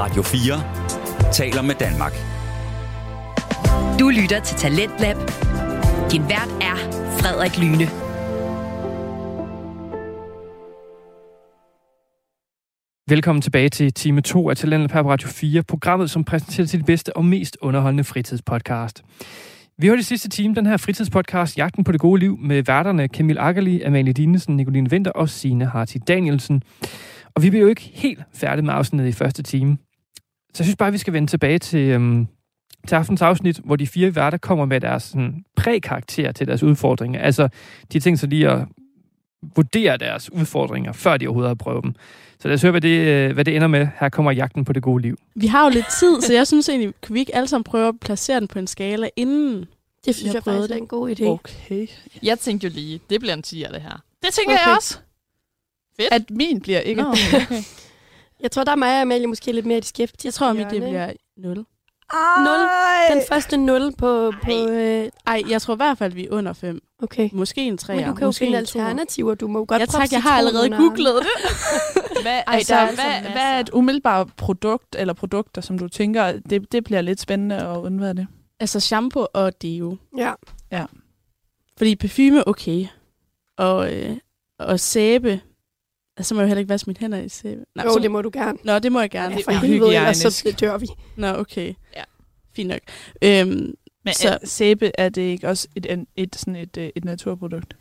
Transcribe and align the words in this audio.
Radio 0.00 0.22
4 0.22 1.32
taler 1.32 1.62
med 1.62 1.74
Danmark. 1.74 2.12
Du 4.00 4.08
lytter 4.08 4.40
til 4.40 4.56
Talentlab. 4.56 5.16
Din 6.12 6.22
vært 6.22 6.50
er 6.60 6.76
Frederik 7.18 7.58
Lyne. 7.58 7.86
Velkommen 13.08 13.42
tilbage 13.42 13.68
til 13.68 13.92
time 13.92 14.20
2 14.20 14.50
af 14.50 14.56
Talentlab 14.56 15.04
på 15.04 15.10
Radio 15.10 15.28
4, 15.28 15.62
programmet, 15.62 16.10
som 16.10 16.24
præsenterer 16.24 16.66
til 16.66 16.78
det 16.78 16.86
bedste 16.86 17.16
og 17.16 17.24
mest 17.24 17.58
underholdende 17.60 18.04
fritidspodcast. 18.04 19.02
Vi 19.78 19.86
har 19.86 19.96
det 19.96 20.06
sidste 20.06 20.28
time 20.28 20.54
den 20.54 20.66
her 20.66 20.76
fritidspodcast 20.76 21.58
Jagten 21.58 21.84
på 21.84 21.92
det 21.92 22.00
gode 22.00 22.20
liv 22.20 22.38
med 22.40 22.62
værterne 22.62 23.06
Camille 23.06 23.40
Akkerli, 23.40 23.82
Amalie 23.82 24.12
Dinesen, 24.12 24.56
Nicoline 24.56 24.90
Winter 24.90 25.10
og 25.10 25.28
Signe 25.28 25.66
Harti 25.66 25.98
Danielsen. 25.98 26.62
Og 27.34 27.42
vi 27.42 27.50
bliver 27.50 27.62
jo 27.62 27.68
ikke 27.68 27.90
helt 27.94 28.22
færdige 28.34 28.64
med 28.64 28.74
afsnittet 28.74 29.08
i 29.08 29.12
første 29.12 29.42
time. 29.42 29.78
Så 30.54 30.62
jeg 30.62 30.64
synes 30.64 30.76
bare, 30.76 30.92
vi 30.92 30.98
skal 30.98 31.12
vende 31.12 31.28
tilbage 31.30 31.58
til, 31.58 31.80
øhm, 31.88 32.26
til 32.88 32.94
aftens 32.94 33.22
afsnit, 33.22 33.58
hvor 33.64 33.76
de 33.76 33.86
fire 33.86 34.14
værter 34.14 34.38
kommer 34.38 34.64
med 34.64 34.80
deres 34.80 35.02
sådan, 35.02 35.44
prækarakter 35.56 36.32
til 36.32 36.46
deres 36.46 36.62
udfordringer. 36.62 37.20
Altså, 37.20 37.48
de 37.92 38.00
tænker 38.00 38.18
sig 38.18 38.28
lige 38.28 38.48
at 38.50 38.64
vurdere 39.56 39.96
deres 39.96 40.32
udfordringer, 40.32 40.92
før 40.92 41.16
de 41.16 41.26
overhovedet 41.26 41.48
har 41.48 41.54
prøvet 41.54 41.84
dem. 41.84 41.94
Så 42.40 42.48
lad 42.48 42.54
os 42.54 42.62
høre, 42.62 42.70
hvad 42.70 42.80
det, 42.80 42.98
øh, 42.98 43.32
hvad 43.34 43.44
det 43.44 43.56
ender 43.56 43.68
med. 43.68 43.88
Her 44.00 44.08
kommer 44.08 44.32
jagten 44.32 44.64
på 44.64 44.72
det 44.72 44.82
gode 44.82 45.02
liv. 45.02 45.18
Vi 45.34 45.46
har 45.46 45.64
jo 45.64 45.70
lidt 45.70 45.86
tid, 46.00 46.20
så 46.20 46.32
jeg 46.34 46.46
synes 46.46 46.68
egentlig, 46.68 46.94
kan 47.02 47.14
vi 47.14 47.20
ikke 47.20 47.34
alle 47.34 47.48
sammen 47.48 47.64
prøve 47.64 47.88
at 47.88 47.94
placere 48.00 48.40
den 48.40 48.48
på 48.48 48.58
en 48.58 48.66
skala 48.66 49.08
inden 49.16 49.64
Det 50.04 50.14
synes 50.14 50.26
Jeg 50.26 50.34
jeg, 50.34 50.42
prøvede 50.42 50.74
er 50.74 50.78
en 50.78 50.86
god 50.86 51.10
idé. 51.10 51.24
Okay. 51.24 51.86
Jeg 52.22 52.38
tænkte 52.38 52.66
jo 52.66 52.72
lige, 52.74 53.00
det 53.10 53.20
bliver 53.20 53.34
en 53.34 53.42
10'er, 53.46 53.72
det 53.72 53.82
her. 53.82 54.02
Det 54.22 54.34
tænker 54.34 54.54
Okay. 54.54 54.66
jeg 54.66 54.76
også. 54.76 54.98
Fedt. 55.96 56.12
At 56.12 56.30
min 56.30 56.60
bliver 56.60 56.80
ikke. 56.80 57.02
Nå, 57.02 57.08
okay. 57.08 57.40
Jeg 58.40 58.50
tror, 58.50 58.64
der 58.64 58.72
er 58.72 58.76
mig 58.76 58.94
og 58.94 59.00
Amalie 59.00 59.26
måske 59.26 59.52
lidt 59.52 59.66
mere 59.66 59.80
de 59.80 59.86
skæftige. 59.86 60.26
Jeg 60.26 60.34
tror, 60.34 60.46
at 60.46 60.56
det 60.56 60.82
bliver 60.82 61.12
0. 61.36 61.64
Nul. 62.38 62.68
Den 63.12 63.22
første 63.28 63.56
0 63.56 63.92
på... 63.98 64.32
på 64.42 64.50
øh, 64.50 65.10
Ej, 65.26 65.42
jeg 65.48 65.62
tror 65.62 65.74
i 65.74 65.76
hvert 65.76 65.98
fald, 65.98 66.12
vi 66.12 66.26
er 66.26 66.30
under 66.30 66.52
5. 66.52 66.80
okay. 67.02 67.28
Måske 67.32 67.60
en 67.60 67.78
3. 67.78 67.96
Men 67.96 68.04
du 68.04 68.14
kan 68.14 68.24
jo 68.24 68.32
finde 68.32 68.58
alternativer. 68.58 69.34
Du 69.34 69.48
må 69.48 69.58
jo 69.58 69.64
godt 69.68 69.80
Ja 69.80 69.86
prøve 69.86 70.02
tak, 70.02 70.12
jeg 70.12 70.22
har 70.22 70.38
allerede 70.38 70.70
googlet 70.70 71.14
det. 71.14 71.26
Hvad, 72.22 72.42
Ej, 72.46 72.54
altså, 72.54 72.74
der 72.74 72.80
er 72.80 72.94
hvad, 72.94 73.04
altså 73.04 73.30
hvad 73.30 73.42
er 73.42 73.60
et 73.60 73.70
umiddelbart 73.72 74.28
produkt 74.36 74.96
eller 74.98 75.14
produkter, 75.14 75.60
som 75.60 75.78
du 75.78 75.88
tænker, 75.88 76.32
det, 76.50 76.72
det 76.72 76.84
bliver 76.84 77.00
lidt 77.00 77.20
spændende 77.20 77.56
at 77.56 77.76
undvære 77.76 78.14
det? 78.14 78.26
Altså 78.60 78.80
shampoo 78.80 79.26
og 79.34 79.62
deo. 79.62 79.96
Ja. 80.72 80.84
Fordi 81.78 81.96
parfume, 81.96 82.48
okay. 82.48 82.86
Og, 83.56 83.94
øh, 83.94 84.16
og 84.58 84.80
sæbe. 84.80 85.40
Altså, 86.18 86.28
så 86.28 86.34
må 86.34 86.40
jeg 86.40 86.44
jo 86.44 86.48
heller 86.48 86.58
ikke 86.60 86.68
vaske 86.68 86.86
mine 86.90 86.96
hænder 87.00 87.18
i 87.18 87.28
sæbe. 87.28 87.60
Nej, 87.74 87.84
Jo, 87.84 87.92
så, 87.92 87.98
det 87.98 88.10
må 88.10 88.22
du 88.22 88.30
gerne. 88.32 88.58
Nå, 88.64 88.78
det 88.78 88.92
må 88.92 89.00
jeg 89.00 89.10
gerne. 89.10 89.34
Ja, 89.34 89.40
for 89.40 89.50
er 89.50 89.54
helvede, 89.56 89.96
ellers 89.96 90.16
så 90.16 90.56
dør 90.60 90.78
vi. 90.78 90.86
Nå, 91.16 91.26
okay. 91.26 91.74
Ja. 91.96 92.02
Fint 92.56 92.68
nok. 92.68 92.80
Øhm, 93.22 93.74
Men 94.04 94.14
Så- 94.14 94.22
så. 94.22 94.38
sæbe, 94.44 94.90
er 94.98 95.08
det 95.08 95.22
ikke 95.22 95.48
også 95.48 95.68
et, 95.76 95.86
et, 95.92 96.04
et, 96.16 96.36
sådan 96.36 96.56
et, 96.56 96.76
øh, 96.76 96.90
et 96.96 97.04
naturprodukt? 97.04 97.76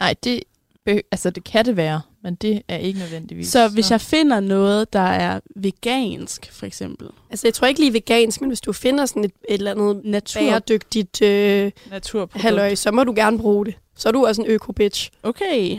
Nej, 0.00 0.14
det, 0.24 0.42
behø- 0.88 1.00
altså, 1.12 1.30
det 1.30 1.44
kan 1.44 1.64
det 1.64 1.76
være, 1.76 2.00
men 2.22 2.34
det 2.34 2.62
er 2.68 2.76
ikke 2.76 2.98
nødvendigvis. 2.98 3.48
så 3.48 3.68
hvis 3.68 3.90
jeg 3.90 4.00
finder 4.00 4.40
noget, 4.40 4.92
der 4.92 4.98
er 5.00 5.40
vegansk, 5.56 6.52
for 6.52 6.66
eksempel. 6.66 7.08
Altså, 7.30 7.46
jeg 7.46 7.54
tror 7.54 7.66
ikke 7.68 7.80
lige 7.80 7.92
vegansk, 7.92 8.40
men 8.40 8.50
hvis 8.50 8.60
du 8.60 8.72
finder 8.72 9.06
sådan 9.06 9.24
et, 9.24 9.32
et 9.48 9.54
eller 9.54 9.70
andet 9.70 10.00
Natur. 10.04 10.40
bæredygtigt 10.40 11.22
øh, 11.22 11.70
Naturprodukt. 11.90 12.42
halløj, 12.42 12.74
så 12.74 12.90
må 12.90 13.04
du 13.04 13.12
gerne 13.16 13.38
bruge 13.38 13.66
det. 13.66 13.74
Så 13.96 14.08
er 14.08 14.12
du 14.12 14.26
også 14.26 14.42
en 14.42 14.48
øko-bitch. 14.48 15.10
Okay. 15.22 15.78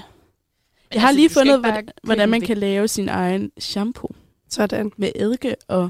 Jeg 0.93 1.01
har 1.01 1.07
altså, 1.07 1.19
lige 1.19 1.29
fundet, 1.29 1.59
hvordan, 1.59 1.87
hvordan 2.03 2.29
man 2.29 2.39
købe 2.41 2.47
kan 2.47 2.57
lave 2.57 2.87
sin 2.87 3.09
egen 3.09 3.51
shampoo 3.59 4.09
Sådan. 4.49 4.91
med 4.97 5.11
eddike 5.15 5.55
og 5.67 5.89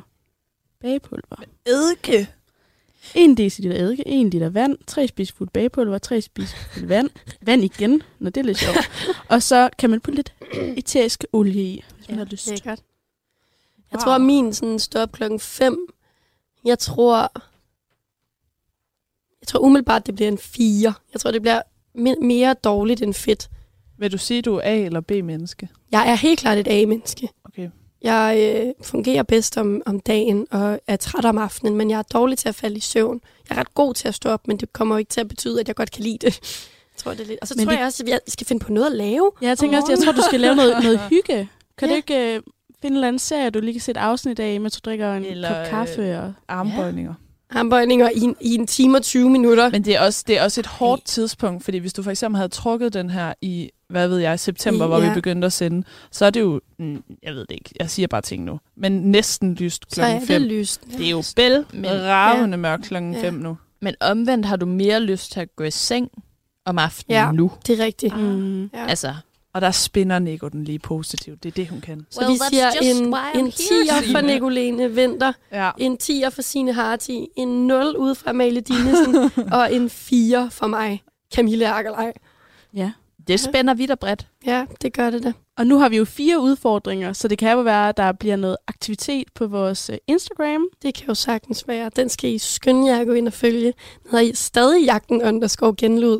bagepulver. 0.80 1.44
Eddike. 1.66 2.30
1 3.16 3.38
dl 3.38 3.42
eddike, 3.72 4.08
1 4.08 4.32
liter 4.34 4.50
vand, 4.50 4.78
3 4.88 5.08
spisefulde 5.08 5.52
bagepulver, 5.54 5.98
3 5.98 6.22
spisefulde 6.22 6.90
vand, 6.90 7.10
vand 7.48 7.64
igen, 7.64 8.02
når 8.20 8.30
det 8.30 8.42
er 8.42 8.46
lidt 8.46 8.58
sjovt. 8.58 8.78
og 9.30 9.44
så 9.44 9.70
kan 9.80 9.90
man 9.90 10.02
putte 10.02 10.16
lidt 10.16 10.34
eterisk 10.78 11.26
olie 11.34 11.64
i, 11.64 11.84
hvis 11.96 12.10
man 12.10 12.18
har 12.18 12.26
lyst. 12.26 12.50
Lækkert. 12.50 12.80
Jeg 13.92 14.00
tror, 14.00 14.16
at 14.16 14.22
min 14.22 14.54
sådan 14.54 14.80
stop 14.80 15.12
klokken 15.12 15.40
5. 15.40 15.88
Jeg 16.66 16.80
tror... 16.80 17.32
Jeg 19.42 19.48
tror 19.48 19.60
umiddelbart, 19.60 20.06
det 20.06 20.16
bliver 20.16 20.28
en 20.32 20.38
4. 20.38 20.94
Jeg 21.14 21.22
tror, 21.22 21.32
det 21.32 21.42
bliver 21.42 21.62
me- 21.98 22.26
mere 22.26 22.54
dårligt 22.54 23.02
end 23.02 23.14
fedt. 23.14 23.50
Vil 24.04 24.12
du 24.12 24.18
sige, 24.18 24.42
du 24.42 24.56
er 24.56 24.62
A- 24.64 24.78
eller 24.86 25.02
B-menneske? 25.02 25.70
Jeg 25.92 26.10
er 26.12 26.16
helt 26.16 26.40
klart 26.40 26.58
et 26.58 26.68
A-menneske. 26.70 27.30
Okay. 27.46 27.70
Jeg 28.02 28.56
øh, 28.66 28.74
fungerer 28.86 29.24
bedst 29.24 29.58
om, 29.58 29.82
om 29.86 30.00
dagen 30.00 30.48
og 30.52 30.80
er 30.88 30.96
træt 30.96 31.26
om 31.26 31.38
aftenen, 31.38 31.76
men 31.76 31.90
jeg 31.90 31.98
er 32.00 32.02
dårlig 32.04 32.38
til 32.38 32.50
at 32.50 32.56
falde 32.56 32.78
i 32.78 32.80
søvn. 32.80 33.22
Jeg 33.50 33.56
er 33.56 33.60
ret 33.60 33.74
god 33.74 33.94
til 33.94 34.08
at 34.08 34.16
stå 34.16 34.30
op, 34.30 34.48
men 34.48 34.58
det 34.58 34.74
kommer 34.74 34.96
jo 34.96 35.00
ikke 35.00 35.10
til 35.10 35.22
at 35.22 35.28
betyde, 35.28 35.60
at 35.60 35.68
jeg 35.68 35.76
godt 35.76 35.92
kan 35.92 36.04
lide 36.04 36.18
det. 36.22 36.26
Jeg 36.26 36.98
tror, 36.98 37.12
det 37.12 37.22
er 37.22 37.26
lidt. 37.26 37.40
Og 37.42 37.48
så 37.48 37.54
Men 37.58 37.66
tror 37.66 37.72
det- 37.72 37.78
jeg 37.80 37.86
også, 37.86 38.04
at 38.04 38.10
jeg 38.10 38.20
skal 38.28 38.48
finde 38.48 38.66
på 38.66 38.72
noget 38.72 38.88
at 38.88 38.92
lave. 38.98 39.32
Ja, 39.42 39.48
jeg 39.48 39.58
tænker 39.58 39.78
også, 39.78 39.92
jeg 39.92 40.00
tror, 40.00 40.12
du 40.12 40.22
skal 40.28 40.40
lave 40.40 40.56
noget, 40.56 40.84
noget 40.84 41.00
hygge. 41.10 41.50
Kan 41.78 41.88
ja. 41.88 41.94
du 41.94 41.96
ikke 41.96 42.16
øh, 42.36 42.42
finde 42.82 42.88
en 42.88 42.94
eller 42.94 43.08
anden 43.08 43.20
serie, 43.20 43.50
du 43.50 43.60
lige 43.60 43.74
kan 43.74 43.82
se 43.82 43.92
et 43.92 43.98
afsnit 43.98 44.40
af, 44.40 44.62
mens 44.62 44.74
du 44.82 44.90
drikker 44.90 45.14
en 45.14 45.26
Eller, 45.26 45.50
kop 45.64 45.70
kaffe? 45.70 46.20
Og... 46.20 46.34
Armbøjninger. 46.48 47.14
Armbøjninger 47.56 48.10
i 48.10 48.20
en, 48.20 48.36
i 48.42 48.56
en 48.56 48.68
time 48.68 48.98
og 48.98 49.04
20 49.04 49.30
minutter. 49.30 49.70
Men 49.70 49.86
det 49.86 49.96
er, 49.96 50.02
også, 50.02 50.24
det 50.28 50.38
er 50.40 50.44
også 50.44 50.62
et 50.62 50.66
hårdt 50.68 51.06
tidspunkt, 51.06 51.64
fordi 51.64 51.78
hvis 51.78 51.94
du 51.94 52.04
for 52.04 52.12
eksempel 52.12 52.38
havde 52.38 52.50
trukket 52.50 52.94
den 52.94 53.10
her 53.10 53.34
i, 53.42 53.70
hvad 53.90 54.08
ved 54.08 54.18
jeg, 54.18 54.40
september, 54.40 54.86
I- 54.86 54.88
hvor 54.88 55.00
vi 55.00 55.06
ja. 55.06 55.14
begyndte 55.14 55.46
at 55.46 55.54
sende, 55.54 55.84
så 56.12 56.26
er 56.26 56.30
det 56.30 56.40
jo, 56.42 56.62
mm, 56.80 57.04
jeg 57.24 57.34
ved 57.34 57.42
det 57.42 57.52
ikke, 57.52 57.70
jeg 57.80 57.90
siger 57.90 58.08
bare 58.08 58.22
ting 58.22 58.44
nu, 58.44 58.60
men 58.78 58.92
næsten 58.92 59.54
lyst 59.54 59.84
så 59.90 60.02
er 60.02 60.06
klokken 60.06 60.20
det 60.20 60.28
5. 60.28 60.42
lyst. 60.42 60.82
Det 60.98 61.06
er 61.06 61.10
jo 61.12 61.24
bæl 61.36 61.66
Men- 61.74 61.86
ravende 61.92 62.58
mørkt 62.58 62.84
klokken 62.86 63.14
Ja. 63.14 63.22
5 63.22 63.34
nu. 63.34 63.58
Men 63.82 63.96
omvendt 64.02 64.46
har 64.46 64.56
du 64.56 64.66
mere 64.66 65.00
lyst 65.00 65.32
til 65.32 65.40
at 65.40 65.56
gå 65.56 65.64
i 65.64 65.72
seng 65.72 66.10
om 66.66 66.78
aftenen 66.80 67.16
Ja. 67.16 67.32
nu. 67.32 67.52
Det 67.68 67.80
er 67.80 67.84
rigtigt. 67.86 68.18
Mm. 68.18 68.64
Ja. 68.64 68.86
Altså, 68.88 69.14
Og 69.54 69.62
der 69.62 69.72
spinner 69.72 70.20
Nico 70.20 70.48
den 70.48 70.64
lige 70.64 70.80
positivt. 70.80 71.44
Det 71.44 71.50
er 71.50 71.54
det, 71.54 71.68
hun 71.68 71.82
kan. 71.82 72.06
Så 72.10 72.28
vi 72.28 72.38
siger 72.50 72.70
en, 72.82 73.06
en 73.40 73.48
10'er 73.48 74.12
for 74.12 74.22
Nicoline 74.22 74.92
Vinter, 74.96 75.34
Ja. 75.52 75.72
en 75.78 75.98
10'er 76.04 76.30
for 76.30 76.42
Signe 76.42 76.74
Harti, 76.74 77.28
en 77.36 77.68
0 77.68 77.96
ude 77.98 78.16
fra 78.16 78.30
Amalie 78.30 78.62
Dinesen, 78.62 79.16
og 79.60 79.74
en 79.74 79.90
4 79.90 80.52
for 80.52 80.68
mig, 80.68 81.04
Camille 81.36 81.70
Akkerlej. 81.70 82.14
Ja. 82.74 82.92
det 83.28 83.40
spænder 83.40 83.74
vidt 83.74 83.92
og 83.92 84.00
bredt. 84.00 84.28
Ja, 84.46 84.66
det 84.82 84.94
gør 84.94 85.10
det 85.10 85.24
da. 85.24 85.34
Og 85.58 85.68
nu 85.68 85.80
har 85.80 85.90
vi 85.90 85.98
jo 85.98 86.06
fire 86.06 86.40
udfordringer, 86.40 87.14
så 87.14 87.28
det 87.28 87.38
kan 87.38 87.52
jo 87.52 87.62
være, 87.62 87.90
at 87.90 87.98
der 87.98 88.12
bliver 88.12 88.36
noget 88.36 88.58
aktivitet 88.68 89.28
på 89.36 89.48
vores 89.48 89.90
øh, 89.90 89.98
Instagram. 90.08 90.68
Det 90.82 90.94
kan 90.96 91.06
jo 91.08 91.14
sagtens 91.16 91.68
være. 91.68 91.92
Den 91.96 92.10
skal 92.10 92.30
I 92.30 92.38
skynde 92.38 92.88
jer 92.92 93.00
at 93.00 93.08
gå 93.08 93.14
ind 93.14 93.28
og 93.28 93.34
følge. 93.34 93.66
Den 94.04 94.12
hedder 94.12 94.20
I 94.26 94.32
stadig 94.36 94.86
jagten 94.86 95.24
underscore 95.24 95.74
genlyd 95.78 96.20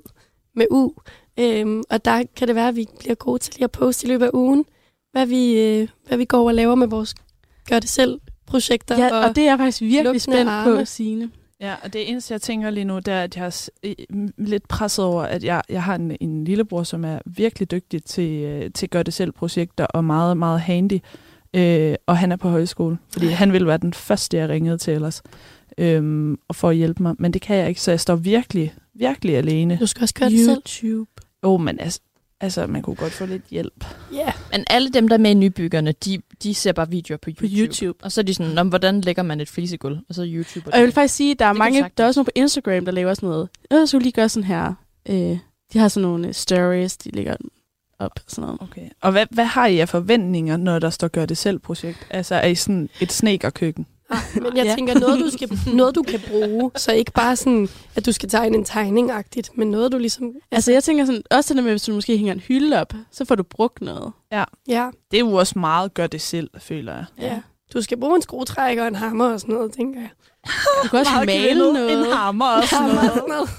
med 0.56 0.66
U. 0.72 0.92
Øhm, 1.40 1.84
og 1.90 2.06
der 2.06 2.24
kan 2.36 2.48
det 2.48 2.56
være, 2.56 2.68
at 2.68 2.76
vi 2.76 2.88
bliver 3.00 3.16
gode 3.16 3.40
til 3.40 3.54
lige 3.54 3.64
at 3.64 3.72
poste 3.72 4.08
i 4.08 4.10
løbet 4.10 4.26
af 4.26 4.30
ugen, 4.34 4.66
hvad 5.12 5.26
vi, 5.26 5.60
øh, 5.60 5.88
hvad 6.08 6.18
vi 6.18 6.26
går 6.26 6.48
og 6.48 6.54
laver 6.54 6.76
med 6.76 6.88
vores 6.88 7.16
gør 7.70 7.80
det 7.80 7.90
selv 7.90 8.20
projekter. 8.46 8.98
Ja, 8.98 9.28
og 9.28 9.36
det 9.36 9.44
er 9.44 9.50
jeg 9.50 9.58
faktisk 9.58 9.82
virkelig 9.82 10.22
spændt 10.22 10.46
på, 10.46 10.50
arme. 10.50 10.86
Signe. 10.86 11.32
Ja, 11.62 11.76
og 11.84 11.94
det 11.94 12.10
eneste, 12.10 12.32
jeg 12.32 12.42
tænker 12.42 12.70
lige 12.70 12.86
nu, 12.86 12.98
det 12.98 13.08
er, 13.08 13.22
at 13.22 13.38
jeg 13.38 13.46
er 13.46 13.70
øh, 13.84 14.30
lidt 14.38 14.68
presset 14.68 15.06
over, 15.06 15.24
at 15.24 15.44
jeg, 15.44 15.62
jeg 15.70 15.84
har 15.84 15.96
en, 15.96 16.18
en 16.22 16.44
lillebror, 16.44 16.84
som 16.84 17.06
er 17.06 17.20
virkelig 17.26 17.72
dygtig 17.72 18.04
til, 18.04 18.32
øh, 18.32 18.72
til 18.72 18.90
gør-det-selv-projekter 18.90 19.86
og 19.86 20.06
meget, 20.06 20.38
meget 20.38 20.62
handy. 20.62 21.00
Øh, 21.54 21.96
og 22.08 22.18
han 22.18 22.32
er 22.32 22.36
på 22.36 22.50
højskole, 22.50 22.98
fordi 23.14 23.28
han 23.28 23.52
ville 23.52 23.68
være 23.68 23.78
den 23.78 23.94
første, 23.94 24.38
jeg 24.38 24.50
ringede 24.50 24.78
til 24.78 24.94
ellers, 24.94 25.22
øhm, 25.78 26.38
og 26.48 26.56
for 26.56 26.70
at 26.70 26.76
hjælpe 26.76 27.04
mig. 27.04 27.16
Men 27.20 27.34
det 27.34 27.42
kan 27.42 27.56
jeg 27.58 27.70
ikke, 27.70 27.82
så 27.82 27.92
jeg 27.92 28.00
står 28.00 28.16
virkelig, 28.16 28.74
virkelig 28.96 29.38
alene. 29.38 29.78
Du 29.82 29.86
skal 29.86 30.04
også 30.04 30.14
gøre 30.14 30.30
det 30.30 30.46
selv. 30.46 30.62
Åh, 31.44 31.52
oh, 31.54 31.62
men 31.62 31.80
altså, 31.80 32.00
altså, 32.42 32.68
man 32.68 32.82
kunne 32.82 32.96
godt 32.96 33.14
få 33.14 33.26
lidt 33.26 33.44
hjælp. 33.50 33.86
Ja. 34.14 34.34
Men 34.52 34.64
alle 34.68 34.90
dem, 34.90 35.08
der 35.08 35.16
er 35.16 35.20
med 35.20 35.32
i 35.32 35.34
nybyggerne, 35.34 35.92
de, 35.92 36.20
de 36.44 36.54
ser 36.54 36.72
bare 36.72 36.90
videoer 36.90 37.18
på 37.18 37.30
YouTube. 37.30 37.48
YouTube. 37.58 38.04
Og 38.04 38.12
så 38.12 38.22
er 38.22 38.26
de 38.26 38.34
sådan, 38.34 38.52
"Nå, 38.52 38.64
men 38.64 38.70
hvordan 38.70 39.02
lægger 39.02 39.24
man 39.24 39.40
et 39.42 39.50
flisegulv? 39.50 39.98
Og 40.10 40.16
så 40.16 40.24
YouTube. 40.28 40.68
Og 40.74 40.78
jeg 40.78 40.86
vil 40.86 40.94
faktisk 40.94 41.16
sige, 41.16 41.32
at 41.32 41.40
der 41.40 41.46
er 41.46 41.50
Det 41.54 41.58
mange, 41.58 41.90
der 41.98 42.04
er 42.04 42.08
også 42.08 42.20
nogle 42.20 42.26
på 42.26 42.32
Instagram, 42.36 42.86
der 42.86 42.92
laver 42.92 43.14
sådan 43.14 43.30
noget. 43.30 43.50
Jeg 43.72 43.90
skulle 43.90 44.04
lige 44.04 44.14
gøre 44.14 44.30
sådan 44.30 44.48
her. 44.48 44.74
Øh, 45.10 45.38
de 45.74 45.80
har 45.80 45.88
sådan 45.88 46.08
nogle 46.10 46.28
øh, 46.28 46.34
stories, 46.34 46.98
de 46.98 47.10
lægger 47.12 47.36
op 48.00 48.12
og 48.16 48.22
sådan 48.28 48.42
noget. 48.42 48.62
Okay. 48.62 48.90
Og 49.02 49.12
hvad, 49.12 49.26
hvad 49.32 49.46
har 49.46 49.68
I 49.68 49.80
af 49.80 49.90
forventninger, 49.90 50.58
når 50.58 50.80
der 50.80 50.90
står 50.90 51.08
gør-det-selv-projekt? 51.08 52.08
Altså, 52.10 52.36
er 52.36 52.48
I 52.48 52.56
sådan 52.56 52.90
et 53.02 53.12
snekerkøkken? 53.12 53.86
Men 54.44 54.58
jeg 54.58 54.66
Ja. 54.66 54.76
tænker, 54.76 55.00
noget 55.00 55.20
du, 55.20 55.30
skal, 55.30 55.50
noget 55.76 55.96
du 55.96 56.04
kan 56.04 56.20
bruge, 56.30 56.72
så 56.76 56.92
ikke 56.94 57.12
bare 57.12 57.36
sådan, 57.36 57.70
at 57.96 58.06
du 58.06 58.12
skal 58.12 58.30
tegne 58.30 58.58
en 58.58 58.66
tegning-agtigt, 58.66 59.50
men 59.58 59.72
noget 59.72 59.92
du 59.92 59.98
ligesom... 59.98 60.32
Altså 60.52 60.72
jeg 60.72 60.84
tænker 60.84 61.06
sådan, 61.06 61.22
også 61.32 61.54
det 61.54 61.64
med, 61.64 61.72
hvis 61.72 61.84
du 61.84 61.94
måske 61.94 62.18
hænger 62.18 62.34
en 62.34 62.40
hylde 62.40 62.82
op, 62.82 62.94
så 63.12 63.26
får 63.26 63.36
du 63.36 63.44
brugt 63.44 63.82
noget. 63.82 64.12
Ja, 64.32 64.44
Det 65.12 65.18
er 65.18 65.22
jo 65.22 65.34
også 65.34 65.60
meget 65.60 65.94
gør-det-selv, 65.94 66.50
føler 66.60 66.94
jeg. 66.94 67.06
ja. 67.22 67.40
du 67.74 67.82
skal 67.82 67.98
bruge 68.00 68.16
en 68.16 68.22
skruetrækker 68.22 68.82
og 68.84 68.88
en 68.88 68.96
hammer 68.96 69.26
og 69.34 69.40
sådan 69.40 69.56
noget, 69.56 69.72
tænker 69.72 70.00
jeg. 70.00 70.10
Du 70.84 70.88
kan 70.90 71.00
også 71.00 71.24
male 71.26 71.74
noget. 71.74 72.00
En 72.00 72.14
hammer 72.14 72.46
og 72.46 72.64
sådan 72.64 72.96
noget. 73.28 73.50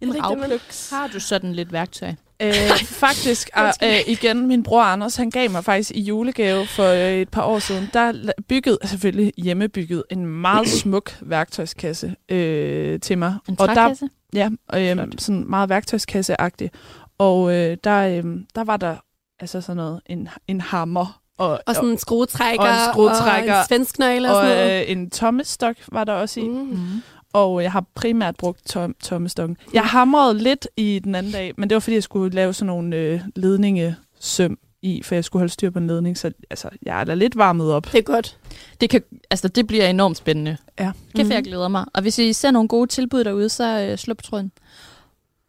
En 0.00 0.24
ravpluks. 0.24 0.90
Har 0.90 1.06
du 1.06 1.20
sådan 1.20 1.52
lidt 1.52 1.72
værktøj? 1.72 2.14
Øh, 2.42 2.54
faktisk, 2.84 3.50
og, 3.54 3.72
øh, 3.82 4.00
igen, 4.06 4.46
min 4.46 4.62
bror 4.62 4.82
Anders, 4.82 5.16
han 5.16 5.30
gav 5.30 5.50
mig 5.50 5.64
faktisk 5.64 5.90
i 5.90 6.00
julegave 6.00 6.66
for 6.66 6.84
øh, 6.84 7.12
et 7.12 7.28
par 7.28 7.42
år 7.42 7.58
siden, 7.58 7.90
der 7.92 8.32
byggede, 8.48 8.78
selvfølgelig 8.84 9.32
hjemmebygget, 9.36 10.04
en 10.10 10.26
meget 10.26 10.68
smuk 10.82 11.16
værktøjskasse 11.20 12.14
øh, 12.28 13.00
til 13.00 13.18
mig. 13.18 13.34
En 13.48 13.56
og 13.60 13.68
der, 13.68 14.08
ja, 14.32 14.50
øh, 14.74 15.06
sådan 15.18 15.44
meget 15.50 15.70
værktøjskasse-agtig. 15.70 16.70
Og 17.18 17.54
øh, 17.54 17.76
der, 17.84 17.98
øh, 17.98 18.24
der 18.54 18.64
var 18.64 18.76
der 18.76 18.96
altså 19.40 19.60
sådan 19.60 19.76
noget, 19.76 20.00
en, 20.06 20.28
en 20.48 20.60
hammer 20.60 21.20
og, 21.38 21.60
Og 21.66 21.74
sådan 21.74 21.90
en 21.90 21.98
skruetrækker, 21.98 22.62
Og 22.64 22.68
en 22.68 22.92
skruetrækker. 22.92 23.54
og 23.54 23.60
en 23.60 23.66
svensknøgle 23.68 24.30
og, 24.30 24.36
og, 24.36 24.42
sådan 24.42 24.56
noget. 24.68 24.82
øh, 24.84 24.90
en 24.90 25.10
tommestok 25.10 25.76
var 25.92 26.04
der 26.04 26.12
også 26.12 26.40
i. 26.40 26.48
Mm. 26.48 26.54
Mm. 26.54 27.02
Og 27.32 27.62
jeg 27.62 27.72
har 27.72 27.84
primært 27.94 28.36
brugt 28.36 28.66
tom, 28.66 28.94
tommestokken. 29.04 29.56
Jeg 29.74 29.82
hamrede 29.84 30.38
lidt 30.38 30.68
i 30.76 31.00
den 31.04 31.14
anden 31.14 31.32
dag, 31.32 31.52
men 31.56 31.70
det 31.70 31.74
var 31.76 31.80
fordi, 31.80 31.94
jeg 31.94 32.02
skulle 32.02 32.34
lave 32.34 32.52
sådan 32.54 32.66
nogle 32.66 32.96
øh, 32.96 33.20
ledningesøm 33.36 34.58
i, 34.82 35.02
for 35.02 35.14
jeg 35.14 35.24
skulle 35.24 35.40
holde 35.40 35.52
styr 35.52 35.70
på 35.70 35.78
en 35.78 35.86
ledning, 35.86 36.18
så 36.18 36.30
altså, 36.50 36.68
jeg 36.82 37.00
er 37.00 37.04
da 37.04 37.14
lidt 37.14 37.36
varmet 37.36 37.72
op. 37.72 37.92
Det 37.92 37.98
er 37.98 38.02
godt. 38.02 38.38
Det, 38.80 38.90
kan, 38.90 39.02
altså, 39.30 39.48
det 39.48 39.66
bliver 39.66 39.86
enormt 39.86 40.16
spændende. 40.16 40.56
Ja. 40.80 40.90
Kæft, 41.16 41.26
Mhm. 41.26 41.32
jeg 41.32 41.44
glæder 41.44 41.68
mig. 41.68 41.84
Og 41.94 42.02
hvis 42.02 42.18
I 42.18 42.32
ser 42.32 42.50
nogle 42.50 42.68
gode 42.68 42.86
tilbud 42.86 43.24
derude, 43.24 43.48
så 43.48 43.78
øh, 43.80 43.98
slå 43.98 44.14
på 44.14 44.22
tråden. 44.22 44.52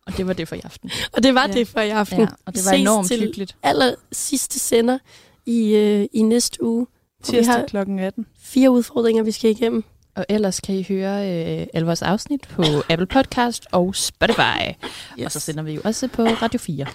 Og 0.08 0.18
det 0.18 0.28
var 0.28 0.34
det 0.34 0.48
for 0.48 0.56
i 0.56 0.62
aften. 0.64 0.92
Og 1.14 1.24
det 1.24 1.36
var 1.36 1.48
Ja. 1.48 1.54
det 1.54 1.68
for 1.68 1.80
i 1.80 1.90
aften. 1.90 2.20
Ja, 2.20 2.26
og 2.46 2.56
det 2.56 2.66
var 2.66 2.72
Ses 2.72 2.82
enormt 2.82 3.08
til 3.08 3.20
hyggeligt. 3.20 3.56
aller 3.64 3.94
sidste 4.12 4.60
sender 4.60 4.98
i, 5.50 5.76
øh, 5.76 6.08
i 6.14 6.22
næste 6.22 6.64
uge. 6.64 6.88
Tirsdag 7.24 7.66
klokken 7.68 8.00
18. 8.00 8.26
fire 8.40 8.72
udfordringer, 8.72 9.24
vi 9.24 9.32
skal 9.32 9.52
igennem. 9.52 9.84
Og 10.16 10.26
ellers 10.30 10.60
kan 10.60 10.76
I 10.76 10.86
høre 10.90 11.20
øh, 11.62 11.68
alle 11.74 11.86
vores 11.86 12.02
afsnit 12.02 12.48
på 12.48 12.64
Apple 12.90 13.08
Podcast 13.08 13.68
og 13.72 13.96
Spotify. 13.96 14.62
Yes. 15.20 15.26
Og 15.26 15.32
så 15.32 15.40
sender 15.40 15.64
vi 15.64 15.74
jo 15.74 15.82
også 15.84 16.08
på 16.08 16.24
Radio 16.24 16.60
4. 16.60 16.86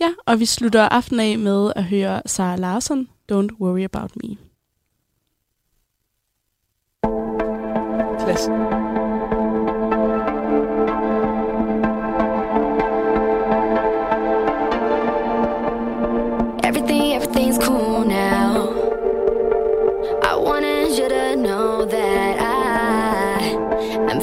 Ja, 0.00 0.10
og 0.26 0.40
vi 0.40 0.44
slutter 0.44 0.82
aftenen 0.82 1.20
af 1.20 1.38
med 1.38 1.72
at 1.76 1.84
høre 1.84 2.22
Sarah 2.26 2.58
Larsen, 2.58 3.08
Don't 3.32 3.60
Worry 3.60 3.84
About 3.84 4.10
Me. 4.16 4.36
Klasse. 8.24 8.89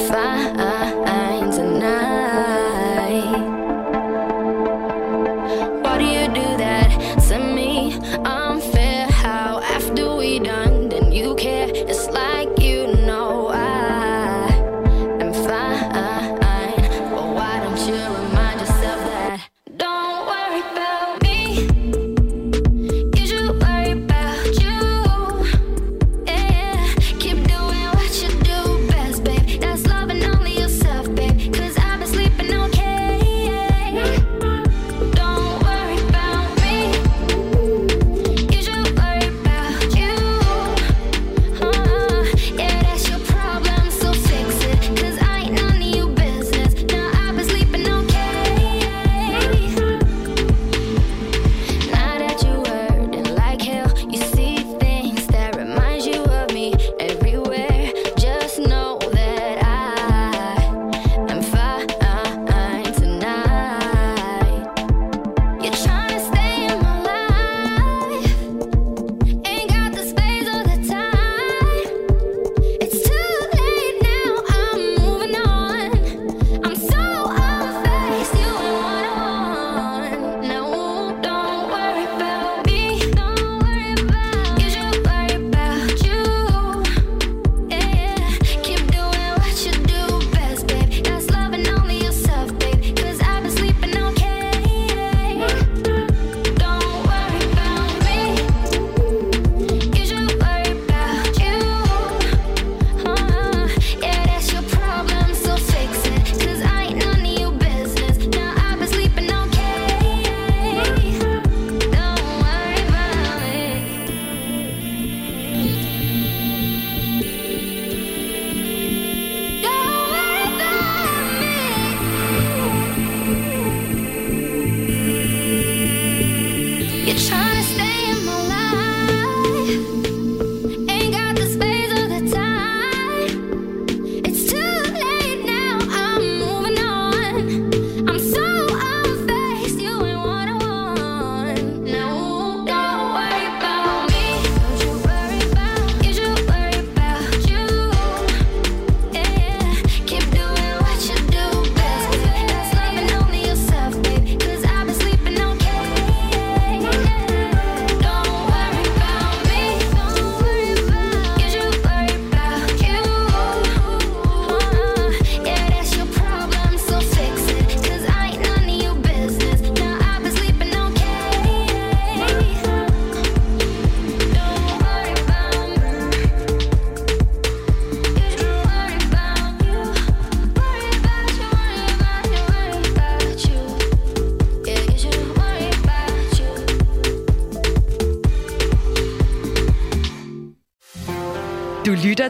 Fine 0.08 0.47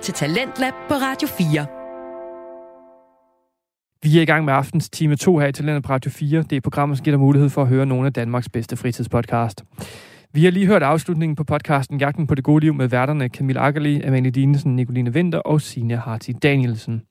til 0.09 0.15
Talentlab 0.15 0.73
på 0.88 0.95
Radio 0.95 1.29
4. 1.29 1.67
Vi 4.03 4.19
er 4.19 4.23
i 4.23 4.25
gang 4.25 4.45
med 4.45 4.53
aftens 4.53 4.91
time 4.91 5.17
2 5.17 5.38
her 5.38 5.47
i 5.47 5.53
Talentet 5.53 5.85
på 5.85 5.93
Radio 5.93 6.11
4. 6.11 6.43
Det 6.43 6.57
er 6.57 6.61
programmet, 6.61 6.99
som 6.99 7.05
giver 7.05 7.17
dig 7.17 7.21
mulighed 7.21 7.50
for 7.50 7.62
at 7.62 7.69
høre 7.69 7.87
nogle 7.87 8.07
af 8.07 8.12
Danmarks 8.12 8.49
bedste 8.49 8.77
fritidspodcast. 8.77 9.65
Vi 10.33 10.45
har 10.45 10.50
lige 10.50 10.67
hørt 10.67 10.83
afslutningen 10.83 11.37
på 11.37 11.45
podcasten 11.45 12.00
Jagten 12.00 12.27
på 12.27 12.35
det 12.35 12.45
gode 12.45 12.65
liv 12.65 12.75
med 12.75 12.88
værterne 12.88 13.29
Camille 13.29 13.61
Akkerli, 13.61 14.03
Amalie 14.03 14.31
Dinesen, 14.31 14.77
Nicoline 14.77 15.12
Vinter 15.12 15.38
og 15.38 15.61
Signe 15.61 15.97
Harti 15.97 16.33
Danielsen. 16.33 17.03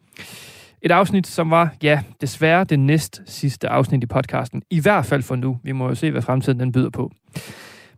Et 0.81 0.91
afsnit, 0.91 1.27
som 1.27 1.51
var, 1.51 1.75
ja, 1.83 2.03
desværre 2.21 2.63
det 2.63 2.79
næst 2.79 3.21
sidste 3.25 3.69
afsnit 3.69 4.03
i 4.03 4.07
podcasten. 4.07 4.61
I 4.69 4.79
hvert 4.79 5.05
fald 5.05 5.23
for 5.23 5.35
nu. 5.35 5.59
Vi 5.63 5.71
må 5.71 5.87
jo 5.87 5.95
se, 5.95 6.11
hvad 6.11 6.21
fremtiden 6.21 6.59
den 6.59 6.71
byder 6.71 6.89
på. 6.89 7.11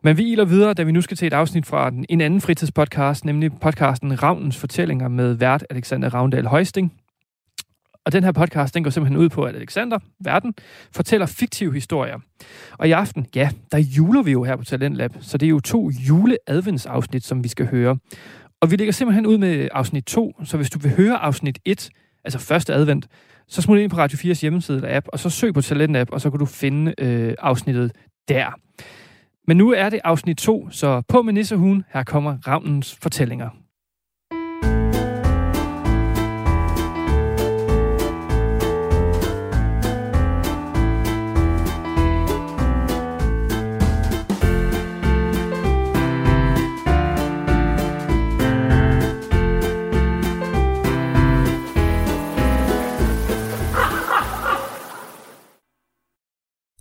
Men 0.01 0.17
vi 0.17 0.31
iler 0.31 0.45
videre, 0.45 0.73
da 0.73 0.83
vi 0.83 0.91
nu 0.91 1.01
skal 1.01 1.17
til 1.17 1.25
et 1.25 1.33
afsnit 1.33 1.65
fra 1.65 1.89
den, 1.89 2.05
en 2.09 2.21
anden 2.21 2.41
fritidspodcast, 2.41 3.25
nemlig 3.25 3.51
podcasten 3.61 4.23
Ravnens 4.23 4.57
Fortællinger 4.57 5.07
med 5.07 5.33
vært 5.33 5.65
Alexander 5.69 6.13
Ravndal 6.13 6.45
Højsting. 6.45 6.93
Og 8.05 8.11
den 8.11 8.23
her 8.23 8.31
podcast, 8.31 8.73
den 8.73 8.83
går 8.83 8.89
simpelthen 8.89 9.17
ud 9.17 9.29
på, 9.29 9.43
at 9.43 9.55
Alexander, 9.55 9.99
verden, 10.19 10.53
fortæller 10.91 11.25
fiktive 11.25 11.73
historier. 11.73 12.19
Og 12.77 12.87
i 12.87 12.91
aften, 12.91 13.27
ja, 13.35 13.49
der 13.71 13.77
juler 13.77 14.21
vi 14.21 14.31
jo 14.31 14.43
her 14.43 14.55
på 14.55 14.63
Talentlab, 14.63 15.11
så 15.21 15.37
det 15.37 15.45
er 15.45 15.49
jo 15.49 15.59
to 15.59 15.89
juleadventsafsnit, 15.89 17.23
som 17.23 17.43
vi 17.43 17.47
skal 17.47 17.67
høre. 17.67 17.97
Og 18.61 18.71
vi 18.71 18.75
lægger 18.75 18.91
simpelthen 18.91 19.25
ud 19.25 19.37
med 19.37 19.67
afsnit 19.71 20.05
2, 20.05 20.43
så 20.43 20.57
hvis 20.57 20.69
du 20.69 20.79
vil 20.79 20.95
høre 20.95 21.17
afsnit 21.17 21.59
1, 21.65 21.89
altså 22.23 22.39
første 22.39 22.73
advent, 22.73 23.07
så 23.47 23.61
smut 23.61 23.79
ind 23.79 23.91
på 23.91 23.97
Radio 23.97 24.33
4's 24.33 24.41
hjemmeside 24.41 24.77
eller 24.77 24.97
app, 24.97 25.07
og 25.07 25.19
så 25.19 25.29
søg 25.29 25.53
på 25.53 25.61
Talentlab, 25.61 26.07
og 26.11 26.21
så 26.21 26.29
kan 26.29 26.39
du 26.39 26.45
finde 26.45 26.93
øh, 26.97 27.33
afsnittet 27.39 27.91
der. 28.27 28.59
Men 29.49 29.57
nu 29.57 29.71
er 29.71 29.89
det 29.89 29.99
afsnit 30.03 30.37
2, 30.37 30.69
så 30.71 31.01
på 31.07 31.21
med 31.21 31.33
nissehuen, 31.33 31.83
her 31.93 32.03
kommer 32.03 32.37
Ravnens 32.47 32.95
fortællinger. 33.01 33.49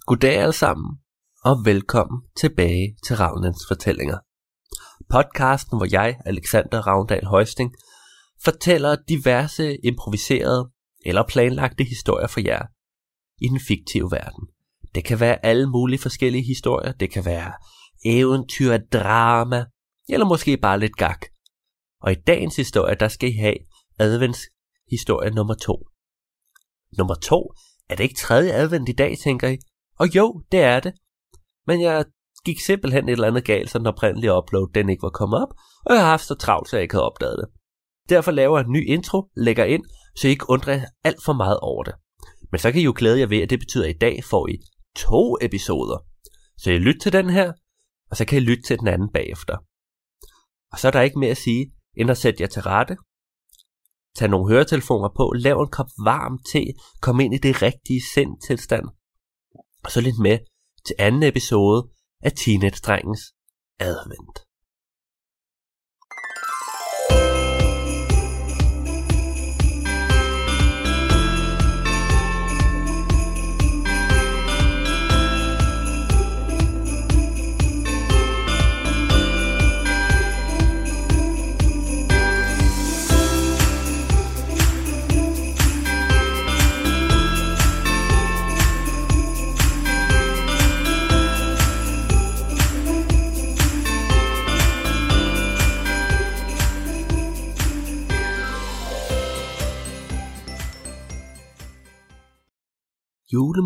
Goddag 0.07 0.37
alle 0.41 0.53
sammen, 0.53 0.99
og 1.45 1.65
velkommen 1.65 2.23
tilbage 2.37 2.97
til 3.07 3.17
Ravnens 3.17 3.59
Fortællinger. 3.69 4.19
Podcasten, 5.11 5.77
hvor 5.77 5.87
jeg, 5.93 6.21
Alexander 6.27 6.87
Ravndal 6.87 7.25
Højsting, 7.25 7.75
fortæller 8.45 8.97
diverse 9.09 9.77
improviserede 9.85 10.71
eller 11.05 11.23
planlagte 11.29 11.85
historier 11.85 12.27
for 12.27 12.41
jer 12.41 12.67
i 13.41 13.49
den 13.49 13.61
fiktive 13.69 14.11
verden. 14.11 14.49
Det 14.95 15.05
kan 15.05 15.21
være 15.21 15.47
alle 15.47 15.67
mulige 15.71 15.99
forskellige 15.99 16.45
historier. 16.45 16.93
Det 16.93 17.11
kan 17.11 17.25
være 17.25 17.53
eventyr, 18.05 18.79
drama, 18.93 19.65
eller 20.09 20.27
måske 20.27 20.57
bare 20.57 20.81
lidt 20.81 20.97
gak. 20.97 21.27
Og 22.01 22.13
i 22.13 22.17
dagens 22.27 22.57
historie, 22.57 22.95
der 22.95 23.09
skal 23.09 23.29
I 23.29 23.37
have 23.37 23.57
advents 23.99 24.41
historie 24.91 25.31
nummer 25.31 25.55
to. 25.55 25.87
Nummer 26.99 27.15
to? 27.15 27.53
Er 27.89 27.97
det 27.97 28.05
ikke 28.05 28.21
tredje 28.21 28.53
advent 28.53 28.89
i 28.89 28.93
dag, 28.93 29.19
tænker 29.19 29.49
I? 29.49 29.59
Og 29.99 30.17
jo, 30.17 30.43
det 30.53 30.61
er 30.61 30.81
det. 30.81 30.93
Men 31.69 31.81
jeg 31.81 32.05
gik 32.45 32.61
simpelthen 32.61 33.09
et 33.09 33.13
eller 33.13 33.27
andet 33.27 33.45
galt, 33.45 33.71
så 33.71 33.79
den 33.79 33.87
oprindelige 33.87 34.35
upload 34.39 34.69
den 34.75 34.89
ikke 34.89 35.03
var 35.03 35.11
kommet 35.21 35.43
op, 35.43 35.53
og 35.87 35.95
jeg 35.95 36.03
har 36.03 36.11
haft 36.11 36.27
så 36.27 36.35
travlt, 36.35 36.69
så 36.69 36.77
jeg 36.77 36.83
ikke 36.83 36.95
havde 36.95 37.11
opdaget 37.11 37.39
det. 37.39 37.49
Derfor 38.09 38.31
laver 38.31 38.59
jeg 38.59 38.67
en 38.67 38.73
ny 38.73 38.87
intro, 38.87 39.31
lægger 39.37 39.65
ind, 39.65 39.85
så 40.17 40.29
I 40.29 40.31
ikke 40.31 40.51
undrer 40.51 40.75
jer 40.75 40.87
alt 41.05 41.23
for 41.25 41.33
meget 41.33 41.59
over 41.61 41.83
det. 41.83 41.95
Men 42.51 42.59
så 42.59 42.73
kan 42.73 42.81
I 42.81 42.85
jo 42.85 42.95
glæde 42.97 43.21
jer 43.21 43.27
ved, 43.27 43.43
at 43.43 43.51
det 43.51 43.59
betyder, 43.59 43.85
at 43.85 43.95
i 43.95 43.99
dag 43.99 44.25
får 44.25 44.49
I 44.49 44.57
to 44.97 45.37
episoder. 45.41 45.99
Så 46.59 46.71
I 46.71 46.79
lytter 46.79 47.01
til 47.01 47.13
den 47.13 47.31
her, 47.31 47.53
og 48.11 48.17
så 48.17 48.25
kan 48.25 48.39
I 48.39 48.41
lytte 48.41 48.63
til 48.63 48.79
den 48.79 48.89
anden 48.89 49.09
bagefter. 49.13 49.57
Og 50.73 50.79
så 50.79 50.89
er 50.89 50.93
der 50.93 51.01
ikke 51.01 51.19
mere 51.19 51.31
at 51.31 51.37
sige, 51.37 51.73
end 51.97 52.11
at 52.11 52.19
sætte 52.19 52.43
jer 52.43 52.49
til 52.49 52.63
rette, 52.63 52.97
tag 54.17 54.29
nogle 54.29 54.53
høretelefoner 54.53 55.09
på, 55.17 55.33
lav 55.37 55.61
en 55.61 55.71
kop 55.71 55.91
varm 56.05 56.39
te, 56.53 56.65
kom 57.01 57.21
ind 57.21 57.35
i 57.35 57.39
det 57.39 57.63
rigtige 57.63 58.03
sindtilstand, 58.15 58.85
og 59.85 59.91
så 59.91 60.01
lidt 60.01 60.19
med 60.19 60.39
til 60.89 60.97
anden 60.99 61.23
episode 61.23 61.89
af 62.23 62.33
Teenage-drengens 62.33 63.23
advent. 63.81 64.48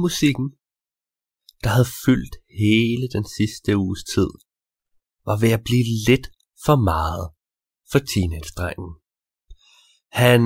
Julemusikken, 0.03 0.51
der 1.63 1.71
havde 1.77 1.91
fyldt 2.07 2.35
hele 2.63 3.09
den 3.17 3.25
sidste 3.37 3.77
uges 3.77 4.05
tid, 4.15 4.31
var 5.29 5.37
ved 5.43 5.53
at 5.59 5.65
blive 5.65 5.85
lidt 6.09 6.27
for 6.65 6.77
meget 6.93 7.25
for 7.91 7.99
teenage-drengen. 8.13 8.91
Han 10.23 10.43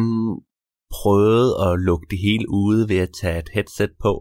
prøvede 0.96 1.50
at 1.66 1.80
lukke 1.88 2.06
det 2.10 2.18
hele 2.18 2.46
ude 2.48 2.88
ved 2.88 2.98
at 3.06 3.14
tage 3.20 3.38
et 3.38 3.50
headset 3.54 3.92
på 4.04 4.12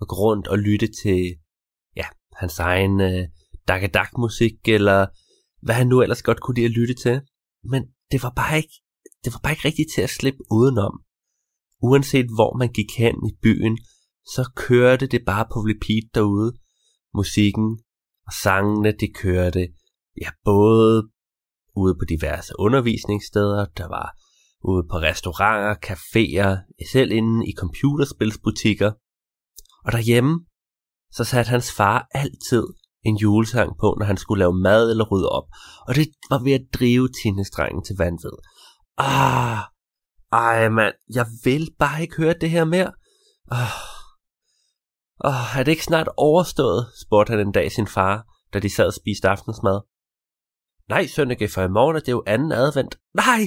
og 0.00 0.08
gå 0.08 0.14
rundt 0.26 0.46
og 0.48 0.58
lytte 0.58 0.88
til 1.02 1.20
ja, 1.96 2.08
hans 2.40 2.58
egen 2.58 3.00
øh, 3.00 3.28
dak 3.68 4.12
musik 4.18 4.68
eller 4.68 5.06
hvad 5.64 5.74
han 5.74 5.86
nu 5.86 6.02
ellers 6.02 6.22
godt 6.22 6.40
kunne 6.40 6.54
lide 6.54 6.70
at 6.70 6.78
lytte 6.78 6.94
til. 6.94 7.20
Men 7.72 7.82
det 8.12 8.22
var 8.22 8.32
bare 8.40 8.56
ikke, 8.56 8.74
det 9.24 9.32
var 9.32 9.40
bare 9.42 9.52
ikke 9.52 9.68
rigtigt 9.68 9.92
til 9.94 10.02
at 10.02 10.10
slippe 10.10 10.42
udenom. 10.50 10.94
Uanset 11.82 12.28
hvor 12.36 12.56
man 12.60 12.72
gik 12.78 12.90
hen 12.98 13.16
i 13.30 13.32
byen, 13.42 13.78
så 14.26 14.50
kørte 14.56 15.06
det 15.06 15.24
bare 15.26 15.46
på 15.52 15.58
repeat 15.58 16.14
derude. 16.14 16.52
Musikken 17.14 17.78
og 18.26 18.32
sangene, 18.42 18.92
det 18.92 19.14
kørte 19.14 19.68
ja, 20.22 20.30
både 20.44 21.08
ude 21.76 21.94
på 21.94 22.04
diverse 22.08 22.52
undervisningssteder, 22.58 23.66
der 23.76 23.88
var 23.88 24.16
ude 24.64 24.88
på 24.90 24.96
restauranter, 24.96 25.74
caféer, 25.88 26.86
selv 26.92 27.12
inde 27.12 27.48
i 27.48 27.52
computerspilsbutikker. 27.58 28.92
Og 29.84 29.92
derhjemme, 29.92 30.40
så 31.12 31.24
satte 31.24 31.50
hans 31.50 31.72
far 31.76 32.08
altid 32.10 32.64
en 33.04 33.16
julesang 33.16 33.72
på, 33.80 33.96
når 33.98 34.06
han 34.06 34.16
skulle 34.16 34.38
lave 34.38 34.54
mad 34.54 34.90
eller 34.90 35.04
rydde 35.04 35.28
op. 35.28 35.44
Og 35.88 35.94
det 35.94 36.08
var 36.30 36.38
ved 36.38 36.52
at 36.52 36.66
drive 36.74 37.08
tindestrengen 37.22 37.84
til 37.84 37.96
vanvid. 37.98 38.36
Ah, 38.98 39.58
ej 40.32 40.68
mand, 40.68 40.94
jeg 41.14 41.26
vil 41.44 41.70
bare 41.78 42.02
ikke 42.02 42.16
høre 42.16 42.34
det 42.40 42.50
her 42.50 42.64
mere. 42.64 42.92
Ah. 43.50 43.93
Åh, 45.24 45.58
er 45.58 45.62
det 45.62 45.72
ikke 45.72 45.84
snart 45.84 46.08
overstået? 46.16 46.86
spurgte 47.02 47.30
han 47.30 47.40
en 47.40 47.52
dag 47.52 47.72
sin 47.72 47.86
far, 47.86 48.26
da 48.52 48.58
de 48.58 48.74
sad 48.74 48.86
og 48.86 48.94
spiste 48.94 49.28
aftensmad. 49.28 49.80
Nej, 50.88 51.06
Sønneke, 51.06 51.48
for 51.48 51.62
i 51.62 51.68
morgen 51.68 51.96
er 51.96 52.00
det 52.00 52.12
jo 52.12 52.22
anden 52.26 52.52
advent. 52.52 52.98
Nej, 53.14 53.42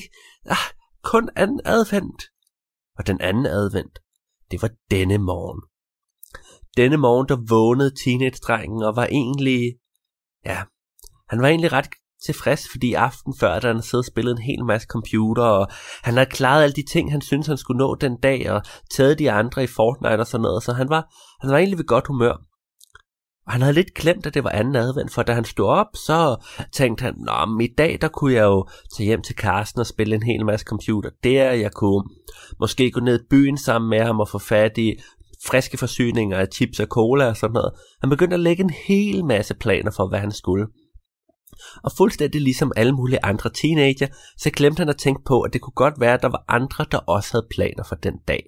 ah, 0.45 0.67
kun 1.03 1.29
anden 1.35 1.61
advent. 1.65 2.23
Og 2.97 3.07
den 3.07 3.21
anden 3.21 3.45
advent, 3.45 3.99
det 4.51 4.61
var 4.61 4.69
denne 4.91 5.17
morgen. 5.17 5.61
Denne 6.77 6.97
morgen, 6.97 7.27
der 7.27 7.37
vågnede 7.49 7.93
teenage-drengen 8.03 8.83
og 8.83 8.95
var 8.95 9.05
egentlig, 9.05 9.79
ja, 10.45 10.63
han 11.29 11.41
var 11.41 11.47
egentlig 11.47 11.71
ret 11.71 11.89
tilfreds, 12.25 12.67
fordi 12.71 12.93
aften 12.93 13.33
før, 13.39 13.59
da 13.59 13.67
han 13.67 13.81
siddet 13.81 14.05
og 14.05 14.11
spillet 14.11 14.31
en 14.31 14.41
hel 14.41 14.65
masse 14.65 14.87
computer, 14.87 15.43
og 15.43 15.67
han 16.03 16.13
havde 16.13 16.29
klaret 16.29 16.63
alle 16.63 16.75
de 16.75 16.85
ting, 16.91 17.11
han 17.11 17.21
syntes, 17.21 17.47
han 17.47 17.57
skulle 17.57 17.77
nå 17.77 17.95
den 17.95 18.17
dag, 18.23 18.51
og 18.51 18.61
taget 18.91 19.19
de 19.19 19.31
andre 19.31 19.63
i 19.63 19.67
Fortnite 19.67 20.19
og 20.19 20.27
sådan 20.27 20.41
noget, 20.41 20.63
så 20.63 20.73
han 20.73 20.89
var, 20.89 21.13
han 21.41 21.51
var 21.51 21.57
egentlig 21.57 21.77
ved 21.77 21.85
godt 21.85 22.07
humør. 22.07 22.37
Og 23.47 23.53
han 23.53 23.61
havde 23.61 23.75
lidt 23.75 23.93
glemt, 23.93 24.25
at 24.25 24.33
det 24.33 24.43
var 24.43 24.49
anden 24.49 24.75
advent, 24.75 25.13
for 25.13 25.23
da 25.23 25.33
han 25.33 25.45
stod 25.45 25.67
op, 25.67 25.87
så 25.93 26.45
tænkte 26.71 27.01
han, 27.01 27.13
Nå, 27.17 27.45
men 27.45 27.61
i 27.61 27.73
dag, 27.77 27.97
der 28.01 28.07
kunne 28.07 28.33
jeg 28.33 28.43
jo 28.43 28.67
tage 28.97 29.07
hjem 29.07 29.21
til 29.21 29.35
Carsten 29.35 29.79
og 29.79 29.87
spille 29.87 30.15
en 30.15 30.23
hel 30.23 30.45
masse 30.45 30.65
computer. 30.65 31.09
Det 31.23 31.39
er 31.39 31.51
jeg 31.51 31.71
kunne. 31.71 32.03
Måske 32.59 32.91
gå 32.91 32.99
ned 32.99 33.19
i 33.19 33.27
byen 33.29 33.57
sammen 33.57 33.89
med 33.89 33.99
ham 33.99 34.19
og 34.19 34.29
få 34.29 34.39
fat 34.39 34.77
i 34.77 34.93
friske 35.45 35.77
forsyninger 35.77 36.37
af 36.37 36.47
chips 36.53 36.79
og 36.79 36.87
cola 36.87 37.27
og 37.27 37.37
sådan 37.37 37.53
noget. 37.53 37.71
Han 38.01 38.09
begyndte 38.09 38.33
at 38.33 38.39
lægge 38.39 38.63
en 38.63 38.73
hel 38.87 39.25
masse 39.25 39.55
planer 39.55 39.91
for, 39.91 40.07
hvad 40.09 40.19
han 40.19 40.31
skulle. 40.31 40.67
Og 41.83 41.91
fuldstændig 41.97 42.41
ligesom 42.41 42.71
alle 42.75 42.91
mulige 42.91 43.25
andre 43.25 43.49
teenager, 43.49 44.07
så 44.37 44.49
glemte 44.49 44.79
han 44.79 44.89
at 44.89 44.97
tænke 44.97 45.21
på, 45.25 45.41
at 45.41 45.53
det 45.53 45.61
kunne 45.61 45.73
godt 45.73 45.99
være, 45.99 46.13
at 46.13 46.21
der 46.21 46.29
var 46.29 46.43
andre, 46.47 46.85
der 46.91 46.97
også 46.97 47.29
havde 47.31 47.47
planer 47.51 47.83
for 47.83 47.95
den 47.95 48.17
dag. 48.27 48.43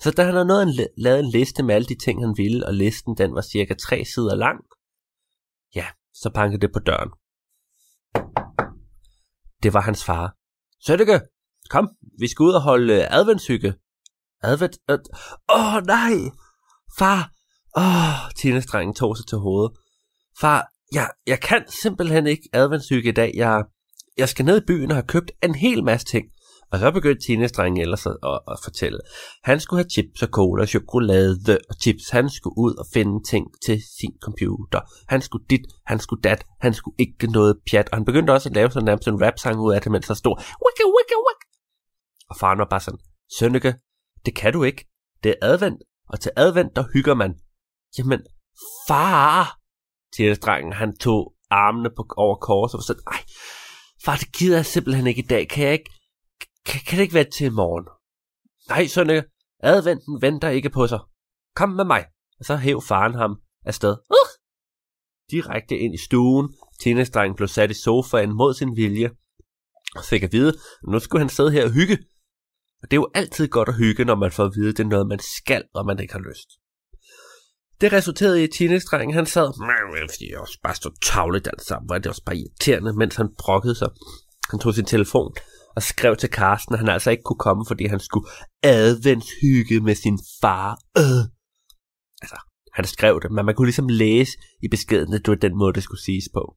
Så 0.00 0.10
da 0.10 0.24
han 0.24 0.34
havde 0.34 0.46
nået 0.46 0.62
en, 0.62 0.86
lavet 0.98 1.20
en 1.20 1.30
liste 1.30 1.62
med 1.62 1.74
alle 1.74 1.88
de 1.88 1.98
ting, 2.04 2.26
han 2.26 2.34
ville, 2.36 2.66
og 2.66 2.74
listen 2.74 3.16
den 3.16 3.34
var 3.34 3.42
cirka 3.42 3.74
tre 3.74 4.04
sider 4.04 4.34
lang, 4.34 4.58
ja, 5.74 5.86
Så 6.14 6.30
bankede 6.34 6.60
det 6.60 6.72
på 6.72 6.78
døren. 6.78 7.10
Det 9.62 9.74
var 9.74 9.80
hans 9.80 10.04
far. 10.04 10.36
Sønneke, 10.86 11.20
kom, 11.70 11.88
vi 12.18 12.28
skal 12.28 12.42
ud 12.42 12.52
og 12.52 12.62
holde 12.62 12.94
øh, 12.94 13.06
adventshygge. 13.10 13.74
Advent? 14.42 14.76
Øh, 14.90 14.98
åh, 15.48 15.60
øh, 15.60 15.76
oh, 15.76 15.86
nej! 15.86 16.14
Far! 16.98 17.32
Åh, 17.76 17.84
oh, 17.84 18.30
Tina-strengen 18.36 18.94
tog 18.94 19.16
sig 19.16 19.26
til 19.26 19.38
hovedet. 19.38 19.72
Far, 20.40 20.68
jeg, 20.92 21.10
jeg 21.26 21.40
kan 21.40 21.64
simpelthen 21.68 22.26
ikke 22.26 22.48
adventshygge 22.52 23.08
i 23.08 23.12
dag. 23.12 23.32
Jeg, 23.34 23.64
jeg 24.18 24.28
skal 24.28 24.44
ned 24.44 24.62
i 24.62 24.66
byen 24.66 24.90
og 24.90 24.96
har 24.96 25.02
købt 25.02 25.32
en 25.42 25.54
hel 25.54 25.84
masse 25.84 26.06
ting. 26.06 26.26
Og 26.72 26.78
så 26.78 26.90
begyndte 26.90 27.26
Tina-strengen 27.26 27.80
ellers 27.80 28.06
at, 28.06 28.16
at, 28.22 28.40
at 28.48 28.58
fortælle. 28.64 28.98
Han 29.42 29.60
skulle 29.60 29.78
have 29.78 29.90
chips 29.90 30.22
og 30.22 30.28
cola, 30.28 30.66
chokolade 30.66 31.58
og 31.68 31.74
chips. 31.82 32.10
Han 32.10 32.30
skulle 32.30 32.58
ud 32.58 32.74
og 32.74 32.86
finde 32.92 33.28
ting 33.28 33.46
til 33.64 33.82
sin 33.98 34.12
computer. 34.22 34.80
Han 35.08 35.22
skulle 35.22 35.46
dit, 35.50 35.60
han 35.86 35.98
skulle 35.98 36.22
dat, 36.22 36.44
han 36.60 36.74
skulle 36.74 36.94
ikke 36.98 37.26
noget 37.26 37.56
pjat. 37.70 37.88
Og 37.90 37.96
han 37.96 38.04
begyndte 38.04 38.30
også 38.30 38.48
at 38.48 38.54
lave 38.54 38.70
sådan 38.70 38.84
nærmest 38.84 39.08
en 39.08 39.22
rap-sang 39.24 39.60
ud 39.60 39.72
af 39.74 39.80
det, 39.82 39.92
mens 39.92 40.06
der 40.06 40.14
stod, 40.14 40.36
wicka, 40.36 40.84
wicka, 40.96 41.16
wicka. 41.26 41.46
Og 42.30 42.36
faren 42.36 42.58
var 42.58 42.68
bare 42.70 42.80
sådan, 42.80 43.00
Sønneke, 43.38 43.74
det 44.26 44.34
kan 44.36 44.52
du 44.52 44.62
ikke. 44.62 44.88
Det 45.22 45.30
er 45.30 45.36
advent, 45.42 45.82
og 46.08 46.20
til 46.20 46.30
advent, 46.36 46.76
der 46.76 46.84
hygger 46.92 47.14
man. 47.14 47.34
Jamen, 47.98 48.20
far! 48.88 49.59
Tina-strengen, 50.16 50.72
han 50.72 50.96
tog 50.96 51.34
armene 51.50 51.90
på, 51.96 52.06
over 52.16 52.36
kors 52.36 52.74
og 52.74 52.78
var 52.78 52.82
sådan, 52.82 53.02
ej, 53.06 53.24
far, 54.04 54.16
det 54.16 54.32
gider 54.32 54.56
jeg 54.56 54.66
simpelthen 54.66 55.06
ikke 55.06 55.22
i 55.22 55.26
dag. 55.26 55.48
Kan 55.48 55.64
jeg 55.64 55.72
ikke, 55.72 55.90
kan, 56.66 56.80
kan 56.86 56.96
det 56.96 57.02
ikke 57.02 57.14
være 57.14 57.30
til 57.30 57.46
i 57.46 57.50
morgen? 57.50 57.84
Nej, 58.68 58.86
Sønneke, 58.86 59.24
adventen 59.62 60.22
venter 60.22 60.48
ikke 60.48 60.70
på 60.70 60.86
sig. 60.86 60.98
Kom 61.56 61.68
med 61.68 61.84
mig. 61.84 62.04
Og 62.38 62.44
så 62.44 62.56
hæv 62.56 62.82
faren 62.82 63.14
ham 63.14 63.40
afsted. 63.64 63.96
Uh! 64.10 64.30
Direkte 65.30 65.78
ind 65.78 65.94
i 65.94 66.04
stuen. 66.04 66.54
Teenage-drengen 66.80 67.36
blev 67.36 67.48
sat 67.48 67.70
i 67.70 67.74
sofaen 67.74 68.32
mod 68.32 68.54
sin 68.54 68.76
vilje. 68.76 69.10
Og 69.96 70.04
fik 70.04 70.22
at 70.22 70.32
vide, 70.32 70.48
at 70.48 70.88
nu 70.92 70.98
skulle 70.98 71.20
han 71.20 71.28
sidde 71.28 71.50
her 71.50 71.64
og 71.64 71.72
hygge. 71.72 71.98
Og 72.82 72.90
det 72.90 72.96
er 72.96 73.00
jo 73.00 73.10
altid 73.14 73.48
godt 73.48 73.68
at 73.68 73.76
hygge, 73.76 74.04
når 74.04 74.14
man 74.14 74.32
får 74.32 74.44
at 74.44 74.52
vide, 74.54 74.70
at 74.70 74.76
det 74.76 74.84
er 74.84 74.88
noget, 74.88 75.06
man 75.06 75.18
skal, 75.18 75.64
og 75.74 75.86
man 75.86 76.00
ikke 76.00 76.12
har 76.12 76.20
lyst. 76.20 76.48
Det 77.80 77.92
resulterede 77.92 78.40
i, 78.40 78.44
at 78.44 78.50
teenage 78.58 79.12
han 79.12 79.26
sad, 79.26 79.48
fordi 80.10 80.30
jeg 80.30 80.38
også 80.40 80.58
bare 80.62 80.74
stod 80.74 80.92
tavligt 81.02 81.46
alt 81.46 81.62
sammen, 81.62 81.88
var 81.88 81.98
det 81.98 82.06
også 82.06 82.24
bare 82.26 82.36
irriterende, 82.36 82.92
mens 82.92 83.16
han 83.16 83.28
brokkede 83.38 83.74
sig. 83.74 83.88
Han 84.50 84.60
tog 84.60 84.74
sin 84.74 84.84
telefon 84.84 85.32
og 85.76 85.82
skrev 85.82 86.16
til 86.16 86.30
Karsten, 86.30 86.74
at 86.74 86.78
han 86.78 86.88
altså 86.88 87.10
ikke 87.10 87.22
kunne 87.22 87.38
komme, 87.38 87.64
fordi 87.68 87.86
han 87.86 88.00
skulle 88.00 88.28
adventshygge 88.62 89.80
med 89.80 89.94
sin 89.94 90.18
far. 90.40 90.78
Øh. 90.98 91.24
Altså, 92.22 92.38
han 92.72 92.84
skrev 92.84 93.20
det, 93.22 93.30
men 93.30 93.46
man 93.46 93.54
kunne 93.54 93.66
ligesom 93.66 93.88
læse 93.88 94.32
i 94.62 94.68
beskeden, 94.68 95.14
at 95.14 95.20
det 95.24 95.28
var 95.28 95.34
den 95.34 95.58
måde, 95.58 95.72
det 95.72 95.82
skulle 95.82 96.02
siges 96.02 96.28
på. 96.34 96.56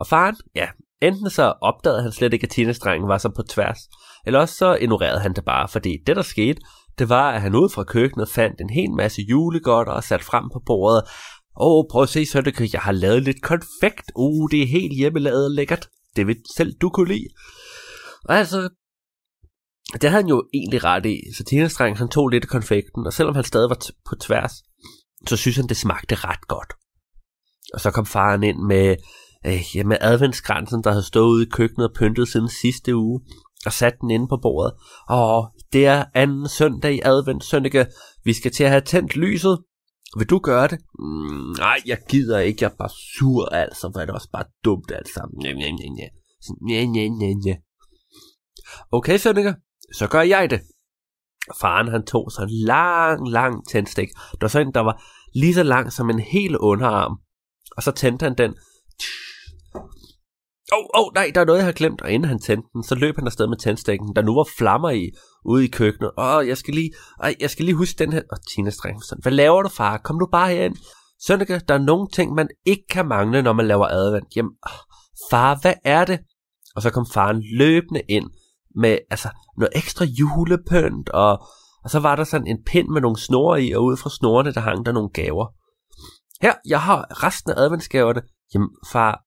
Og 0.00 0.06
faren, 0.06 0.36
ja, 0.54 0.68
enten 1.02 1.30
så 1.30 1.54
opdagede 1.62 2.02
han 2.02 2.12
slet 2.12 2.32
ikke, 2.32 2.44
at 2.44 2.50
teenage 2.50 3.08
var 3.08 3.18
så 3.18 3.28
på 3.36 3.42
tværs, 3.42 3.78
eller 4.26 4.40
også 4.40 4.54
så 4.54 4.74
ignorerede 4.74 5.20
han 5.20 5.32
det 5.32 5.44
bare, 5.44 5.68
fordi 5.68 5.96
det 6.06 6.16
der 6.16 6.22
skete, 6.22 6.60
det 7.00 7.08
var, 7.08 7.32
at 7.32 7.40
han 7.40 7.54
ud 7.54 7.68
fra 7.68 7.84
køkkenet 7.84 8.28
fandt 8.28 8.60
en 8.60 8.70
hel 8.70 8.90
masse 8.90 9.22
julegodter 9.22 9.92
og 9.92 10.04
sat 10.04 10.22
frem 10.22 10.44
på 10.52 10.62
bordet. 10.66 11.02
Åh, 11.60 11.78
oh, 11.78 11.84
prøv 11.90 12.02
at 12.02 12.08
se, 12.08 12.26
så 12.26 12.40
det, 12.40 12.72
jeg 12.72 12.80
har 12.80 12.92
lavet 12.92 13.22
lidt 13.22 13.42
konfekt. 13.42 14.12
Uh, 14.16 14.50
det 14.50 14.62
er 14.62 14.66
helt 14.66 14.96
hjemmelavet 14.96 15.44
og 15.44 15.50
lækkert. 15.50 15.88
Det 16.16 16.26
vil 16.26 16.36
selv 16.56 16.72
du 16.80 16.88
kunne 16.88 17.08
lide. 17.08 17.28
Og 18.24 18.38
altså, 18.38 18.68
det 19.92 20.10
havde 20.10 20.22
han 20.22 20.28
jo 20.28 20.44
egentlig 20.54 20.84
ret 20.84 21.06
i. 21.06 21.16
Så 21.36 21.44
Tina 21.44 21.68
han 21.94 22.08
tog 22.08 22.28
lidt 22.28 22.44
af 22.44 22.48
konfekten, 22.48 23.06
og 23.06 23.12
selvom 23.12 23.34
han 23.34 23.44
stadig 23.44 23.70
var 23.70 23.78
t- 23.84 24.02
på 24.08 24.14
tværs, 24.16 24.52
så 25.28 25.36
synes 25.36 25.56
han, 25.56 25.66
det 25.66 25.76
smagte 25.76 26.14
ret 26.14 26.48
godt. 26.48 26.72
Og 27.74 27.80
så 27.80 27.90
kom 27.90 28.06
faren 28.06 28.42
ind 28.42 28.58
med, 28.58 28.96
øh, 29.46 29.76
ja, 29.76 29.84
med 29.84 29.96
adventskransen, 30.00 30.84
der 30.84 30.90
havde 30.90 31.06
stået 31.06 31.30
ude 31.30 31.42
i 31.42 31.50
køkkenet 31.52 31.88
og 31.88 31.94
pyntet 31.94 32.28
siden 32.28 32.48
sidste 32.48 32.96
uge, 32.96 33.20
og 33.66 33.72
sat 33.72 33.94
den 34.00 34.10
inde 34.10 34.28
på 34.28 34.38
bordet. 34.42 34.72
Og 35.08 35.52
det 35.72 35.86
er 35.86 36.04
anden 36.14 36.48
søndag 36.48 36.94
i 36.94 37.00
advent, 37.04 37.44
Sønneke. 37.44 37.86
Vi 38.24 38.32
skal 38.32 38.52
til 38.52 38.64
at 38.64 38.70
have 38.70 38.80
tændt 38.80 39.16
lyset. 39.16 39.58
Vil 40.18 40.26
du 40.26 40.38
gøre 40.38 40.68
det? 40.68 40.78
Mm, 40.98 41.54
nej, 41.58 41.80
jeg 41.86 41.98
gider 42.08 42.38
ikke. 42.38 42.58
Jeg 42.64 42.70
er 42.70 42.76
bare 42.78 42.90
sur, 43.18 43.48
altså. 43.48 43.88
Hvor 43.88 44.00
er 44.00 44.04
det 44.06 44.14
også 44.14 44.28
bare 44.32 44.44
dumt, 44.64 44.92
altså. 44.92 45.20
Nye, 45.44 45.54
nye, 45.54 45.72
nye. 45.72 45.86
Nye, 46.68 46.86
nye, 46.86 47.08
nye, 47.08 47.34
nye. 47.34 47.34
ja. 47.46 47.56
Okay, 48.92 49.18
Sønneke. 49.18 49.54
så 49.94 50.06
gør 50.06 50.20
jeg 50.20 50.50
det. 50.50 50.60
Faren 51.60 51.88
han 51.88 52.06
tog 52.06 52.30
så 52.30 52.42
en 52.42 52.48
lang, 52.66 53.28
lang 53.28 53.68
tændstik. 53.68 54.08
Der 54.08 54.38
var 54.40 54.48
sådan 54.48 54.72
der 54.72 54.80
var 54.80 55.02
lige 55.34 55.54
så 55.54 55.62
lang 55.62 55.92
som 55.92 56.10
en 56.10 56.20
hel 56.20 56.58
underarm. 56.58 57.16
Og 57.76 57.82
så 57.82 57.90
tændte 57.90 58.24
han 58.24 58.34
den. 58.34 58.54
Åh, 60.72 60.78
oh, 60.78 61.06
oh, 61.06 61.14
nej, 61.14 61.30
der 61.34 61.40
er 61.40 61.44
noget, 61.44 61.58
jeg 61.58 61.66
har 61.66 61.72
glemt. 61.72 62.02
Og 62.02 62.10
inden 62.10 62.28
han 62.28 62.40
tændte 62.40 62.68
den, 62.72 62.82
så 62.82 62.94
løb 62.94 63.16
han 63.16 63.26
afsted 63.26 63.46
med 63.46 63.56
tændstikken, 63.56 64.16
der 64.16 64.22
nu 64.22 64.34
var 64.34 64.48
flammer 64.58 64.90
i, 64.90 65.10
ude 65.44 65.64
i 65.64 65.68
køkkenet. 65.68 66.10
Åh, 66.18 66.34
oh, 66.34 66.48
jeg 66.48 66.58
skal 66.58 66.74
lige, 66.74 66.90
ej, 67.22 67.34
jeg 67.40 67.50
skal 67.50 67.64
lige 67.64 67.74
huske 67.74 67.98
den 67.98 68.12
her. 68.12 68.22
Og 68.30 68.38
Tina 68.46 68.70
streng 68.70 69.04
sådan, 69.04 69.22
hvad 69.22 69.32
laver 69.32 69.62
du, 69.62 69.68
far? 69.68 69.98
Kom 69.98 70.18
du 70.18 70.28
bare 70.32 70.48
herind. 70.48 70.76
Sønneke, 71.26 71.60
der 71.68 71.74
er 71.74 71.78
nogle 71.78 72.08
ting, 72.08 72.34
man 72.34 72.48
ikke 72.66 72.84
kan 72.90 73.08
mangle, 73.08 73.42
når 73.42 73.52
man 73.52 73.66
laver 73.66 73.86
advent. 73.86 74.36
Jamen, 74.36 74.52
far, 75.30 75.58
hvad 75.62 75.74
er 75.84 76.04
det? 76.04 76.20
Og 76.76 76.82
så 76.82 76.90
kom 76.90 77.06
faren 77.14 77.42
løbende 77.58 78.02
ind 78.08 78.30
med 78.76 78.98
altså, 79.10 79.28
noget 79.58 79.72
ekstra 79.74 80.04
julepynt, 80.04 81.08
og, 81.08 81.42
og 81.84 81.90
så 81.90 81.98
var 81.98 82.16
der 82.16 82.24
sådan 82.24 82.46
en 82.46 82.64
pind 82.66 82.88
med 82.88 83.00
nogle 83.00 83.18
snore 83.18 83.62
i, 83.62 83.72
og 83.72 83.84
ud 83.84 83.96
fra 83.96 84.10
snorene, 84.10 84.52
der 84.52 84.60
hang 84.60 84.86
der 84.86 84.92
nogle 84.92 85.10
gaver. 85.10 85.46
Her, 86.42 86.54
jeg 86.68 86.80
har 86.80 87.24
resten 87.24 87.52
af 87.52 87.60
adventsgaverne. 87.60 88.22
Jamen, 88.54 88.68
far, 88.92 89.22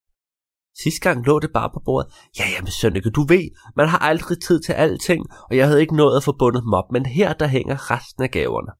sidste 0.81 1.01
gang 1.01 1.25
lå 1.25 1.39
det 1.39 1.49
bare 1.53 1.69
på 1.73 1.81
bordet. 1.85 2.13
Ja, 2.39 2.43
jamen, 2.55 2.71
Sønneke, 2.71 3.09
du 3.09 3.25
ved, 3.27 3.49
man 3.75 3.87
har 3.87 3.97
aldrig 3.97 4.37
tid 4.41 4.61
til 4.61 4.73
alting, 4.73 5.25
og 5.49 5.57
jeg 5.57 5.67
havde 5.67 5.81
ikke 5.81 5.95
nået 5.95 6.17
at 6.17 6.23
få 6.23 6.35
bundet 6.39 6.63
dem 6.63 6.73
op, 6.73 6.91
men 6.91 7.05
her, 7.05 7.33
der 7.33 7.47
hænger 7.47 7.91
resten 7.91 8.23
af 8.23 8.31
gaverne. 8.31 8.71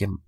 Jamen, 0.00 0.18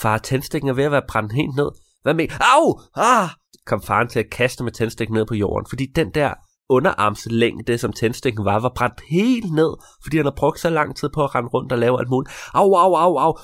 far, 0.00 0.18
tændstikken 0.18 0.70
er 0.70 0.74
ved 0.74 0.84
at 0.84 0.92
være 0.92 1.08
brændt 1.08 1.32
helt 1.32 1.56
ned. 1.56 1.70
Hvad 2.02 2.14
med? 2.14 2.26
Au! 2.40 2.80
Ah! 2.96 3.28
Kom 3.66 3.82
faren 3.82 4.08
til 4.08 4.18
at 4.18 4.30
kaste 4.30 4.64
med 4.64 4.72
tændstikken 4.72 5.14
ned 5.14 5.26
på 5.26 5.34
jorden, 5.34 5.66
fordi 5.68 5.86
den 5.96 6.10
der 6.14 6.34
underarmslængde, 6.68 7.78
som 7.78 7.92
tændstikken 7.92 8.44
var, 8.44 8.58
var 8.60 8.72
brændt 8.76 9.00
helt 9.08 9.52
ned, 9.52 9.76
fordi 10.02 10.16
han 10.16 10.26
har 10.26 10.34
brugt 10.36 10.60
så 10.60 10.70
lang 10.70 10.96
tid 10.96 11.08
på 11.14 11.24
at 11.24 11.34
rende 11.34 11.48
rundt 11.48 11.72
og 11.72 11.78
lave 11.78 11.98
alt 11.98 12.08
muligt. 12.08 12.32
Au, 12.54 12.74
au, 12.74 12.94
au, 12.94 13.16
au. 13.16 13.38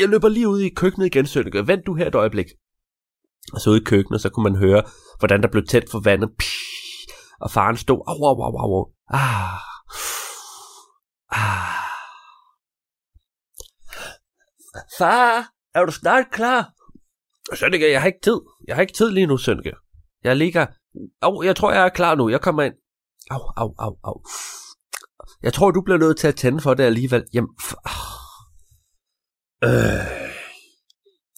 Jeg 0.00 0.08
løber 0.08 0.28
lige 0.28 0.48
ud 0.48 0.60
i 0.60 0.68
køkkenet 0.68 1.06
igen, 1.06 1.26
Sønneke. 1.26 1.66
Vent 1.66 1.86
du 1.86 1.94
her 1.94 2.06
et 2.06 2.14
øjeblik. 2.14 2.46
Og 3.52 3.60
så 3.60 3.70
ude 3.70 3.80
i 3.80 3.84
køkkenet, 3.84 4.20
så 4.20 4.30
kunne 4.30 4.44
man 4.44 4.56
høre, 4.56 4.82
hvordan 5.18 5.42
der 5.42 5.48
blev 5.48 5.66
tændt 5.66 5.90
for 5.90 6.00
vandet. 6.00 6.30
Og 7.40 7.50
faren 7.50 7.76
stod, 7.76 8.02
au, 8.06 8.24
au, 8.24 8.42
au, 8.42 8.56
au, 8.56 8.74
au. 8.78 8.92
Ah. 9.08 9.60
Ah. 11.30 11.80
Far, 14.98 15.52
er 15.74 15.86
du 15.86 15.92
snart 15.92 16.26
klar? 16.32 16.72
Sønneke, 17.54 17.90
jeg 17.90 18.00
har 18.00 18.06
ikke 18.06 18.20
tid. 18.22 18.40
Jeg 18.66 18.74
har 18.76 18.80
ikke 18.80 18.92
tid 18.92 19.10
lige 19.10 19.26
nu, 19.26 19.36
Sønneke. 19.36 19.72
Jeg 20.24 20.36
ligger 20.36 20.66
Au, 21.22 21.42
jeg 21.42 21.56
tror, 21.56 21.72
jeg 21.72 21.84
er 21.84 21.88
klar 21.88 22.14
nu. 22.14 22.28
Jeg 22.28 22.40
kommer 22.40 22.62
ind. 22.62 22.74
Au, 23.30 23.40
au, 23.56 23.74
au, 23.78 23.96
au. 24.04 24.22
Jeg 25.42 25.52
tror, 25.52 25.70
du 25.70 25.82
bliver 25.82 25.98
nødt 25.98 26.18
til 26.18 26.28
at 26.28 26.36
tænde 26.36 26.60
for 26.60 26.74
det 26.74 26.84
alligevel. 26.84 27.24
Jamen, 27.34 27.50
ah. 27.84 27.92
øh. 29.64 30.20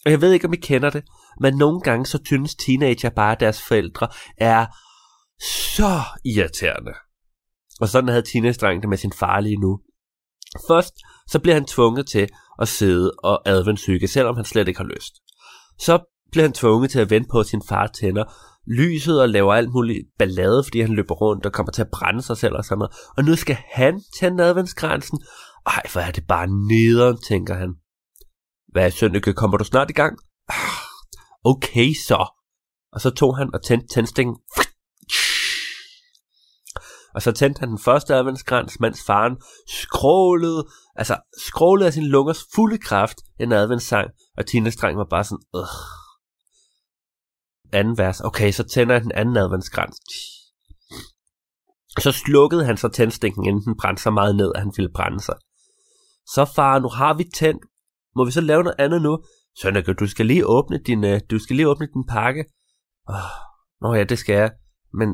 Og 0.04 0.10
jeg 0.10 0.20
ved 0.20 0.32
ikke, 0.32 0.46
om 0.46 0.52
I 0.52 0.56
kender 0.56 0.90
det, 0.90 1.04
men 1.40 1.54
nogle 1.54 1.80
gange 1.80 2.06
så 2.06 2.18
synes 2.26 2.54
teenager 2.54 3.10
bare, 3.10 3.32
at 3.32 3.40
deres 3.40 3.62
forældre 3.62 4.08
er 4.36 4.66
så 5.70 6.00
irriterende. 6.24 6.92
Og 7.80 7.88
sådan 7.88 8.08
havde 8.08 8.22
teenage 8.32 8.80
det 8.80 8.88
med 8.88 8.98
sin 8.98 9.12
far 9.12 9.40
lige 9.40 9.60
nu. 9.60 9.80
Først 10.68 10.94
så 11.28 11.38
bliver 11.38 11.54
han 11.54 11.64
tvunget 11.64 12.06
til 12.06 12.28
at 12.60 12.68
sidde 12.68 13.12
og 13.18 13.42
adventsyge, 13.46 14.08
selvom 14.08 14.36
han 14.36 14.44
slet 14.44 14.68
ikke 14.68 14.80
har 14.80 14.90
lyst. 14.96 15.14
Så 15.78 15.98
bliver 16.32 16.44
han 16.44 16.52
tvunget 16.52 16.90
til 16.90 17.00
at 17.00 17.10
vente 17.10 17.28
på, 17.32 17.40
at 17.40 17.46
sin 17.46 17.62
far 17.68 17.86
tænder 17.86 18.24
lyset 18.66 19.22
og 19.22 19.28
laver 19.28 19.54
alt 19.54 19.72
muligt 19.72 19.98
ballade, 20.18 20.64
fordi 20.64 20.80
han 20.80 20.94
løber 20.94 21.14
rundt 21.14 21.46
og 21.46 21.52
kommer 21.52 21.72
til 21.72 21.82
at 21.82 21.90
brænde 21.92 22.22
sig 22.22 22.36
selv 22.36 22.54
og 22.54 22.64
sådan 22.64 22.78
noget. 22.78 22.94
Og 23.16 23.24
nu 23.24 23.36
skal 23.36 23.56
han 23.72 24.00
tænde 24.20 24.44
adventsgrænsen. 24.44 25.20
Ej, 25.66 25.82
hvor 25.92 26.00
er 26.00 26.10
det 26.10 26.26
bare 26.26 26.46
nederen, 26.46 27.16
tænker 27.28 27.54
han. 27.54 27.74
Hvad, 28.72 28.90
Sønneke, 28.90 29.32
kommer 29.32 29.56
du 29.56 29.64
snart 29.64 29.90
i 29.90 29.92
gang? 29.92 30.18
Ah, 30.48 30.91
okay, 31.44 31.92
så. 32.08 32.26
Og 32.92 33.00
så 33.00 33.10
tog 33.10 33.36
han 33.36 33.54
og 33.54 33.64
tændte 33.64 33.86
tændstikken. 33.94 34.36
Og 37.14 37.22
så 37.22 37.32
tændte 37.32 37.60
han 37.60 37.68
den 37.68 37.78
første 37.78 38.14
adventskrans, 38.14 38.80
mens 38.80 39.04
faren 39.06 39.36
skrålede, 39.68 40.68
altså 40.96 41.16
skrålede 41.38 41.86
af 41.86 41.92
sin 41.92 42.06
lungers 42.06 42.44
fulde 42.54 42.78
kraft 42.78 43.18
en 43.40 43.52
adventssang, 43.52 44.10
og 44.36 44.46
Tinas 44.46 44.76
dreng 44.76 44.98
var 44.98 45.06
bare 45.10 45.24
sådan, 45.24 45.44
Ugh 45.54 46.02
anden 47.72 47.98
vers. 47.98 48.20
Okay, 48.20 48.52
så 48.52 48.62
tænder 48.62 48.94
han 48.94 49.02
den 49.02 49.12
anden 49.12 49.36
adventskrans. 49.36 49.96
Så 52.00 52.12
slukkede 52.12 52.64
han 52.64 52.76
så 52.76 52.88
tændstikken, 52.88 53.44
inden 53.44 53.64
den 53.64 53.76
brændte 53.80 54.02
så 54.02 54.10
meget 54.10 54.36
ned, 54.36 54.52
at 54.54 54.60
han 54.60 54.72
ville 54.76 54.92
brænde 54.94 55.20
sig. 55.20 55.34
Så 56.34 56.44
far, 56.44 56.78
nu 56.78 56.88
har 56.88 57.14
vi 57.14 57.24
tændt. 57.34 57.62
Må 58.16 58.24
vi 58.24 58.30
så 58.30 58.40
lave 58.40 58.62
noget 58.62 58.76
andet 58.78 59.02
nu? 59.02 59.24
Sønneke, 59.60 59.94
du 59.94 60.06
skal 60.06 60.26
lige 60.26 60.46
åbne 60.46 60.78
din, 60.86 61.04
øh, 61.04 61.20
du 61.30 61.38
skal 61.38 61.56
lige 61.56 61.68
åbne 61.68 61.86
din 61.86 62.06
pakke. 62.08 62.44
Oh, 63.08 63.14
nå 63.80 63.94
ja, 63.94 64.04
det 64.04 64.18
skal 64.18 64.34
jeg. 64.34 64.50
Men 64.94 65.08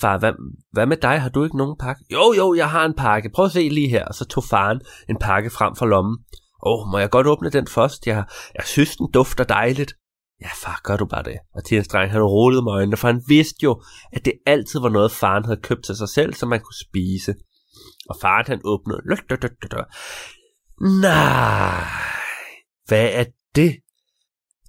far, 0.00 0.18
hvad, 0.18 0.32
hvad 0.72 0.86
med 0.86 0.96
dig? 0.96 1.20
Har 1.20 1.28
du 1.28 1.44
ikke 1.44 1.56
nogen 1.56 1.76
pakke? 1.80 2.04
Jo, 2.12 2.32
jo, 2.36 2.54
jeg 2.54 2.70
har 2.70 2.84
en 2.84 2.94
pakke. 2.94 3.30
Prøv 3.34 3.44
at 3.44 3.52
se 3.52 3.68
lige 3.68 3.88
her. 3.88 4.04
Og 4.04 4.14
så 4.14 4.24
tog 4.24 4.44
faren 4.44 4.80
en 5.08 5.16
pakke 5.20 5.50
frem 5.50 5.76
fra 5.76 5.86
lommen. 5.86 6.18
Åh, 6.62 6.80
oh, 6.80 6.90
må 6.90 6.98
jeg 6.98 7.10
godt 7.10 7.26
åbne 7.26 7.50
den 7.50 7.66
først? 7.66 8.06
Jeg, 8.06 8.24
jeg 8.54 8.64
synes, 8.64 8.96
den 8.96 9.10
dufter 9.14 9.44
dejligt. 9.44 9.94
Ja, 10.40 10.48
far, 10.62 10.80
gør 10.84 10.96
du 10.96 11.06
bare 11.06 11.22
det. 11.22 11.38
Og 11.54 11.64
Tinas 11.64 11.88
dreng, 11.88 12.10
han 12.12 12.22
rullede 12.22 12.62
med 12.62 12.72
øjnene, 12.72 12.96
for 12.96 13.08
han 13.08 13.22
vidste 13.28 13.58
jo, 13.62 13.82
at 14.12 14.24
det 14.24 14.32
altid 14.46 14.80
var 14.80 14.88
noget, 14.88 15.12
faren 15.12 15.44
havde 15.44 15.60
købt 15.62 15.84
til 15.84 15.96
sig 15.96 16.08
selv, 16.08 16.34
som 16.34 16.48
man 16.48 16.60
kunne 16.60 16.86
spise. 16.88 17.34
Og 18.08 18.16
faren, 18.20 18.44
han 18.46 18.60
åbnede. 18.64 19.00
Nej, 21.00 22.15
hvad 22.86 23.08
er 23.12 23.24
det? 23.54 23.76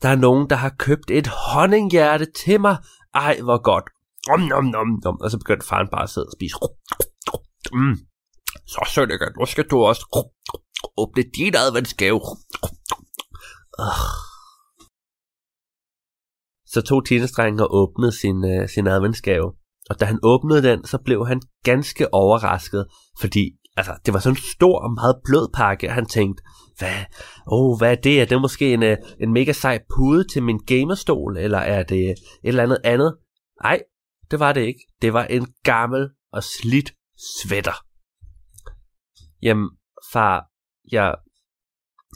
Der 0.01 0.09
er 0.09 0.15
nogen, 0.15 0.49
der 0.49 0.55
har 0.55 0.69
købt 0.69 1.11
et 1.11 1.27
honninghjerte 1.27 2.27
til 2.31 2.61
mig. 2.61 2.77
Ej, 3.13 3.41
hvor 3.41 3.61
godt. 3.61 3.83
Om, 4.29 4.39
nom, 4.39 4.65
nom, 4.65 4.87
nom. 5.03 5.17
Og 5.21 5.31
så 5.31 5.37
begyndte 5.37 5.67
faren 5.67 5.87
bare 5.91 6.03
at 6.03 6.09
sidde 6.09 6.27
og 6.27 6.33
spise. 6.37 6.55
Mm. 7.73 7.97
Så 8.67 8.89
Sønneke, 8.93 9.25
nu 9.39 9.45
skal 9.45 9.67
du 9.67 9.77
også 9.83 10.31
åbne 10.97 11.23
din 11.37 11.55
adventsgave. 11.55 12.21
Uh. 13.79 14.07
Så 16.65 16.81
tog 16.81 17.05
tjenestrengen 17.05 17.59
og 17.59 17.75
åbnede 17.75 18.19
sin, 18.19 18.37
uh, 18.43 18.69
sin 18.69 18.87
adventsgave. 18.87 19.53
Og 19.89 19.99
da 19.99 20.05
han 20.05 20.19
åbnede 20.23 20.63
den, 20.63 20.85
så 20.85 20.97
blev 20.97 21.27
han 21.27 21.41
ganske 21.63 22.13
overrasket, 22.13 22.85
fordi 23.19 23.57
altså, 23.77 23.97
det 24.05 24.13
var 24.13 24.19
sådan 24.19 24.37
en 24.37 24.41
stor 24.55 24.79
og 24.79 24.91
meget 24.91 25.15
blød 25.25 25.49
pakke, 25.53 25.87
og 25.87 25.93
han 25.93 26.05
tænkte, 26.05 26.43
hvad, 26.77 27.05
oh, 27.47 27.77
hvad 27.77 27.91
er 27.91 27.95
det? 27.95 28.21
Er 28.21 28.25
det 28.25 28.41
måske 28.41 28.73
en, 28.73 28.83
øh, 28.83 28.97
en 29.19 29.33
mega 29.33 29.51
sej 29.51 29.79
pude 29.95 30.27
til 30.27 30.43
min 30.43 30.59
gamerstol, 30.67 31.37
eller 31.37 31.57
er 31.57 31.83
det 31.83 32.09
et 32.09 32.17
eller 32.43 32.63
andet 32.63 32.79
andet? 32.83 33.17
Nej, 33.63 33.81
det 34.31 34.39
var 34.39 34.53
det 34.53 34.61
ikke. 34.61 34.79
Det 35.01 35.13
var 35.13 35.25
en 35.25 35.47
gammel 35.63 36.09
og 36.33 36.43
slidt 36.43 36.93
sweater. 37.41 37.83
Jamen, 39.41 39.69
far, 40.13 40.45
jeg, 40.91 41.15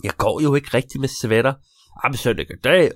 jeg 0.03 0.13
går 0.17 0.41
jo 0.41 0.55
ikke 0.55 0.69
rigtig 0.73 1.01
med 1.01 1.09
sweater. 1.21 1.53
Jamen, 2.03 2.17
så 2.17 2.33
det 2.33 2.47
dag. 2.63 2.91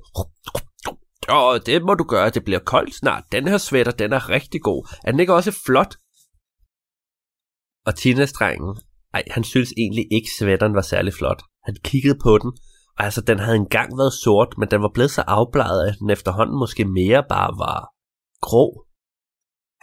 Ja, 1.29 1.57
det 1.65 1.83
må 1.83 1.93
du 1.93 2.03
gøre. 2.03 2.29
Det 2.29 2.43
bliver 2.43 2.59
koldt 2.59 2.95
snart. 2.95 3.23
Den 3.31 3.47
her 3.47 3.57
sweater, 3.57 3.91
den 3.91 4.13
er 4.13 4.29
rigtig 4.29 4.61
god. 4.61 4.87
Er 5.03 5.11
den 5.11 5.19
ikke 5.19 5.33
også 5.33 5.61
flot? 5.65 5.95
Og 7.85 7.95
Tina-strengen, 7.95 8.77
ej, 9.13 9.23
han 9.31 9.43
synes 9.43 9.73
egentlig 9.77 10.07
ikke, 10.11 10.29
sweateren 10.39 10.75
var 10.75 10.81
særlig 10.81 11.13
flot. 11.13 11.41
Han 11.63 11.75
kiggede 11.83 12.19
på 12.23 12.37
den, 12.37 12.51
og 12.97 13.03
altså, 13.05 13.21
den 13.21 13.39
havde 13.39 13.55
engang 13.55 13.97
været 13.97 14.13
sort, 14.13 14.57
men 14.57 14.71
den 14.71 14.81
var 14.81 14.91
blevet 14.93 15.11
så 15.11 15.21
afbladet, 15.21 15.87
at 15.87 15.95
den 15.99 16.09
efterhånden 16.09 16.59
måske 16.59 16.85
mere 16.85 17.23
bare 17.29 17.51
var 17.57 17.89
grå. 18.41 18.85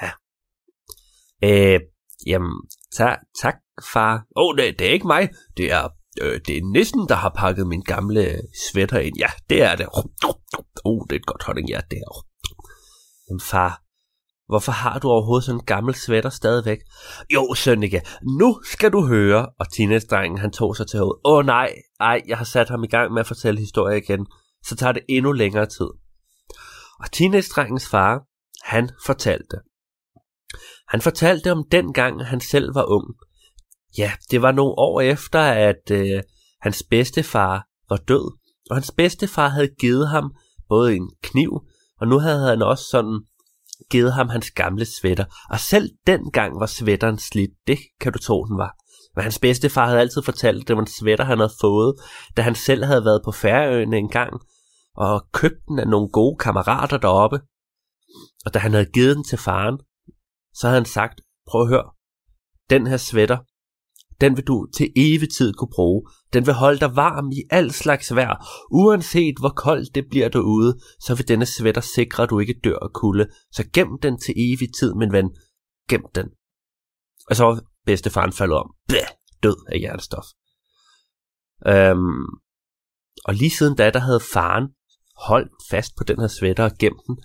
Ja. 0.02 0.10
Øh, 1.48 1.80
jamen, 2.26 2.52
ta- 2.96 3.22
tak 3.42 3.56
far. 3.92 4.14
Åh, 4.36 4.48
oh, 4.48 4.56
det, 4.56 4.78
det 4.78 4.86
er 4.86 4.92
ikke 4.92 5.06
mig. 5.06 5.28
Det 5.56 5.72
er, 5.72 5.88
øh, 6.22 6.40
det 6.46 6.56
er 6.56 6.72
næsten, 6.72 7.08
der 7.08 7.14
har 7.14 7.32
pakket 7.36 7.66
min 7.66 7.82
gamle 7.82 8.40
sweater 8.70 8.98
ind. 8.98 9.16
Ja, 9.18 9.30
det 9.50 9.62
er 9.62 9.76
det. 9.76 9.86
Åh, 9.86 10.04
oh, 10.84 11.00
det 11.08 11.16
er 11.16 11.20
et 11.20 11.26
godt 11.26 11.42
honninghjert, 11.42 11.90
det 11.90 11.98
er. 11.98 12.26
Jamen 13.28 13.40
far, 13.40 13.81
Hvorfor 14.52 14.72
har 14.72 14.98
du 14.98 15.08
overhovedet 15.08 15.44
sådan 15.44 15.60
en 15.60 15.64
gammel 15.64 15.94
sweater 15.94 16.30
stadigvæk? 16.30 16.78
Jo, 17.34 17.54
Sønneke, 17.54 18.02
nu 18.38 18.60
skal 18.64 18.92
du 18.92 19.06
høre. 19.06 19.46
Og 19.60 19.70
teenage-drengen, 19.72 20.38
han 20.38 20.52
tog 20.52 20.76
sig 20.76 20.86
til 20.86 20.98
hovedet. 20.98 21.20
Åh 21.24 21.38
oh, 21.38 21.46
nej, 21.46 21.74
ej, 22.00 22.22
jeg 22.28 22.38
har 22.38 22.44
sat 22.44 22.68
ham 22.68 22.84
i 22.84 22.86
gang 22.86 23.12
med 23.12 23.20
at 23.20 23.26
fortælle 23.26 23.60
historie 23.60 23.98
igen. 23.98 24.26
Så 24.64 24.76
tager 24.76 24.92
det 24.92 25.02
endnu 25.08 25.32
længere 25.32 25.66
tid. 25.66 25.90
Og 27.00 27.12
teenage-drengens 27.12 27.88
far, 27.88 28.22
han 28.62 28.90
fortalte. 29.06 29.56
Han 30.88 31.00
fortalte 31.00 31.52
om 31.52 31.64
den 31.70 31.92
gang, 31.92 32.24
han 32.24 32.40
selv 32.40 32.74
var 32.74 32.84
ung. 32.84 33.06
Ja, 33.98 34.12
det 34.30 34.42
var 34.42 34.52
nogle 34.52 34.74
år 34.78 35.00
efter, 35.00 35.40
at 35.40 35.90
øh, 35.90 36.22
hans 36.60 36.82
bedstefar 36.90 37.66
var 37.88 37.96
død. 37.96 38.38
Og 38.70 38.76
hans 38.76 38.92
bedstefar 38.96 39.48
havde 39.48 39.74
givet 39.80 40.08
ham 40.08 40.34
både 40.68 40.96
en 40.96 41.10
kniv, 41.22 41.60
og 42.00 42.08
nu 42.08 42.18
havde 42.18 42.48
han 42.48 42.62
også 42.62 42.84
sådan 42.90 43.20
givet 43.90 44.12
ham 44.12 44.28
hans 44.28 44.50
gamle 44.50 44.84
sweater, 44.84 45.24
og 45.50 45.60
selv 45.60 45.90
dengang 46.06 46.60
var 46.60 46.66
sweateren 46.66 47.18
slidt, 47.18 47.50
det 47.66 47.78
kan 48.00 48.12
du 48.12 48.18
tro 48.18 48.44
den 48.44 48.58
var. 48.58 48.76
Men 49.16 49.22
hans 49.22 49.38
bedstefar 49.38 49.86
havde 49.86 50.00
altid 50.00 50.22
fortalt, 50.22 50.60
at 50.60 50.68
det 50.68 50.76
var 50.76 50.82
en 50.82 50.86
sweater, 50.86 51.24
han 51.24 51.38
havde 51.38 51.52
fået, 51.60 51.94
da 52.36 52.42
han 52.42 52.54
selv 52.54 52.84
havde 52.84 53.04
været 53.04 53.20
på 53.24 53.32
Færøerne 53.32 53.96
en 53.96 54.08
gang, 54.08 54.32
og 54.96 55.26
købt 55.32 55.68
den 55.68 55.78
af 55.78 55.88
nogle 55.88 56.08
gode 56.08 56.36
kammerater 56.38 56.98
deroppe. 56.98 57.40
Og 58.46 58.54
da 58.54 58.58
han 58.58 58.72
havde 58.72 58.90
givet 58.94 59.16
den 59.16 59.24
til 59.24 59.38
faren, 59.38 59.78
så 60.54 60.66
havde 60.66 60.80
han 60.80 60.84
sagt, 60.84 61.20
prøv 61.48 61.62
at 61.62 61.68
høre, 61.68 61.90
den 62.70 62.86
her 62.86 62.96
sweater, 62.96 63.38
den 64.22 64.36
vil 64.36 64.44
du 64.44 64.66
til 64.76 64.92
evig 64.96 65.28
tid 65.36 65.52
kunne 65.52 65.74
bruge. 65.74 66.02
Den 66.32 66.46
vil 66.46 66.54
holde 66.54 66.80
dig 66.80 66.96
varm 66.96 67.30
i 67.30 67.42
al 67.50 67.70
slags 67.70 68.14
vejr. 68.14 68.36
Uanset 68.70 69.34
hvor 69.38 69.54
koldt 69.56 69.94
det 69.94 70.04
bliver 70.10 70.28
derude, 70.28 70.80
så 71.00 71.14
vil 71.14 71.28
denne 71.28 71.46
sweater 71.46 71.80
sikre, 71.80 72.22
at 72.22 72.30
du 72.30 72.38
ikke 72.38 72.60
dør 72.64 72.78
af 72.78 72.92
kulde. 72.94 73.26
Så 73.52 73.62
gem 73.72 73.88
den 74.02 74.20
til 74.20 74.34
evig 74.36 74.68
tid, 74.78 74.94
min 74.94 75.12
ven. 75.12 75.28
Gem 75.88 76.04
den. 76.14 76.26
Og 77.30 77.36
så 77.36 77.44
var 77.44 77.62
bedstefaren 77.86 78.32
faldet 78.32 78.56
om. 78.56 78.74
Bæh, 78.88 79.08
død 79.42 79.56
af 79.72 79.78
hjertestof. 79.78 80.24
Øhm, 81.66 82.26
og 83.24 83.34
lige 83.34 83.50
siden 83.50 83.76
da, 83.76 83.90
der 83.90 83.98
havde 83.98 84.20
faren 84.32 84.68
holdt 85.28 85.52
fast 85.70 85.92
på 85.98 86.04
den 86.04 86.20
her 86.20 86.28
sweater 86.28 86.64
og 86.64 86.78
gemt 86.78 87.02
den. 87.06 87.16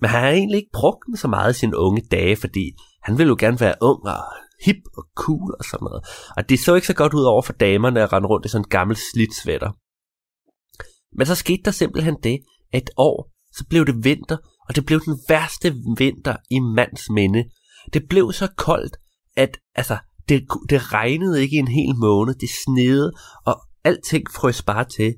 Men 0.00 0.10
han 0.10 0.20
har 0.20 0.30
egentlig 0.30 0.56
ikke 0.56 0.78
brugt 0.80 1.06
den 1.06 1.16
så 1.16 1.28
meget 1.28 1.56
i 1.56 1.58
sine 1.58 1.76
unge 1.76 2.02
dage, 2.10 2.36
fordi 2.36 2.64
han 3.02 3.18
ville 3.18 3.28
jo 3.28 3.36
gerne 3.38 3.60
være 3.60 3.74
ung 3.80 4.02
og 4.06 4.43
hip 4.64 4.82
og 4.96 5.04
cool 5.16 5.54
og 5.58 5.64
sådan 5.64 5.84
noget. 5.84 6.04
Og 6.36 6.48
det 6.48 6.60
så 6.60 6.74
ikke 6.74 6.86
så 6.86 6.94
godt 6.94 7.14
ud 7.14 7.24
over 7.24 7.42
for 7.42 7.52
damerne 7.52 8.02
at 8.02 8.12
rende 8.12 8.28
rundt 8.28 8.46
i 8.46 8.48
sådan 8.48 8.64
en 8.64 8.68
gammel 8.68 8.96
slidt 8.96 9.34
sweater. 9.34 9.70
Men 11.16 11.26
så 11.26 11.34
skete 11.34 11.62
der 11.64 11.70
simpelthen 11.70 12.16
det, 12.22 12.38
at 12.72 12.82
et 12.82 12.90
år, 12.96 13.30
så 13.56 13.64
blev 13.70 13.86
det 13.86 14.04
vinter, 14.04 14.36
og 14.68 14.76
det 14.76 14.86
blev 14.86 15.00
den 15.00 15.18
værste 15.28 15.74
vinter 15.98 16.36
i 16.50 16.58
mands 16.60 17.10
minde. 17.10 17.44
Det 17.92 18.08
blev 18.08 18.32
så 18.32 18.48
koldt, 18.56 18.96
at 19.36 19.58
altså, 19.74 19.98
det, 20.28 20.46
det 20.70 20.92
regnede 20.92 21.42
ikke 21.42 21.56
en 21.56 21.68
hel 21.68 21.96
måned, 21.96 22.34
det 22.34 22.48
snede, 22.64 23.12
og 23.46 23.60
alting 23.84 24.30
frøs 24.30 24.62
bare 24.62 24.84
til. 24.84 25.14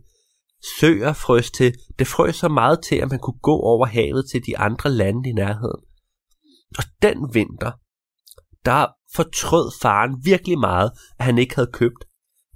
Søer 0.81 1.13
frøs 1.13 1.51
til, 1.51 1.75
det 1.99 2.07
frøs 2.07 2.37
så 2.37 2.49
meget 2.49 2.79
til, 2.89 2.97
at 2.97 3.11
man 3.11 3.19
kunne 3.19 3.39
gå 3.43 3.57
over 3.61 3.87
havet 3.87 4.25
til 4.31 4.47
de 4.47 4.59
andre 4.59 4.91
lande 4.91 5.31
i 5.31 5.33
nærheden. 5.33 5.81
Og 6.79 6.85
den 7.03 7.35
vinter, 7.35 7.73
der 8.65 8.87
fortrød 9.15 9.71
faren 9.83 10.11
virkelig 10.25 10.59
meget, 10.59 10.91
at 11.19 11.25
han 11.25 11.39
ikke 11.39 11.55
havde 11.55 11.71
købt 11.73 12.05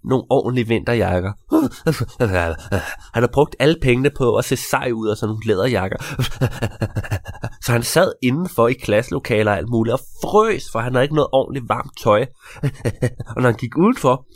nogle 0.04 0.24
ordentlige 0.30 0.68
vinterjakker. 0.68 1.32
Han 3.14 3.22
har 3.22 3.30
brugt 3.32 3.56
alle 3.58 3.76
pengene 3.82 4.10
på 4.10 4.36
at 4.36 4.44
se 4.44 4.56
sej 4.56 4.90
ud 4.94 5.08
af 5.08 5.16
sådan 5.16 5.28
nogle 5.28 5.46
læderjakker. 5.46 5.96
Så 7.64 7.72
han 7.72 7.82
sad 7.82 8.12
indenfor 8.22 8.68
i 8.68 8.72
klasselokaler 8.72 9.50
og 9.50 9.58
alt 9.58 9.68
muligt 9.68 9.94
og 9.94 10.00
frøs, 10.22 10.62
for 10.72 10.78
han 10.78 10.92
havde 10.92 11.04
ikke 11.04 11.14
noget 11.14 11.28
ordentligt 11.32 11.68
varmt 11.68 11.92
tøj. 12.02 12.26
Og 13.36 13.42
når 13.42 13.48
han 13.50 13.58
gik 13.58 13.78
udenfor, 13.78 14.26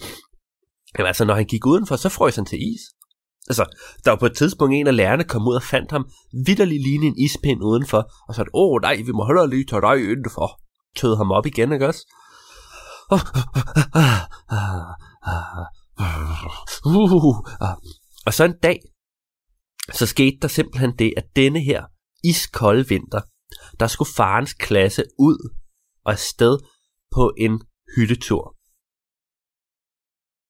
jamen 0.98 1.06
altså 1.06 1.24
når 1.24 1.34
han 1.34 1.44
gik 1.44 1.66
udenfor, 1.66 1.96
så 1.96 2.08
frøs 2.08 2.36
han 2.36 2.44
til 2.44 2.58
is. 2.58 2.80
Altså, 3.48 3.64
der 4.04 4.10
var 4.10 4.18
på 4.18 4.26
et 4.26 4.36
tidspunkt 4.36 4.74
en 4.74 4.86
af 4.86 4.96
lærerne 4.96 5.24
kom 5.24 5.48
ud 5.48 5.54
og 5.54 5.62
fandt 5.62 5.90
ham 5.90 6.08
vidderlig 6.46 6.80
lignende 6.80 7.06
en 7.06 7.24
ispind 7.24 7.62
udenfor, 7.62 8.10
og 8.28 8.34
sagde, 8.34 8.50
åh 8.54 8.82
nej, 8.82 8.96
vi 9.06 9.12
må 9.12 9.24
holde 9.24 9.50
lige 9.50 9.64
tage 9.64 9.80
dig 9.80 10.10
indenfor 10.10 10.63
tød 10.96 11.16
ham 11.16 11.30
op 11.32 11.46
igen, 11.46 11.72
ikke 11.72 11.86
også? 11.86 12.06
Og 18.26 18.34
så 18.34 18.44
en 18.44 18.58
dag, 18.62 18.80
så 19.92 20.06
skete 20.06 20.38
der 20.42 20.48
simpelthen 20.48 20.98
det, 20.98 21.14
at 21.16 21.24
denne 21.36 21.60
her 21.60 21.84
iskolde 22.24 22.88
vinter, 22.88 23.20
der 23.80 23.86
skulle 23.86 24.12
farens 24.16 24.52
klasse 24.52 25.04
ud 25.18 25.54
og 26.04 26.12
afsted 26.12 26.58
på 27.14 27.32
en 27.38 27.62
hyttetur. 27.96 28.56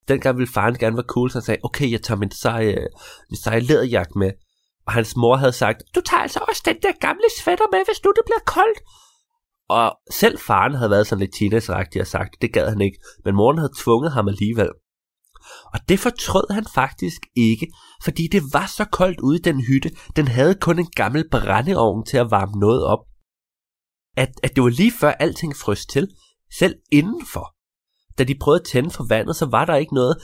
Dengang 0.09 0.37
ville 0.39 0.53
faren 0.53 0.79
gerne 0.79 0.97
være 0.97 1.07
cool, 1.09 1.31
så 1.31 1.39
han 1.39 1.45
sagde, 1.45 1.61
okay, 1.65 1.91
jeg 1.91 2.03
tager 2.03 2.19
min 2.19 2.31
seje, 2.31 2.87
min 3.31 3.37
seje 3.45 3.61
læderjagt 3.61 4.17
med. 4.17 4.33
Og 4.87 4.93
hans 4.93 5.17
mor 5.17 5.37
havde 5.37 5.53
sagt, 5.53 5.83
du 5.95 6.01
tager 6.01 6.21
altså 6.21 6.41
også 6.49 6.63
den 6.65 6.77
der 6.83 6.93
gamle 7.01 7.29
sweater 7.39 7.65
med, 7.73 7.85
hvis 7.87 8.05
nu 8.05 8.13
det 8.17 8.25
bliver 8.25 8.45
koldt. 8.47 8.79
Og 9.69 9.99
selv 10.11 10.39
faren 10.39 10.75
havde 10.75 10.91
været 10.91 11.07
sådan 11.07 11.21
lidt 11.21 11.35
teenage 11.39 12.01
og 12.01 12.07
sagt, 12.07 12.37
det 12.43 12.53
gad 12.53 12.69
han 12.69 12.81
ikke, 12.81 12.99
men 13.25 13.35
moren 13.35 13.59
havde 13.59 13.73
tvunget 13.79 14.13
ham 14.13 14.29
alligevel. 14.29 14.71
Og 15.75 15.81
det 15.89 15.99
fortrød 15.99 16.53
han 16.53 16.67
faktisk 16.75 17.21
ikke, 17.37 17.73
fordi 18.05 18.29
det 18.33 18.43
var 18.53 18.67
så 18.67 18.85
koldt 18.85 19.21
ude 19.21 19.39
i 19.39 19.43
den 19.43 19.61
hytte, 19.61 19.91
den 20.17 20.29
havde 20.29 20.55
kun 20.55 20.79
en 20.79 20.91
gammel 20.97 21.31
brændeovn 21.31 22.07
til 22.07 22.17
at 22.17 22.31
varme 22.31 22.61
noget 22.61 22.85
op. 22.85 22.99
At, 24.17 24.29
at 24.43 24.55
det 24.55 24.63
var 24.63 24.69
lige 24.69 24.93
før 24.93 25.11
alting 25.11 25.57
frøs 25.57 25.87
til, 25.87 26.09
selv 26.59 26.75
indenfor. 26.93 27.55
Da 28.19 28.25
de 28.25 28.39
prøvede 28.41 28.61
at 28.61 28.67
tænde 28.67 28.91
for 28.91 29.05
vandet, 29.09 29.37
så 29.37 29.47
var 29.47 29.65
der 29.65 29.77
ikke 29.77 29.95
noget. 29.95 30.17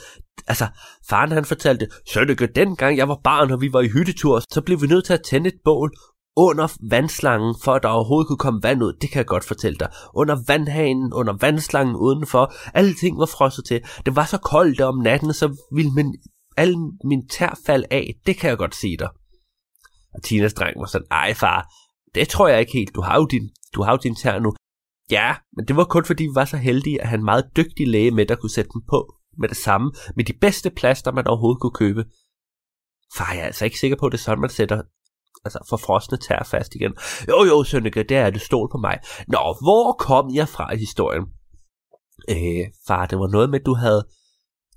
altså, 0.47 0.67
faren 1.09 1.31
han 1.31 1.45
fortalte, 1.45 1.87
Sønneke, 2.13 2.47
dengang 2.47 2.97
jeg 2.97 3.07
var 3.07 3.19
barn, 3.23 3.51
og 3.51 3.61
vi 3.61 3.73
var 3.73 3.81
i 3.81 3.87
hyttetur, 3.87 4.39
så 4.39 4.61
blev 4.65 4.81
vi 4.81 4.87
nødt 4.87 5.05
til 5.05 5.13
at 5.13 5.23
tænde 5.23 5.47
et 5.47 5.59
bål 5.63 5.91
under 6.35 6.67
vandslangen, 6.89 7.55
for 7.63 7.73
at 7.73 7.83
der 7.83 7.89
overhovedet 7.89 8.27
kunne 8.27 8.37
komme 8.37 8.63
vand 8.63 8.83
ud. 8.83 8.93
Det 9.01 9.09
kan 9.09 9.17
jeg 9.17 9.25
godt 9.25 9.43
fortælle 9.43 9.79
dig. 9.79 9.89
Under 10.15 10.37
vandhanen, 10.47 11.13
under 11.13 11.33
vandslangen 11.41 11.95
udenfor. 11.95 12.53
Alle 12.73 12.93
ting 12.93 13.17
var 13.17 13.25
frosset 13.25 13.65
til. 13.65 13.81
Det 14.05 14.15
var 14.15 14.25
så 14.25 14.37
koldt 14.37 14.81
om 14.81 14.97
natten, 14.97 15.33
så 15.33 15.57
ville 15.75 15.91
min, 15.91 16.15
alle 16.57 16.77
min 17.03 17.27
tær 17.27 17.59
falde 17.65 17.87
af. 17.91 18.13
Det 18.25 18.37
kan 18.37 18.49
jeg 18.49 18.57
godt 18.57 18.75
sige 18.75 18.97
dig. 18.97 19.09
Og 20.13 20.23
Tinas 20.23 20.53
dreng 20.53 20.79
var 20.79 20.85
sådan, 20.85 21.07
ej 21.11 21.33
far, 21.33 21.73
det 22.15 22.27
tror 22.29 22.47
jeg 22.47 22.59
ikke 22.59 22.73
helt. 22.73 22.95
Du 22.95 23.01
har 23.01 23.17
jo 23.17 23.25
din, 23.25 23.49
du 23.75 23.83
har 23.83 23.91
jo 23.91 23.99
din 24.03 24.15
tær 24.15 24.39
nu. 24.39 24.53
Ja, 25.11 25.35
men 25.55 25.67
det 25.67 25.75
var 25.75 25.83
kun 25.83 26.05
fordi 26.05 26.23
vi 26.23 26.35
var 26.35 26.45
så 26.45 26.57
heldige, 26.57 27.01
at 27.01 27.07
han 27.07 27.19
en 27.19 27.25
meget 27.25 27.45
dygtig 27.57 27.87
læge 27.87 28.11
med, 28.11 28.25
der 28.25 28.35
kunne 28.35 28.49
sætte 28.49 28.69
den 28.73 28.81
på 28.89 29.15
med 29.37 29.49
det 29.49 29.57
samme, 29.57 29.91
med 30.15 30.25
de 30.25 30.33
bedste 30.33 30.69
plaster, 30.69 31.11
man 31.11 31.27
overhovedet 31.27 31.61
kunne 31.61 31.71
købe. 31.71 32.05
Far, 33.17 33.33
jeg 33.33 33.41
er 33.41 33.45
altså 33.45 33.65
ikke 33.65 33.79
sikker 33.79 33.97
på, 33.97 34.05
at 34.05 34.11
det 34.11 34.17
er 34.17 34.21
sådan, 34.21 34.41
man 34.41 34.49
sætter 34.49 34.81
altså 35.45 35.59
forfrosne 35.69 36.17
tær 36.17 36.43
fast 36.43 36.75
igen. 36.75 36.93
Jo, 37.29 37.43
jo, 37.43 37.63
Sønneke, 37.63 38.03
der 38.03 38.21
er 38.21 38.29
det. 38.29 38.41
Stol 38.41 38.69
på 38.71 38.77
mig. 38.77 38.99
Nå, 39.27 39.55
hvor 39.61 39.95
kom 39.99 40.35
jeg 40.35 40.49
fra 40.49 40.73
i 40.73 40.77
historien? 40.77 41.23
Øh, 42.29 42.65
far, 42.87 43.05
det 43.05 43.19
var 43.19 43.27
noget 43.27 43.49
med, 43.49 43.59
at 43.59 43.65
du 43.65 43.73
havde, 43.73 44.07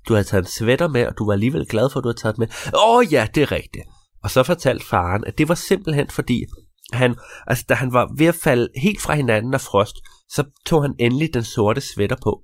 du 0.07 0.13
havde 0.13 0.27
taget 0.27 0.43
en 0.43 0.49
sweater 0.49 0.87
med, 0.87 1.07
og 1.07 1.17
du 1.17 1.25
var 1.25 1.33
alligevel 1.33 1.67
glad 1.67 1.89
for, 1.89 1.99
at 1.99 2.03
du 2.03 2.07
havde 2.07 2.19
taget 2.19 2.37
med. 2.37 2.47
Åh 2.87 3.13
ja, 3.13 3.27
det 3.35 3.43
er 3.43 3.51
rigtigt. 3.51 3.85
Og 4.23 4.31
så 4.31 4.43
fortalte 4.43 4.85
faren, 4.85 5.23
at 5.27 5.37
det 5.37 5.49
var 5.49 5.55
simpelthen 5.55 6.09
fordi, 6.09 6.45
han, 6.93 7.15
altså 7.47 7.65
da 7.69 7.73
han 7.73 7.93
var 7.93 8.13
ved 8.17 8.25
at 8.25 8.35
falde 8.35 8.69
helt 8.75 9.01
fra 9.01 9.15
hinanden 9.15 9.53
af 9.53 9.61
frost, 9.61 9.95
så 10.29 10.43
tog 10.65 10.81
han 10.81 10.95
endelig 10.99 11.33
den 11.33 11.43
sorte 11.43 11.81
sweater 11.81 12.15
på. 12.23 12.43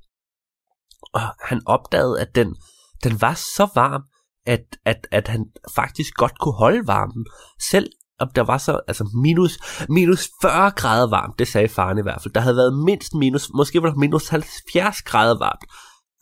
Og 1.13 1.21
han 1.45 1.61
opdagede, 1.65 2.21
at 2.21 2.35
den, 2.35 2.55
den 3.03 3.21
var 3.21 3.33
så 3.33 3.67
varm, 3.75 4.01
at, 4.45 4.65
at, 4.85 5.07
at 5.11 5.27
han 5.27 5.45
faktisk 5.75 6.13
godt 6.13 6.39
kunne 6.39 6.53
holde 6.53 6.87
varmen, 6.87 7.25
selv 7.69 7.91
om 8.21 8.29
der 8.35 8.41
var 8.41 8.57
så 8.57 8.79
altså 8.87 9.09
minus, 9.23 9.59
minus 9.89 10.29
40 10.41 10.71
grader 10.71 11.09
varmt, 11.09 11.39
det 11.39 11.47
sagde 11.47 11.67
faren 11.67 11.97
i 11.97 12.01
hvert 12.01 12.21
fald. 12.21 12.33
Der 12.33 12.41
havde 12.41 12.55
været 12.55 12.83
mindst 12.85 13.13
minus, 13.13 13.49
måske 13.53 13.81
var 13.81 13.89
der 13.89 13.95
minus 13.95 14.27
70 14.27 15.01
grader 15.01 15.39
varmt. 15.39 15.65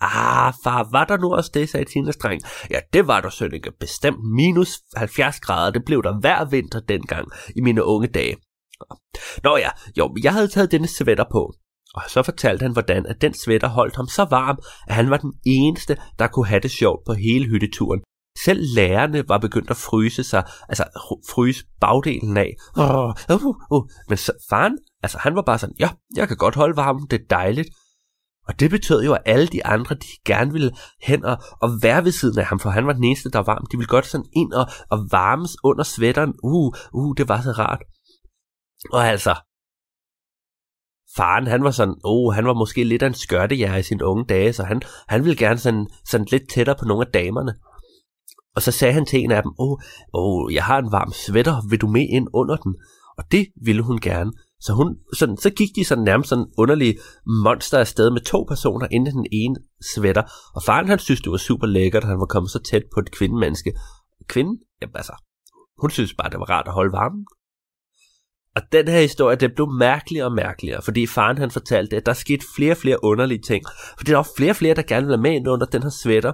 Ah, 0.02 0.54
far, 0.64 0.88
var 0.92 1.06
der 1.06 1.18
nu 1.18 1.34
også 1.34 1.52
det, 1.54 1.70
sagde 1.70 1.86
Tinas 1.86 2.18
dreng. 2.18 2.42
Ja, 2.70 2.80
det 2.94 3.08
var 3.08 3.22
der, 3.22 3.30
Sønneke. 3.30 3.72
Bestemt 3.80 4.18
minus 4.36 4.80
70 4.96 5.40
grader. 5.40 5.72
Det 5.72 5.86
blev 5.86 6.04
der 6.04 6.20
hver 6.20 6.46
vinter 6.46 6.80
dengang 6.80 7.28
i 7.56 7.62
mine 7.62 7.84
unge 7.84 8.08
dage. 8.08 8.36
Nå 9.44 9.58
ja, 9.58 9.70
jo, 9.98 10.16
jeg 10.24 10.34
havde 10.34 10.48
taget 10.48 10.72
denne 10.72 10.88
sweater 10.88 11.26
på. 11.32 11.54
Og 11.96 12.02
så 12.08 12.24
fortalte 12.24 12.64
han, 12.64 12.72
hvordan 12.74 13.06
at 13.06 13.22
den 13.22 13.34
sweater 13.34 13.68
holdt 13.68 13.96
ham 13.96 14.08
så 14.08 14.24
varm, 14.30 14.58
at 14.88 14.96
han 14.96 15.10
var 15.10 15.18
den 15.18 15.34
eneste, 15.46 15.98
der 16.20 16.28
kunne 16.28 16.48
have 16.48 16.60
det 16.60 16.72
sjovt 16.72 17.06
på 17.06 17.14
hele 17.14 17.46
hytteturen. 17.46 18.02
Selv 18.46 18.62
lærerne 18.76 19.30
var 19.30 19.38
begyndt 19.38 19.70
at 19.70 19.78
fryse 19.78 20.24
sig, 20.24 20.44
altså 20.70 20.84
fryse 21.30 21.66
bagdelen 21.82 22.38
af. 22.38 22.56
Uh, 22.78 23.46
uh, 23.46 23.56
uh. 23.72 23.90
Men 24.10 24.18
så, 24.18 24.32
faren, 24.50 24.78
altså 25.04 25.18
han 25.18 25.36
var 25.36 25.42
bare 25.42 25.60
sådan, 25.60 25.76
ja, 25.80 25.90
jeg 26.16 26.28
kan 26.28 26.38
godt 26.38 26.56
holde 26.56 26.76
varmen, 26.76 27.08
det 27.12 27.22
er 27.22 27.26
dejligt. 27.30 27.70
Og 28.48 28.60
det 28.60 28.70
betød 28.72 29.04
jo, 29.04 29.14
at 29.14 29.22
alle 29.26 29.48
de 29.48 29.66
andre, 29.66 29.96
de 29.96 30.08
gerne 30.26 30.52
ville 30.52 30.72
hen 31.02 31.26
og, 31.26 31.38
og 31.62 31.70
være 31.82 32.04
ved 32.04 32.12
siden 32.12 32.40
af 32.40 32.46
ham, 32.46 32.60
for 32.60 32.70
han 32.70 32.88
var 32.88 32.94
den 32.94 33.04
eneste, 33.04 33.30
der 33.30 33.40
var 33.40 33.46
varm. 33.46 33.66
De 33.72 33.78
ville 33.78 33.88
godt 33.88 34.06
sådan 34.06 34.26
ind 34.36 34.54
og, 34.54 34.66
og 34.90 35.08
varmes 35.12 35.58
under 35.64 35.84
sweateren. 35.84 36.34
Uh, 36.44 36.74
uh, 36.94 37.16
det 37.18 37.30
var 37.30 37.42
så 37.42 37.52
rart. 37.52 37.82
Og 38.94 39.08
altså, 39.08 39.36
faren, 41.16 41.48
han 41.48 41.64
var 41.64 41.72
sådan, 41.72 41.96
oh, 42.04 42.34
han 42.34 42.46
var 42.46 42.54
måske 42.54 42.84
lidt 42.84 43.04
af 43.04 43.08
en 43.08 43.14
skørtejær 43.14 43.76
i 43.76 43.84
sine 43.84 44.06
unge 44.06 44.26
dage, 44.26 44.54
så 44.54 44.64
han, 44.64 44.82
han 45.08 45.24
ville 45.24 45.38
gerne 45.38 45.60
sådan, 45.60 45.88
sådan 46.06 46.28
lidt 46.32 46.50
tættere 46.50 46.76
på 46.80 46.86
nogle 46.86 47.06
af 47.06 47.12
damerne. 47.12 47.54
Og 48.60 48.64
så 48.64 48.72
sagde 48.72 48.94
han 48.94 49.06
til 49.06 49.20
en 49.20 49.32
af 49.32 49.44
dem, 49.44 49.52
åh, 49.60 49.72
oh, 49.72 49.78
oh, 50.14 50.54
jeg 50.54 50.64
har 50.64 50.78
en 50.78 50.92
varm 50.92 51.12
sweater, 51.12 51.70
vil 51.70 51.82
du 51.82 51.88
med 51.88 52.08
ind 52.10 52.28
under 52.34 52.56
den? 52.56 52.76
Og 53.18 53.24
det 53.32 53.48
ville 53.66 53.82
hun 53.82 54.00
gerne. 54.00 54.32
Så, 54.62 54.74
hun, 54.74 54.98
sådan, 55.14 55.38
så 55.38 55.50
gik 55.50 55.70
de 55.76 55.86
sådan 55.86 56.04
nærmest 56.04 56.30
sådan 56.30 56.46
underlige 56.58 57.00
monster 57.44 57.80
afsted 57.80 58.12
med 58.12 58.22
to 58.22 58.46
personer 58.48 58.88
inden 58.92 59.08
i 59.08 59.18
den 59.18 59.28
ene 59.32 59.56
sweater. 59.94 60.24
Og 60.56 60.64
faren 60.64 60.88
han 60.88 61.00
synes, 61.00 61.22
det 61.22 61.32
var 61.32 61.38
super 61.38 61.68
lækkert, 61.68 62.04
at 62.04 62.10
han 62.10 62.20
var 62.20 62.26
kommet 62.26 62.52
så 62.52 62.60
tæt 62.60 62.84
på 62.94 63.00
et 63.00 63.12
kvindemenneske. 63.12 63.74
Kvinden, 64.28 64.58
ja, 64.82 64.88
altså, 64.96 65.14
hun 65.82 65.90
synes 65.90 66.14
bare, 66.14 66.30
det 66.30 66.40
var 66.40 66.50
rart 66.50 66.68
at 66.68 66.74
holde 66.74 66.92
varmen. 66.92 67.26
Og 68.56 68.62
den 68.72 68.88
her 68.88 69.02
historie, 69.02 69.36
det 69.36 69.56
blev 69.56 69.68
mærkeligere 69.80 70.28
og 70.28 70.34
mærkeligere, 70.34 70.82
fordi 70.82 71.08
faren 71.08 71.38
han 71.38 71.52
fortalte, 71.52 71.96
at 71.96 72.06
der 72.06 72.14
skete 72.14 72.46
flere 72.56 72.72
og 72.72 72.78
flere 72.78 73.04
underlige 73.04 73.42
ting. 73.42 73.64
Fordi 73.98 74.12
der 74.12 74.18
var 74.18 74.30
flere 74.38 74.52
og 74.52 74.56
flere, 74.56 74.76
der 74.76 74.82
gerne 74.82 75.08
ville 75.08 75.22
være 75.24 75.42
med 75.42 75.48
under 75.48 75.66
den 75.66 75.84
her 75.84 75.90
sweater. 76.04 76.34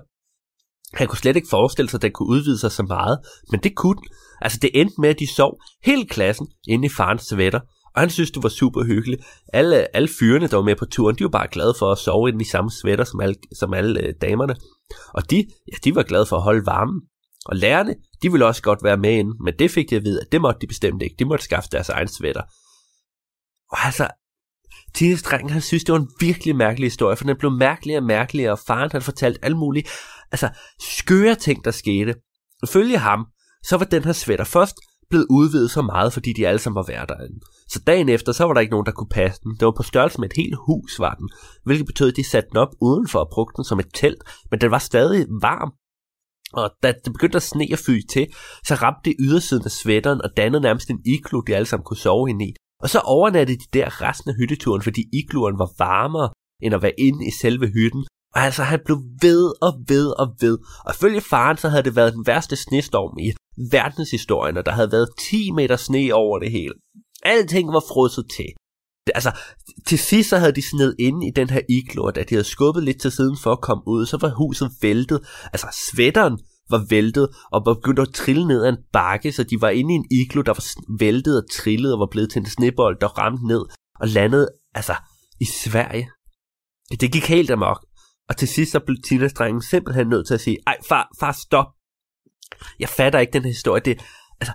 Han 0.96 1.08
kunne 1.08 1.18
slet 1.18 1.36
ikke 1.36 1.48
forestille 1.50 1.90
sig, 1.90 1.98
at 1.98 2.02
den 2.02 2.12
kunne 2.12 2.30
udvide 2.30 2.60
sig 2.60 2.72
så 2.72 2.84
meget, 2.84 3.20
men 3.52 3.60
det 3.60 3.76
kunne 3.76 3.96
den. 3.96 4.08
Altså 4.42 4.60
det 4.62 4.70
endte 4.74 5.02
med, 5.02 5.10
at 5.10 5.20
de 5.20 5.36
sov 5.36 5.62
hele 5.84 6.06
klassen 6.06 6.48
inde 6.68 6.86
i 6.86 6.90
farens 6.98 7.22
sweater, 7.22 7.60
og 7.96 8.02
han 8.02 8.10
synes, 8.10 8.32
det 8.32 8.44
var 8.44 8.50
super 8.50 8.84
hyggeligt. 8.84 9.22
Alle, 9.54 9.96
alle 9.96 10.10
fyrene, 10.20 10.48
der 10.48 10.56
var 10.56 10.64
med 10.64 10.76
på 10.76 10.86
turen, 10.86 11.16
de 11.16 11.24
var 11.24 11.30
bare 11.30 11.48
glade 11.52 11.74
for 11.80 11.92
at 11.92 11.98
sove 11.98 12.30
inde 12.30 12.42
i 12.42 12.48
samme 12.48 12.72
sweater 12.72 13.04
som 13.04 13.22
alle, 13.22 13.36
som 13.60 13.74
alle 13.74 14.02
øh, 14.02 14.14
damerne. 14.22 14.56
Og 15.14 15.32
de, 15.32 15.46
ja, 15.68 15.78
de 15.84 15.96
var 15.96 16.04
glade 16.04 16.26
for 16.26 16.36
at 16.36 16.44
holde 16.44 16.66
varmen. 16.66 17.02
Og 17.46 17.56
lærerne, 17.56 17.96
de 18.22 18.32
ville 18.32 18.46
også 18.46 18.62
godt 18.62 18.84
være 18.84 18.98
med 18.98 19.12
inde, 19.12 19.32
men 19.44 19.54
det 19.60 19.72
fik 19.72 19.90
de 19.90 19.96
at 19.96 20.04
vide, 20.04 20.22
at 20.22 20.32
det 20.32 20.42
måtte 20.42 20.60
de 20.62 20.68
bestemt 20.68 21.02
ikke. 21.02 21.16
De 21.20 21.26
måtte 21.26 21.46
skaffe 21.46 21.70
deres 21.72 21.90
egen 21.90 22.08
svætter. 22.08 22.42
Og 23.72 23.78
altså, 23.86 24.08
Tines 24.94 25.24
dreng, 25.24 25.52
han 25.52 25.62
synes, 25.62 25.84
det 25.84 25.94
var 25.94 26.00
en 26.00 26.10
virkelig 26.20 26.56
mærkelig 26.56 26.86
historie, 26.86 27.18
for 27.18 27.26
den 27.26 27.38
blev 27.38 27.52
mærkeligere 27.52 28.00
og 28.00 28.06
mærkeligere, 28.06 28.52
og 28.52 28.60
faren 28.68 28.90
han 28.92 29.02
fortalt 29.02 29.38
alle 29.42 29.58
mulige, 29.58 29.86
altså, 30.32 30.50
skøre 30.80 31.36
ting, 31.36 31.66
der 31.66 31.72
skete. 31.72 32.16
Følge 32.68 32.98
ham, 32.98 33.26
så 33.64 33.78
var 33.78 33.86
den 33.86 34.04
her 34.04 34.12
sweater 34.12 34.44
først 34.44 34.76
blevet 35.10 35.28
udvidet 35.30 35.72
så 35.72 35.82
meget, 35.82 36.14
fordi 36.14 36.34
de 36.34 36.48
alle 36.48 36.60
sammen 36.60 36.76
var 36.76 36.84
hverdagen. 36.84 37.42
Så 37.70 37.80
dagen 37.88 38.10
efter, 38.10 38.32
så 38.32 38.44
var 38.44 38.54
der 38.54 38.62
ikke 38.62 38.72
nogen, 38.72 38.86
der 38.86 38.92
kunne 38.92 39.10
passe 39.12 39.42
den. 39.44 39.52
Det 39.60 39.66
var 39.66 39.74
på 39.78 39.84
størrelse 39.84 40.22
med 40.22 40.30
et 40.30 40.36
helt 40.36 40.56
hus, 40.68 41.00
var 41.00 41.14
den. 41.14 41.30
Hvilket 41.64 41.86
betød, 41.86 42.08
at 42.08 42.16
de 42.16 42.30
satte 42.30 42.50
den 42.50 42.58
op 42.58 42.70
udenfor 42.82 43.20
og 43.20 43.30
brugte 43.34 43.58
den 43.58 43.66
som 43.66 43.80
et 43.80 43.88
telt. 43.94 44.24
Men 44.52 44.62
den 44.62 44.72
var 44.72 44.78
stadig 44.78 45.26
varm. 45.42 45.72
Og 46.54 46.72
da 46.84 46.92
det 46.92 47.14
begyndte 47.14 47.36
at 47.36 47.44
sne 47.44 47.68
og 47.72 47.80
fyge 47.80 48.04
til, 48.10 48.28
så 48.66 48.76
ramte 48.76 49.02
det 49.06 49.16
ydersiden 49.20 49.66
af 49.66 49.72
sweateren 49.72 50.22
og 50.22 50.30
dannede 50.38 50.62
nærmest 50.62 50.90
en 50.90 51.02
iglo, 51.06 51.42
de 51.42 51.56
alle 51.56 51.66
sammen 51.66 51.84
kunne 51.84 51.98
sove 51.98 52.30
ind 52.30 52.42
i. 52.42 52.54
Og 52.84 52.90
så 52.90 53.00
overnattede 53.00 53.60
de 53.60 53.66
der 53.74 54.02
resten 54.02 54.30
af 54.30 54.36
hytteturen, 54.36 54.82
fordi 54.82 55.04
igloen 55.14 55.60
var 55.60 55.72
varmere 55.78 56.30
end 56.62 56.76
at 56.76 56.82
være 56.82 57.00
inde 57.00 57.28
i 57.28 57.32
selve 57.42 57.68
hytten. 57.68 58.06
Og 58.36 58.42
altså, 58.42 58.64
han 58.64 58.80
blev 58.86 58.98
ved 59.22 59.54
og 59.62 59.74
ved 59.88 60.08
og 60.20 60.36
ved. 60.42 60.58
Og 60.86 60.96
følge 60.96 61.22
faren, 61.22 61.58
så 61.58 61.70
havde 61.70 61.84
det 61.84 61.96
været 61.96 62.14
den 62.14 62.28
værste 62.28 62.56
snestorm 62.56 63.18
i 63.18 63.34
verdenshistorien, 63.72 64.58
og 64.58 64.66
der 64.66 64.72
havde 64.72 64.92
været 64.92 65.10
10 65.20 65.52
meter 65.52 65.76
sne 65.76 66.14
over 66.14 66.40
det 66.40 66.52
hele. 66.52 66.74
Alting 67.24 67.68
var 67.74 67.84
frosset 67.92 68.26
til. 68.38 68.46
Altså, 69.16 69.32
til 69.88 70.00
sidst 70.00 70.30
så 70.30 70.38
havde 70.38 70.56
de 70.56 70.70
sned 70.70 70.96
inde 71.00 71.28
i 71.28 71.32
den 71.36 71.50
her 71.50 71.62
iglo, 71.70 72.04
og 72.04 72.16
da 72.16 72.24
de 72.24 72.36
havde 72.36 72.44
skubbet 72.44 72.84
lidt 72.84 73.02
til 73.02 73.12
siden 73.12 73.38
for 73.38 73.52
at 73.52 73.62
komme 73.62 73.84
ud, 73.88 74.06
så 74.06 74.18
var 74.18 74.30
huset 74.30 74.72
væltet. 74.82 75.20
Altså, 75.54 75.68
svætteren 75.92 76.40
var 76.70 76.86
væltet 76.90 77.30
og 77.52 77.64
var 77.66 77.74
begyndt 77.74 78.00
at 78.00 78.14
trille 78.14 78.48
ned 78.48 78.64
ad 78.64 78.70
en 78.70 78.78
bakke, 78.94 79.32
så 79.32 79.44
de 79.44 79.62
var 79.62 79.70
inde 79.70 79.94
i 79.94 79.96
en 79.96 80.06
iglo, 80.12 80.42
der 80.42 80.52
var 80.52 80.98
væltet 81.00 81.38
og 81.38 81.52
trillet 81.52 81.94
og 81.94 82.00
var 82.00 82.08
blevet 82.12 82.32
til 82.32 82.40
en 82.40 82.50
snebold, 82.50 83.00
der 83.02 83.08
ramte 83.08 83.48
ned 83.48 83.66
og 84.00 84.08
landede, 84.08 84.48
altså, 84.74 84.96
i 85.40 85.46
Sverige. 85.46 86.10
Det 87.00 87.12
gik 87.12 87.26
helt 87.26 87.52
amok. 87.52 87.86
Og 88.30 88.38
til 88.38 88.48
sidst 88.48 88.72
så 88.72 88.80
blev 88.80 88.98
Tina-drengen 89.08 89.62
simpelthen 89.62 90.08
nødt 90.08 90.28
til 90.28 90.34
at 90.34 90.42
sige, 90.42 90.58
ej 90.68 90.78
far, 90.90 91.10
far 91.20 91.32
stop. 91.32 91.66
Jeg 92.80 92.90
fatter 92.90 93.20
ikke 93.20 93.34
den 93.34 93.44
her 93.44 93.50
historie. 93.50 93.82
Det, 93.82 94.02
altså, 94.42 94.54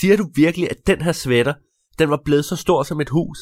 siger 0.00 0.16
du 0.16 0.30
virkelig, 0.34 0.70
at 0.70 0.86
den 0.86 1.02
her 1.02 1.12
sweater, 1.12 1.54
den 1.98 2.10
var 2.10 2.20
blevet 2.24 2.44
så 2.44 2.56
stor 2.56 2.82
som 2.82 3.00
et 3.00 3.08
hus? 3.08 3.38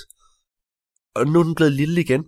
Og 1.15 1.27
nu 1.27 1.39
er 1.39 1.45
den 1.45 1.55
blevet 1.55 1.73
lille 1.73 2.01
igen? 2.01 2.25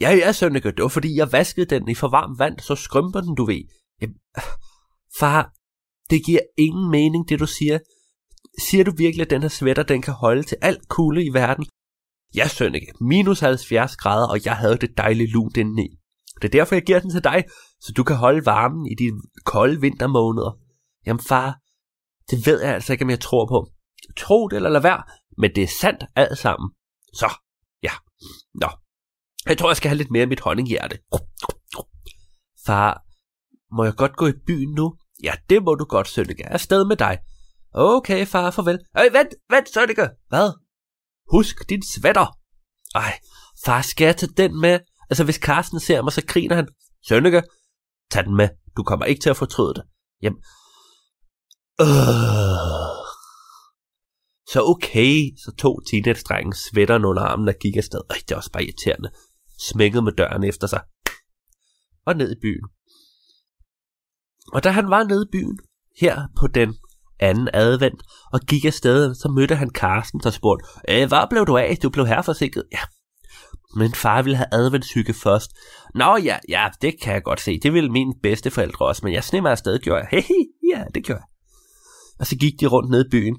Ja, 0.00 0.10
ja, 0.10 0.32
Sønneke, 0.32 0.70
det 0.70 0.82
var 0.82 0.88
fordi, 0.88 1.16
jeg 1.16 1.32
vaskede 1.32 1.66
den 1.66 1.88
i 1.88 1.94
for 1.94 2.08
varmt 2.08 2.38
vand, 2.38 2.60
så 2.60 2.74
skrømper 2.74 3.20
den, 3.20 3.34
du 3.34 3.44
ved. 3.44 3.79
Jamen, 4.00 4.16
far, 5.18 5.52
det 6.10 6.24
giver 6.24 6.40
ingen 6.58 6.90
mening, 6.90 7.28
det 7.28 7.40
du 7.40 7.46
siger. 7.46 7.78
Siger 8.58 8.84
du 8.84 8.92
virkelig, 8.96 9.24
at 9.24 9.30
den 9.30 9.42
her 9.42 9.48
sweater, 9.48 9.82
den 9.82 10.02
kan 10.02 10.14
holde 10.14 10.42
til 10.42 10.56
alt 10.62 10.88
kulde 10.88 11.24
i 11.24 11.32
verden? 11.32 11.66
Ja, 12.34 12.48
Sønneke, 12.48 12.92
minus 13.00 13.40
70 13.40 13.96
grader, 13.96 14.28
og 14.28 14.38
jeg 14.44 14.56
havde 14.56 14.76
det 14.76 14.96
dejlige 14.96 15.30
lunt 15.30 15.56
indeni. 15.56 15.88
Det 16.42 16.44
er 16.44 16.58
derfor, 16.58 16.74
jeg 16.74 16.82
giver 16.82 17.00
den 17.00 17.10
til 17.10 17.24
dig, 17.24 17.44
så 17.80 17.92
du 17.92 18.04
kan 18.04 18.16
holde 18.16 18.46
varmen 18.46 18.86
i 18.86 18.94
de 18.94 19.12
kolde 19.44 19.80
vintermåneder. 19.80 20.58
Jamen 21.06 21.20
far, 21.28 21.58
det 22.30 22.46
ved 22.46 22.60
jeg 22.62 22.74
altså 22.74 22.92
ikke, 22.92 23.04
om 23.04 23.10
jeg 23.10 23.20
tror 23.20 23.46
på. 23.46 23.70
Tro 24.16 24.48
det 24.48 24.56
eller 24.56 24.70
lad 24.70 24.80
være, 24.80 25.02
men 25.38 25.54
det 25.54 25.62
er 25.62 25.68
sandt 25.80 26.04
alt 26.16 26.38
sammen. 26.38 26.70
Så, 27.14 27.32
ja. 27.82 27.92
Nå, 28.54 28.68
jeg 29.46 29.58
tror, 29.58 29.70
jeg 29.70 29.76
skal 29.76 29.88
have 29.88 29.98
lidt 29.98 30.10
mere 30.10 30.22
af 30.22 30.28
mit 30.28 30.40
honninghjerte. 30.40 30.98
Far, 32.66 33.04
må 33.72 33.84
jeg 33.84 33.94
godt 33.94 34.16
gå 34.16 34.26
i 34.26 34.32
byen 34.46 34.74
nu? 34.74 34.94
Ja, 35.22 35.32
det 35.50 35.62
må 35.62 35.74
du 35.74 35.84
godt, 35.84 36.08
Sønneke. 36.08 36.42
Jeg 36.42 36.48
er 36.48 36.52
afsted 36.52 36.84
med 36.84 36.96
dig. 36.96 37.18
Okay, 37.74 38.26
far, 38.26 38.50
farvel. 38.50 38.78
Øj, 38.96 39.08
vent, 39.12 39.34
vent, 39.50 39.74
Sønneke. 39.74 40.08
Hvad? 40.28 40.52
Husk 41.30 41.68
din 41.68 41.82
svætter. 41.82 42.26
Ej, 42.94 43.18
far, 43.64 43.82
skal 43.82 44.04
jeg 44.04 44.16
tage 44.16 44.32
den 44.36 44.60
med? 44.60 44.78
Altså, 45.10 45.24
hvis 45.24 45.36
Carsten 45.36 45.80
ser 45.80 46.02
mig, 46.02 46.12
så 46.12 46.22
griner 46.26 46.56
han. 46.56 46.68
Sønneke, 47.08 47.42
Tag 48.10 48.24
den 48.24 48.36
med. 48.36 48.48
Du 48.76 48.82
kommer 48.82 49.04
ikke 49.06 49.20
til 49.20 49.30
at 49.30 49.36
fortryde 49.36 49.74
det. 49.74 49.84
Jamen. 50.22 50.42
Øh. 51.80 51.86
Så 54.52 54.62
okay, 54.62 55.14
så 55.44 55.54
tog 55.58 55.82
teenage-drengen 55.90 56.52
svætteren 56.52 57.04
under 57.04 57.22
armen 57.22 57.48
og 57.48 57.54
gik 57.60 57.76
afsted. 57.76 58.00
Øj, 58.10 58.16
det 58.16 58.30
er 58.30 58.36
også 58.36 58.52
bare 58.52 58.64
irriterende. 58.64 59.10
Smækkede 59.70 60.02
med 60.02 60.12
døren 60.12 60.44
efter 60.44 60.66
sig. 60.66 60.82
Og 62.06 62.16
ned 62.16 62.32
i 62.36 62.40
byen. 62.42 62.64
Og 64.52 64.64
da 64.64 64.70
han 64.70 64.90
var 64.90 65.04
nede 65.04 65.26
i 65.28 65.32
byen, 65.32 65.58
her 66.00 66.22
på 66.36 66.46
den 66.46 66.74
anden 67.20 67.48
advent, 67.54 68.02
og 68.32 68.40
gik 68.40 68.64
afsted, 68.64 69.14
så 69.14 69.28
mødte 69.28 69.54
han 69.54 69.70
Karsten, 69.70 70.20
der 70.20 70.30
spurgte, 70.30 70.64
øh, 70.88 70.94
Æh, 70.96 71.08
hvad 71.08 71.26
blev 71.30 71.46
du 71.46 71.56
af? 71.56 71.78
Du 71.82 71.90
blev 71.90 72.06
her 72.06 72.22
forsinket. 72.22 72.64
Ja, 72.72 72.80
men 73.76 73.94
far 73.94 74.22
ville 74.22 74.36
have 74.36 74.52
adventshygge 74.52 75.14
først. 75.14 75.50
Nå 75.94 76.16
ja, 76.16 76.38
ja, 76.48 76.68
det 76.82 77.00
kan 77.02 77.14
jeg 77.14 77.22
godt 77.22 77.40
se. 77.40 77.60
Det 77.60 77.72
ville 77.72 77.90
mine 77.90 78.14
bedste 78.22 78.50
forældre 78.50 78.86
også, 78.86 79.00
men 79.04 79.12
jeg 79.12 79.24
sned 79.24 79.40
mig 79.40 79.50
afsted, 79.50 79.78
gjorde 79.78 80.00
jeg. 80.00 80.08
Hehe, 80.28 80.46
ja, 80.72 80.84
det 80.94 81.04
gjorde 81.04 81.20
jeg. 81.20 81.28
Og 82.20 82.26
så 82.26 82.36
gik 82.36 82.60
de 82.60 82.66
rundt 82.66 82.90
ned 82.90 83.06
i 83.06 83.10
byen. 83.10 83.36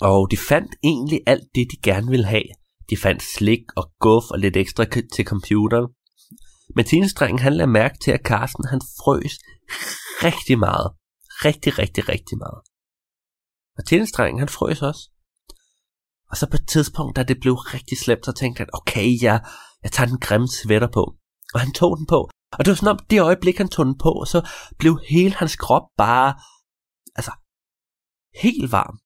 Og 0.00 0.30
de 0.30 0.36
fandt 0.36 0.74
egentlig 0.82 1.20
alt 1.26 1.48
det, 1.54 1.66
de 1.72 1.76
gerne 1.82 2.10
ville 2.10 2.26
have. 2.26 2.48
De 2.90 2.96
fandt 2.96 3.22
slik 3.22 3.64
og 3.76 3.90
guf 4.00 4.30
og 4.30 4.38
lidt 4.38 4.56
ekstra 4.56 4.84
til 5.14 5.24
computeren. 5.24 5.88
Men 6.76 6.84
teenestrengen 6.84 7.38
han 7.38 7.52
lader 7.54 7.70
mærke 7.70 7.98
til, 8.04 8.10
at 8.10 8.26
Carsten 8.26 8.64
han 8.64 8.80
frøs 8.80 9.38
rigtig 10.26 10.58
meget. 10.58 10.90
Rigtig, 11.44 11.78
rigtig, 11.78 12.08
rigtig 12.08 12.38
meget. 12.38 12.60
Og 13.76 14.38
han 14.38 14.48
frøs 14.48 14.82
også. 14.82 15.10
Og 16.30 16.36
så 16.36 16.50
på 16.50 16.56
et 16.56 16.68
tidspunkt, 16.68 17.16
da 17.16 17.22
det 17.22 17.40
blev 17.40 17.54
rigtig 17.54 17.98
slemt, 17.98 18.24
så 18.24 18.32
tænkte 18.32 18.60
han, 18.60 18.68
okay, 18.72 19.22
ja, 19.22 19.38
jeg 19.82 19.92
tager 19.92 20.08
den 20.08 20.20
grimme 20.20 20.48
sweater 20.48 20.88
på. 20.92 21.14
Og 21.54 21.60
han 21.60 21.72
tog 21.72 21.96
den 21.98 22.06
på. 22.06 22.30
Og 22.58 22.64
det 22.64 22.68
var 22.68 22.74
sådan 22.74 22.88
om, 22.88 22.98
det 23.10 23.20
øjeblik, 23.20 23.58
han 23.58 23.68
tog 23.68 23.86
den 23.86 23.98
på, 23.98 24.24
så 24.26 24.48
blev 24.78 25.00
hele 25.08 25.34
hans 25.34 25.56
krop 25.56 25.82
bare, 25.96 26.34
altså, 27.14 27.32
helt 28.42 28.72
varm. 28.72 28.98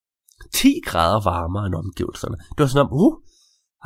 10 0.54 0.80
grader 0.86 1.20
varmere 1.30 1.66
end 1.66 1.74
omgivelserne. 1.74 2.36
Det 2.36 2.58
var 2.58 2.66
sådan 2.66 2.86
om, 2.86 2.92
uh, 2.92 3.14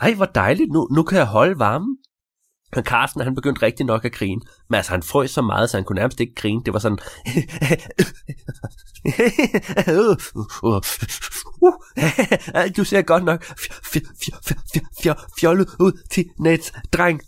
ej, 0.02 0.14
hvor 0.14 0.24
dejligt, 0.24 0.72
nu, 0.72 0.88
nu 0.96 1.02
kan 1.02 1.18
jeg 1.18 1.26
holde 1.26 1.58
varmen. 1.58 1.98
Men 2.74 2.84
Carsten, 2.84 3.20
han 3.20 3.34
begyndte 3.34 3.62
rigtig 3.62 3.86
nok 3.86 4.04
at 4.04 4.12
grine. 4.12 4.40
Men 4.70 4.76
altså, 4.76 4.90
han 4.90 5.02
frøs 5.02 5.30
så 5.30 5.42
meget, 5.42 5.70
så 5.70 5.76
han 5.76 5.84
kunne 5.84 5.98
nærmest 5.98 6.20
ikke 6.20 6.34
grine. 6.34 6.62
Det 6.64 6.72
var 6.72 6.78
sådan... 6.78 6.98
du 12.76 12.84
ser 12.84 13.02
godt 13.02 13.24
nok 13.24 13.44
fjollet 15.40 15.68
ud 15.80 15.92
til 16.10 16.24
net, 16.40 16.72
dreng. 16.92 17.20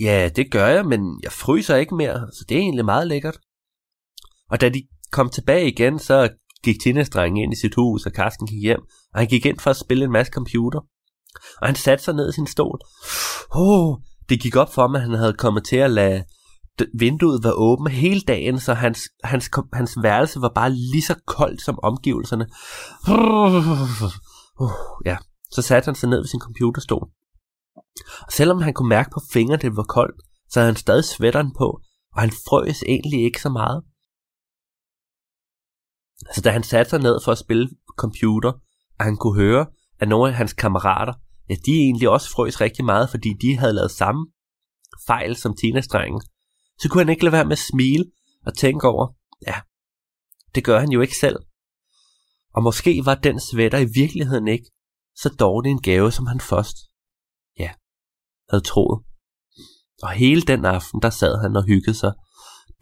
Ja, 0.00 0.30
det 0.36 0.50
gør 0.50 0.66
jeg, 0.66 0.86
men 0.86 1.20
jeg 1.22 1.32
fryser 1.32 1.76
ikke 1.76 1.94
mere, 1.94 2.28
så 2.32 2.44
det 2.48 2.54
er 2.54 2.60
egentlig 2.60 2.84
meget 2.84 3.06
lækkert. 3.06 3.38
Og 4.50 4.60
da 4.60 4.68
de 4.68 4.86
kom 5.12 5.30
tilbage 5.30 5.68
igen, 5.68 5.98
så 5.98 6.28
gik 6.64 6.76
teenage 6.82 7.42
ind 7.42 7.52
i 7.52 7.60
sit 7.60 7.74
hus, 7.74 8.06
og 8.06 8.12
Karsten 8.12 8.46
gik 8.46 8.62
hjem. 8.62 8.80
Og 9.14 9.20
han 9.20 9.26
gik 9.26 9.46
ind 9.46 9.58
for 9.58 9.70
at 9.70 9.76
spille 9.76 10.04
en 10.04 10.12
masse 10.12 10.32
computer. 10.32 10.80
Og 11.60 11.68
han 11.68 11.74
satte 11.74 12.04
sig 12.04 12.14
ned 12.14 12.30
i 12.30 12.32
sin 12.32 12.46
stol. 12.46 12.80
Åh, 13.54 13.60
oh, 13.60 13.96
det 14.28 14.40
gik 14.40 14.56
op 14.56 14.74
for 14.74 14.88
mig, 14.88 14.98
at 14.98 15.08
han 15.08 15.18
havde 15.18 15.32
kommet 15.32 15.64
til 15.64 15.76
at 15.76 15.90
lade 15.90 16.24
vinduet 16.98 17.44
var 17.44 17.52
åbent 17.52 17.90
hele 17.90 18.20
dagen, 18.20 18.60
så 18.60 18.74
hans, 18.74 19.00
hans, 19.24 19.50
hans 19.72 19.96
værelse 20.02 20.40
var 20.40 20.52
bare 20.54 20.70
lige 20.70 21.02
så 21.02 21.14
koldt 21.26 21.62
som 21.62 21.78
omgivelserne. 21.82 22.46
Uh, 24.60 24.70
ja, 25.06 25.16
så 25.50 25.62
satte 25.62 25.86
han 25.86 25.94
sig 25.94 26.08
ned 26.08 26.18
ved 26.18 26.26
sin 26.26 26.40
computerstol. 26.40 27.08
Og 28.20 28.32
selvom 28.32 28.60
han 28.62 28.74
kunne 28.74 28.88
mærke 28.88 29.10
på 29.14 29.20
fingrene, 29.32 29.62
det 29.62 29.76
var 29.76 29.82
koldt, 29.82 30.22
så 30.50 30.60
havde 30.60 30.72
han 30.72 30.76
stadig 30.76 31.04
sweateren 31.04 31.54
på, 31.58 31.80
og 32.14 32.20
han 32.20 32.30
frøs 32.30 32.82
egentlig 32.82 33.24
ikke 33.24 33.40
så 33.40 33.48
meget. 33.48 33.84
Så 36.34 36.40
da 36.40 36.50
han 36.50 36.62
satte 36.62 36.90
sig 36.90 37.00
ned 37.00 37.18
for 37.24 37.32
at 37.32 37.38
spille 37.38 37.68
computer, 37.96 38.52
og 38.98 39.04
han 39.04 39.16
kunne 39.16 39.42
høre, 39.42 39.66
at 39.98 40.08
nogle 40.08 40.28
af 40.30 40.36
hans 40.36 40.52
kammerater, 40.52 41.12
ja, 41.48 41.54
de 41.66 41.72
egentlig 41.72 42.08
også 42.08 42.30
frøs 42.30 42.60
rigtig 42.60 42.84
meget, 42.84 43.10
fordi 43.10 43.34
de 43.42 43.56
havde 43.56 43.72
lavet 43.72 43.90
samme 43.90 44.26
fejl 45.06 45.36
som 45.36 45.56
teenage 45.56 46.20
så 46.78 46.88
kunne 46.88 47.00
han 47.00 47.08
ikke 47.08 47.24
lade 47.24 47.32
være 47.32 47.44
med 47.44 47.52
at 47.52 47.58
smile 47.58 48.04
og 48.46 48.56
tænke 48.56 48.88
over, 48.88 49.06
ja, 49.46 49.60
det 50.54 50.64
gør 50.64 50.80
han 50.80 50.90
jo 50.90 51.00
ikke 51.00 51.16
selv. 51.16 51.36
Og 52.54 52.62
måske 52.62 53.02
var 53.04 53.14
den 53.14 53.40
sweater 53.40 53.78
i 53.78 53.88
virkeligheden 53.94 54.48
ikke 54.48 54.70
så 55.16 55.28
dårlig 55.28 55.70
en 55.70 55.82
gave, 55.82 56.12
som 56.12 56.26
han 56.26 56.40
først, 56.40 56.76
ja, 57.58 57.70
havde 58.50 58.64
troet. 58.64 59.04
Og 60.02 60.10
hele 60.10 60.42
den 60.42 60.64
aften, 60.64 61.02
der 61.02 61.10
sad 61.10 61.42
han 61.42 61.56
og 61.56 61.64
hyggede 61.64 61.94
sig, 61.94 62.12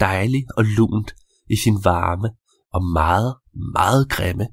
dejlig 0.01 0.47
og 0.57 0.65
lunt 0.65 1.15
i 1.51 1.57
sin 1.57 1.85
varme 1.85 2.31
og 2.73 2.85
meget, 2.85 3.37
meget 3.73 4.11
grimme 4.11 4.47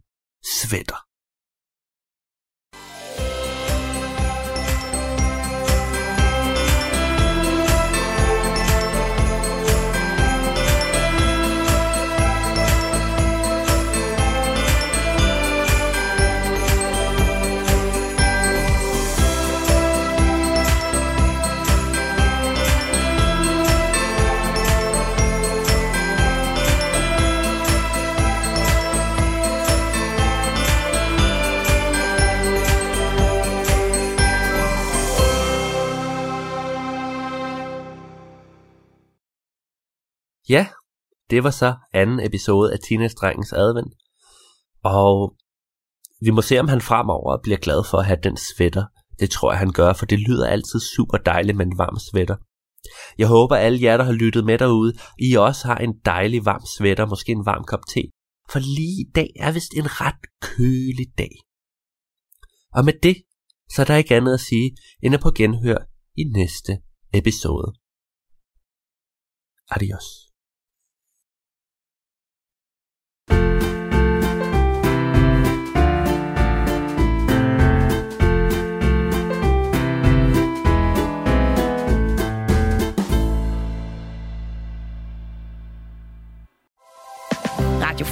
sweater. 0.60 1.11
Ja, 40.56 40.68
det 41.30 41.44
var 41.44 41.52
så 41.52 41.76
anden 41.94 42.20
episode 42.30 42.74
af 42.74 42.80
Teenage-drengens 42.80 43.54
advent. 43.54 43.94
Og 44.84 45.36
vi 46.26 46.30
må 46.30 46.42
se, 46.42 46.60
om 46.60 46.68
han 46.68 46.82
fremover 46.82 47.38
bliver 47.44 47.58
glad 47.58 47.82
for 47.90 47.98
at 47.98 48.06
have 48.06 48.20
den 48.24 48.38
sweater. 48.38 48.86
Det 49.20 49.30
tror 49.32 49.52
jeg, 49.52 49.60
han 49.60 49.72
gør, 49.72 49.94
for 49.94 50.06
det 50.06 50.20
lyder 50.20 50.48
altid 50.48 50.80
super 50.96 51.18
dejligt 51.18 51.58
med 51.58 51.66
en 51.66 51.78
varm 51.78 51.98
sweater. 52.00 52.36
Jeg 53.18 53.28
håber, 53.28 53.56
alle 53.56 53.82
jer, 53.82 53.98
der 53.98 54.04
har 54.04 54.12
lyttet 54.12 54.46
med 54.46 54.58
derude, 54.58 54.94
I 55.20 55.36
også 55.36 55.68
har 55.68 55.78
en 55.78 55.94
dejlig 56.06 56.46
varm 56.46 56.66
sweater, 56.78 57.06
måske 57.06 57.32
en 57.32 57.46
varm 57.46 57.64
kop 57.64 57.86
te. 57.94 58.02
For 58.52 58.60
lige 58.60 59.02
i 59.06 59.12
dag 59.16 59.30
er 59.36 59.52
vist 59.52 59.74
en 59.74 60.02
ret 60.02 60.24
kølig 60.42 61.08
dag. 61.18 61.34
Og 62.74 62.86
med 62.86 62.94
det, 63.04 63.18
så 63.74 63.82
er 63.82 63.86
der 63.86 63.96
ikke 63.96 64.16
andet 64.16 64.34
at 64.34 64.40
sige, 64.40 64.76
end 65.04 65.16
at 65.16 65.22
på 65.22 65.32
genhør 65.36 65.78
i 66.18 66.24
næste 66.24 66.82
episode. 67.14 67.74
Adios. 69.70 70.31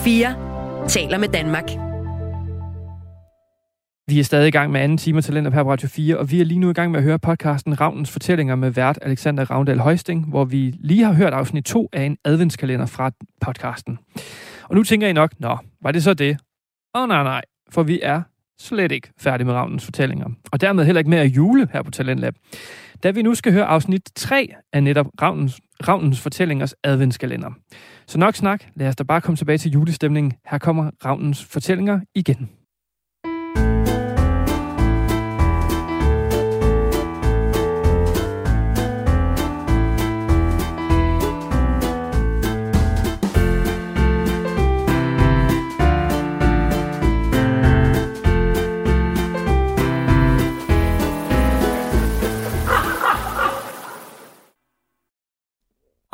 4 0.09 0.87
taler 0.87 1.17
med 1.17 1.27
Danmark. 1.27 1.69
Vi 4.07 4.19
er 4.19 4.23
stadig 4.23 4.47
i 4.47 4.51
gang 4.51 4.71
med 4.71 4.81
anden 4.81 4.97
time 4.97 5.21
Talenter 5.21 5.51
her 5.51 5.63
på 5.63 5.71
Radio 5.71 5.87
4, 5.87 6.17
og 6.17 6.31
vi 6.31 6.41
er 6.41 6.45
lige 6.45 6.59
nu 6.59 6.69
i 6.69 6.73
gang 6.73 6.91
med 6.91 6.99
at 6.99 7.03
høre 7.03 7.19
podcasten 7.19 7.81
Ravnens 7.81 8.11
Fortællinger 8.11 8.55
med 8.55 8.69
vært 8.69 8.99
Alexander 9.01 9.51
Ravndal 9.51 9.79
Højsting, 9.79 10.29
hvor 10.29 10.45
vi 10.45 10.75
lige 10.79 11.03
har 11.03 11.13
hørt 11.13 11.33
afsnit 11.33 11.65
2 11.65 11.89
af 11.93 12.03
en 12.03 12.17
adventskalender 12.25 12.85
fra 12.85 13.11
podcasten. 13.41 13.99
Og 14.63 14.75
nu 14.75 14.83
tænker 14.83 15.07
I 15.07 15.13
nok, 15.13 15.31
nå, 15.39 15.57
var 15.81 15.91
det 15.91 16.03
så 16.03 16.13
det? 16.13 16.37
Åh 16.95 17.01
oh, 17.01 17.07
nej, 17.07 17.23
nej, 17.23 17.41
for 17.71 17.83
vi 17.83 17.99
er 18.03 18.21
slet 18.59 18.91
ikke 18.91 19.11
færdige 19.19 19.45
med 19.45 19.53
Ravnens 19.53 19.85
Fortællinger, 19.85 20.29
og 20.51 20.61
dermed 20.61 20.85
heller 20.85 20.99
ikke 20.99 21.09
med 21.09 21.19
at 21.19 21.27
jule 21.27 21.67
her 21.73 21.83
på 21.83 21.91
Talentlab. 21.91 22.33
Da 23.03 23.11
vi 23.11 23.21
nu 23.21 23.35
skal 23.35 23.53
høre 23.53 23.65
afsnit 23.65 24.11
3 24.15 24.53
af 24.73 24.83
netop 24.83 25.07
Ravnens, 25.21 25.59
Ravnens 25.87 26.21
Fortællingers 26.21 26.75
adventskalender. 26.83 27.51
Så 28.07 28.17
nok 28.17 28.35
snak, 28.35 28.63
lad 28.75 28.87
os 28.87 28.95
da 28.95 29.03
bare 29.03 29.21
komme 29.21 29.37
tilbage 29.37 29.57
til 29.57 29.71
julestemningen. 29.71 30.33
Her 30.51 30.57
kommer 30.57 30.91
Ravnens 31.05 31.45
Fortællinger 31.45 31.99
igen. 32.15 32.49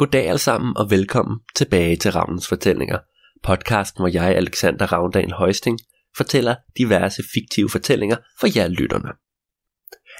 Goddag 0.06 0.28
alle 0.28 0.40
sammen 0.40 0.78
og 0.78 0.92
velkommen 0.92 1.40
tilbage 1.56 1.96
til 1.96 2.12
Ravnens 2.12 2.48
Fortællinger. 2.48 3.00
Podcasten, 3.44 4.02
hvor 4.02 4.10
jeg, 4.14 4.36
Alexander 4.36 4.94
Ravndal 4.94 5.32
Højsting, 5.32 5.80
fortæller 6.18 6.56
diverse 6.78 7.24
fiktive 7.34 7.70
fortællinger 7.70 8.18
for 8.40 8.58
jer 8.58 8.68
lytterne. 8.68 9.10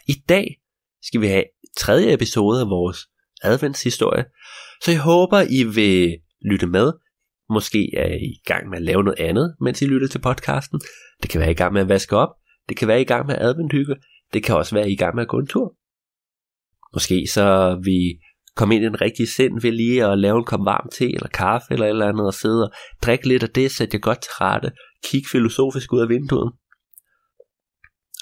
I 0.08 0.14
dag 0.30 0.62
skal 1.02 1.22
vi 1.22 1.28
have 1.28 1.44
tredje 1.78 2.14
episode 2.14 2.62
af 2.62 2.70
vores 2.70 2.98
adventshistorie, 3.44 4.26
så 4.84 4.92
jeg 4.92 5.02
håber, 5.02 5.42
I 5.42 5.64
vil 5.64 6.18
lytte 6.52 6.68
med. 6.68 6.94
Måske 7.50 7.96
er 7.98 8.16
I 8.16 8.26
i 8.26 8.42
gang 8.46 8.70
med 8.70 8.78
at 8.78 8.84
lave 8.84 9.04
noget 9.04 9.20
andet, 9.20 9.56
mens 9.62 9.82
I 9.82 9.86
lytter 9.86 10.08
til 10.08 10.20
podcasten. 10.20 10.80
Det 11.22 11.30
kan 11.30 11.42
være 11.42 11.52
I 11.52 11.54
gang 11.54 11.74
med 11.74 11.82
at 11.82 11.90
vaske 11.90 12.18
op. 12.18 12.30
Det 12.70 12.78
kan 12.78 12.88
være 12.88 13.02
I 13.02 13.06
gang 13.06 13.28
med 13.28 13.36
adventhygge. 13.38 13.96
Det 14.34 14.44
kan 14.44 14.56
også 14.56 14.76
være 14.76 14.92
I 14.92 14.96
gang 14.96 15.16
med 15.16 15.24
at 15.24 15.30
gå 15.30 15.40
en 15.40 15.48
tur. 15.48 15.76
Måske 16.94 17.28
så 17.28 17.80
vi 17.84 18.20
komme 18.56 18.76
ind 18.76 18.84
i 18.84 18.88
den 18.88 19.02
rigtige 19.02 19.28
sind 19.28 19.62
ved 19.62 19.72
lige 19.72 20.06
at 20.06 20.18
lave 20.18 20.38
en 20.38 20.46
kop 20.46 20.60
varm 20.66 20.90
te 20.92 21.06
eller 21.06 21.28
kaffe 21.28 21.68
eller 21.72 21.86
et 21.86 21.90
eller 21.90 22.08
andet 22.08 22.28
og 22.28 22.34
sidde 22.34 22.64
og 22.64 22.72
drikke 23.02 23.28
lidt 23.28 23.44
af 23.44 23.50
det, 23.50 23.72
sætte 23.72 23.96
jeg 23.96 24.02
godt 24.02 24.22
til 24.22 24.32
rette, 24.32 24.72
kigge 25.04 25.30
filosofisk 25.32 25.94
ud 25.94 26.02
af 26.02 26.10
vinduet. 26.10 26.52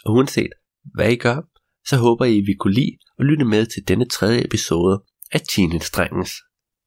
Og 0.05 0.13
uanset 0.13 0.53
hvad 0.95 1.11
I 1.11 1.15
gør, 1.15 1.41
så 1.85 1.97
håber 1.97 2.25
I, 2.25 2.37
at 2.37 2.47
vi 2.47 2.53
kunne 2.59 2.73
lide 2.73 2.97
at 3.19 3.25
lytte 3.25 3.45
med 3.45 3.65
til 3.65 3.87
denne 3.87 4.05
tredje 4.05 4.45
episode 4.45 5.03
af 5.31 5.41
Teenage-drengens 5.41 6.33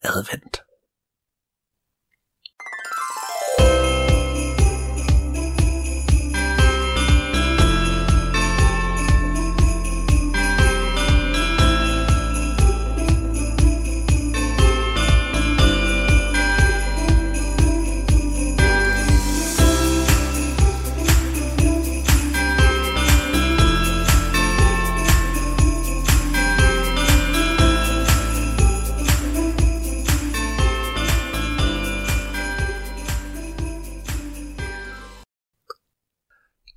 advent. 0.02 0.65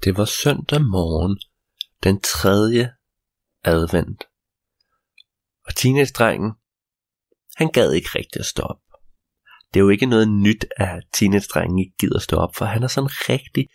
Det 0.03 0.17
var 0.17 0.25
søndag 0.25 0.81
morgen, 0.81 1.37
den 2.03 2.21
tredje 2.21 2.91
advent. 3.63 4.23
Og 5.67 5.75
teenage-drengen, 5.75 6.51
han 7.55 7.71
gad 7.71 7.91
ikke 7.91 8.09
rigtig 8.15 8.39
at 8.39 8.45
stå 8.45 8.63
op. 8.63 8.81
Det 9.73 9.79
er 9.79 9.83
jo 9.83 9.89
ikke 9.89 10.05
noget 10.05 10.29
nyt, 10.29 10.65
at 10.77 11.03
teenage-drengen 11.13 11.79
ikke 11.79 11.97
gider 11.99 12.15
at 12.15 12.21
stå 12.21 12.35
op, 12.35 12.55
for 12.55 12.65
han 12.65 12.83
er 12.83 12.87
sådan 12.87 13.05
en 13.05 13.11
rigtig 13.29 13.67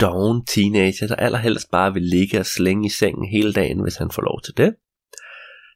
doven 0.00 0.46
teenager, 0.46 1.06
der 1.06 1.16
allerhelst 1.16 1.70
bare 1.70 1.92
vil 1.92 2.02
ligge 2.02 2.38
og 2.40 2.46
slænge 2.46 2.86
i 2.86 2.90
sengen 2.90 3.28
hele 3.28 3.52
dagen, 3.52 3.82
hvis 3.82 3.96
han 3.96 4.10
får 4.10 4.22
lov 4.22 4.40
til 4.44 4.56
det. 4.56 4.74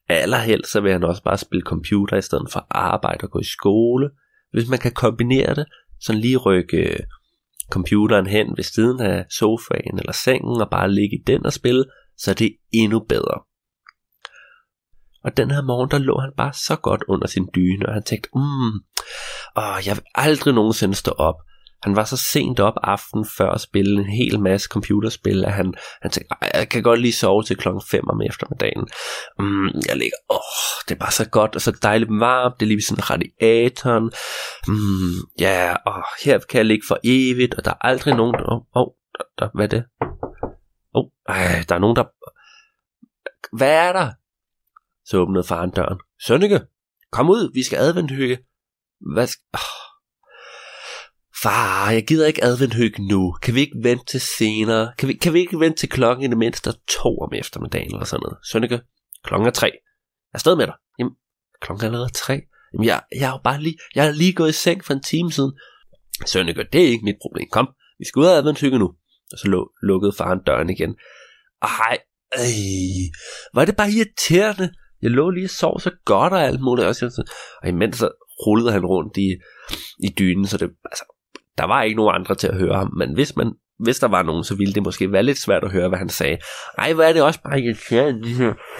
Allerhelst 0.08 0.72
så 0.72 0.80
vil 0.80 0.92
han 0.92 1.04
også 1.04 1.22
bare 1.22 1.38
spille 1.38 1.62
computer 1.62 2.16
i 2.16 2.22
stedet 2.22 2.52
for 2.52 2.66
arbejde 2.70 3.24
og 3.24 3.30
gå 3.30 3.38
i 3.38 3.44
skole. 3.44 4.10
Hvis 4.52 4.68
man 4.68 4.78
kan 4.78 4.92
kombinere 4.92 5.54
det, 5.54 5.66
sådan 6.00 6.20
lige 6.20 6.36
rykke 6.36 6.98
computeren 7.70 8.26
hen 8.26 8.56
ved 8.56 8.64
siden 8.64 9.00
af 9.00 9.24
sofaen 9.30 9.98
eller 9.98 10.12
sengen 10.12 10.60
og 10.60 10.70
bare 10.70 10.92
ligge 10.92 11.16
i 11.16 11.22
den 11.26 11.46
og 11.46 11.52
spille, 11.52 11.84
så 12.18 12.30
er 12.30 12.34
det 12.34 12.56
endnu 12.72 12.98
bedre. 13.08 13.40
Og 15.24 15.36
den 15.36 15.50
her 15.50 15.62
morgen, 15.62 15.90
der 15.90 15.98
lå 15.98 16.20
han 16.20 16.32
bare 16.36 16.52
så 16.52 16.76
godt 16.76 17.04
under 17.08 17.26
sin 17.26 17.48
dyne, 17.54 17.86
og 17.86 17.94
han 17.94 18.02
tænkte, 18.02 18.30
mm, 18.34 18.74
åh, 19.56 19.78
jeg 19.86 19.96
vil 19.96 20.04
aldrig 20.14 20.54
nogensinde 20.54 20.94
stå 20.94 21.10
op. 21.10 21.34
Han 21.82 21.96
var 21.96 22.04
så 22.04 22.16
sent 22.16 22.60
op 22.60 22.74
aften 22.82 23.26
før 23.38 23.50
at 23.50 23.60
spille 23.60 24.00
en 24.00 24.06
hel 24.06 24.40
masse 24.40 24.68
computerspil, 24.68 25.44
at 25.44 25.52
han, 25.52 25.74
han 26.02 26.10
tænkte, 26.10 26.34
jeg 26.54 26.68
kan 26.68 26.82
godt 26.82 27.00
lige 27.00 27.12
sove 27.12 27.42
til 27.42 27.56
klokken 27.56 27.82
5 27.90 28.08
om 28.08 28.22
eftermiddagen. 28.22 28.88
Mm, 29.38 29.66
jeg 29.88 29.96
ligger, 29.96 30.16
åh, 30.30 30.84
det 30.88 30.94
er 30.94 30.98
bare 30.98 31.12
så 31.12 31.28
godt, 31.28 31.54
og 31.54 31.60
så 31.60 31.78
dejligt 31.82 32.10
varmt, 32.10 32.54
det 32.60 32.66
er 32.66 32.68
lige 32.68 32.76
ved 32.76 32.82
sådan 32.82 33.10
radiatoren. 33.10 34.10
Mm, 34.68 35.18
ja, 35.40 35.74
og 35.86 36.04
her 36.24 36.38
kan 36.38 36.58
jeg 36.58 36.66
ligge 36.66 36.84
for 36.88 36.98
evigt, 37.04 37.54
og 37.54 37.64
der 37.64 37.70
er 37.70 37.86
aldrig 37.86 38.14
nogen, 38.14 38.36
åh, 38.36 38.56
oh, 38.56 38.62
oh, 38.74 38.88
der, 39.18 39.24
der, 39.38 39.48
hvad 39.54 39.64
er 39.64 39.68
det? 39.68 39.84
Åh, 40.94 41.04
oh, 41.28 41.62
der 41.68 41.74
er 41.74 41.78
nogen, 41.78 41.96
der, 41.96 42.04
hvad 43.56 43.72
er 43.88 43.92
der? 43.92 44.10
Så 45.04 45.16
åbnede 45.16 45.44
faren 45.44 45.70
døren. 45.70 45.98
Sønneke, 46.26 46.60
kom 47.12 47.30
ud, 47.30 47.52
vi 47.54 47.62
skal 47.62 47.78
adventhygge. 47.78 48.38
Hvad 49.14 49.26
skal... 49.26 49.44
Oh. 49.54 49.85
Far, 51.42 51.90
jeg 51.90 52.06
gider 52.06 52.26
ikke 52.26 52.44
adventhygge 52.44 53.08
nu. 53.08 53.32
Kan 53.42 53.54
vi 53.54 53.60
ikke 53.60 53.78
vente 53.82 54.04
til 54.04 54.20
senere? 54.20 54.92
Kan 54.98 55.08
vi, 55.08 55.14
kan 55.14 55.32
vi 55.32 55.38
ikke 55.38 55.60
vente 55.60 55.78
til 55.78 55.88
klokken 55.88 56.24
i 56.24 56.28
det 56.28 56.38
mindste 56.38 56.72
to 56.88 57.18
om 57.18 57.32
eftermiddagen 57.34 57.92
eller 57.94 58.04
sådan 58.04 58.22
noget? 58.22 58.38
Sønneke, 58.50 58.80
klokken 59.24 59.46
er 59.46 59.50
tre. 59.50 59.66
Jeg 59.66 60.34
er 60.34 60.38
stadig 60.38 60.58
med 60.58 60.66
dig. 60.66 60.74
Jamen, 60.98 61.12
klokken 61.60 61.84
er 61.84 61.88
allerede 61.88 62.12
tre. 62.12 62.40
Jamen, 62.72 62.86
jeg, 62.86 63.02
jeg, 63.20 63.28
er 63.28 63.32
jo 63.32 63.40
bare 63.44 63.60
lige, 63.60 63.76
jeg 63.94 64.06
er 64.06 64.12
lige 64.12 64.32
gået 64.32 64.48
i 64.48 64.52
seng 64.52 64.84
for 64.84 64.94
en 64.94 65.02
time 65.02 65.32
siden. 65.32 65.52
Sønneke, 66.26 66.66
det 66.72 66.84
er 66.84 66.88
ikke 66.88 67.04
mit 67.04 67.16
problem. 67.22 67.48
Kom, 67.52 67.68
vi 67.98 68.04
skal 68.04 68.20
ud 68.20 68.26
af 68.26 68.36
adventhygge 68.36 68.78
nu. 68.78 68.86
Og 69.32 69.38
så 69.38 69.48
lå, 69.48 69.70
lukkede 69.82 70.12
faren 70.12 70.40
døren 70.46 70.70
igen. 70.70 70.96
Ej, 71.62 71.98
øh, 72.34 73.06
var 73.54 73.64
det 73.64 73.76
bare 73.76 73.90
irriterende. 73.90 74.74
Jeg 75.02 75.10
lå 75.10 75.30
lige 75.30 75.46
og 75.46 75.50
sov 75.50 75.80
så 75.80 75.90
godt 76.04 76.32
og 76.32 76.42
alt 76.42 76.60
muligt. 76.60 76.86
Også. 76.86 77.22
Og 77.62 77.68
imens 77.68 77.96
så 77.96 78.10
rullede 78.46 78.72
han 78.72 78.86
rundt 78.86 79.16
i, 79.16 79.28
i 80.06 80.08
dynen, 80.18 80.46
så 80.46 80.56
det, 80.56 80.70
altså, 80.84 81.04
der 81.58 81.64
var 81.64 81.82
ikke 81.82 81.96
nogen 81.96 82.14
andre 82.14 82.34
til 82.34 82.48
at 82.48 82.56
høre 82.56 82.74
ham, 82.74 82.92
men 82.96 83.14
hvis 83.14 83.36
man 83.36 83.52
hvis 83.78 83.98
der 83.98 84.08
var 84.08 84.22
nogen, 84.22 84.44
så 84.44 84.56
ville 84.56 84.74
det 84.74 84.82
måske 84.82 85.12
være 85.12 85.22
lidt 85.22 85.38
svært 85.38 85.64
at 85.64 85.72
høre, 85.72 85.88
hvad 85.88 85.98
han 85.98 86.08
sagde. 86.08 86.38
Ej, 86.78 86.92
hvad 86.92 87.08
er 87.08 87.12
det 87.12 87.22
også 87.22 87.42
bare 87.42 87.60
irriterende. 87.60 88.28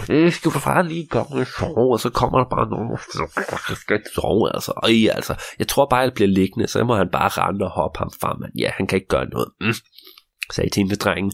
Jeg 0.09 0.17
øh, 0.17 0.33
skal 0.33 0.51
du 0.51 0.59
bare 0.65 0.89
lige 0.89 1.07
gå 1.07 1.19
og 1.19 1.47
sove, 1.47 1.93
og 1.93 2.01
så 2.01 2.11
kommer 2.11 2.39
der 2.39 2.49
bare 2.49 2.71
nogen, 2.71 2.93
og 2.93 2.99
så 2.99 3.75
skal 3.75 3.95
jeg 3.95 4.03
sove, 4.15 4.55
altså. 4.55 4.73
Ej, 4.83 5.17
altså. 5.17 5.35
Jeg 5.59 5.69
tror 5.69 5.87
bare, 5.87 6.01
at 6.01 6.05
jeg 6.05 6.15
bliver 6.15 6.29
liggende, 6.29 6.67
så 6.67 6.85
må 6.85 6.95
han 6.97 7.09
bare 7.13 7.29
rende 7.29 7.65
og 7.65 7.71
hoppe 7.71 7.99
ham 7.99 8.11
frem. 8.21 8.41
Men 8.41 8.51
ja, 8.59 8.71
han 8.77 8.87
kan 8.87 8.97
ikke 8.97 9.09
gøre 9.09 9.29
noget. 9.29 9.49
Mm. 9.61 9.73
Sagde 10.53 10.71
teenage-drengen, 10.71 11.33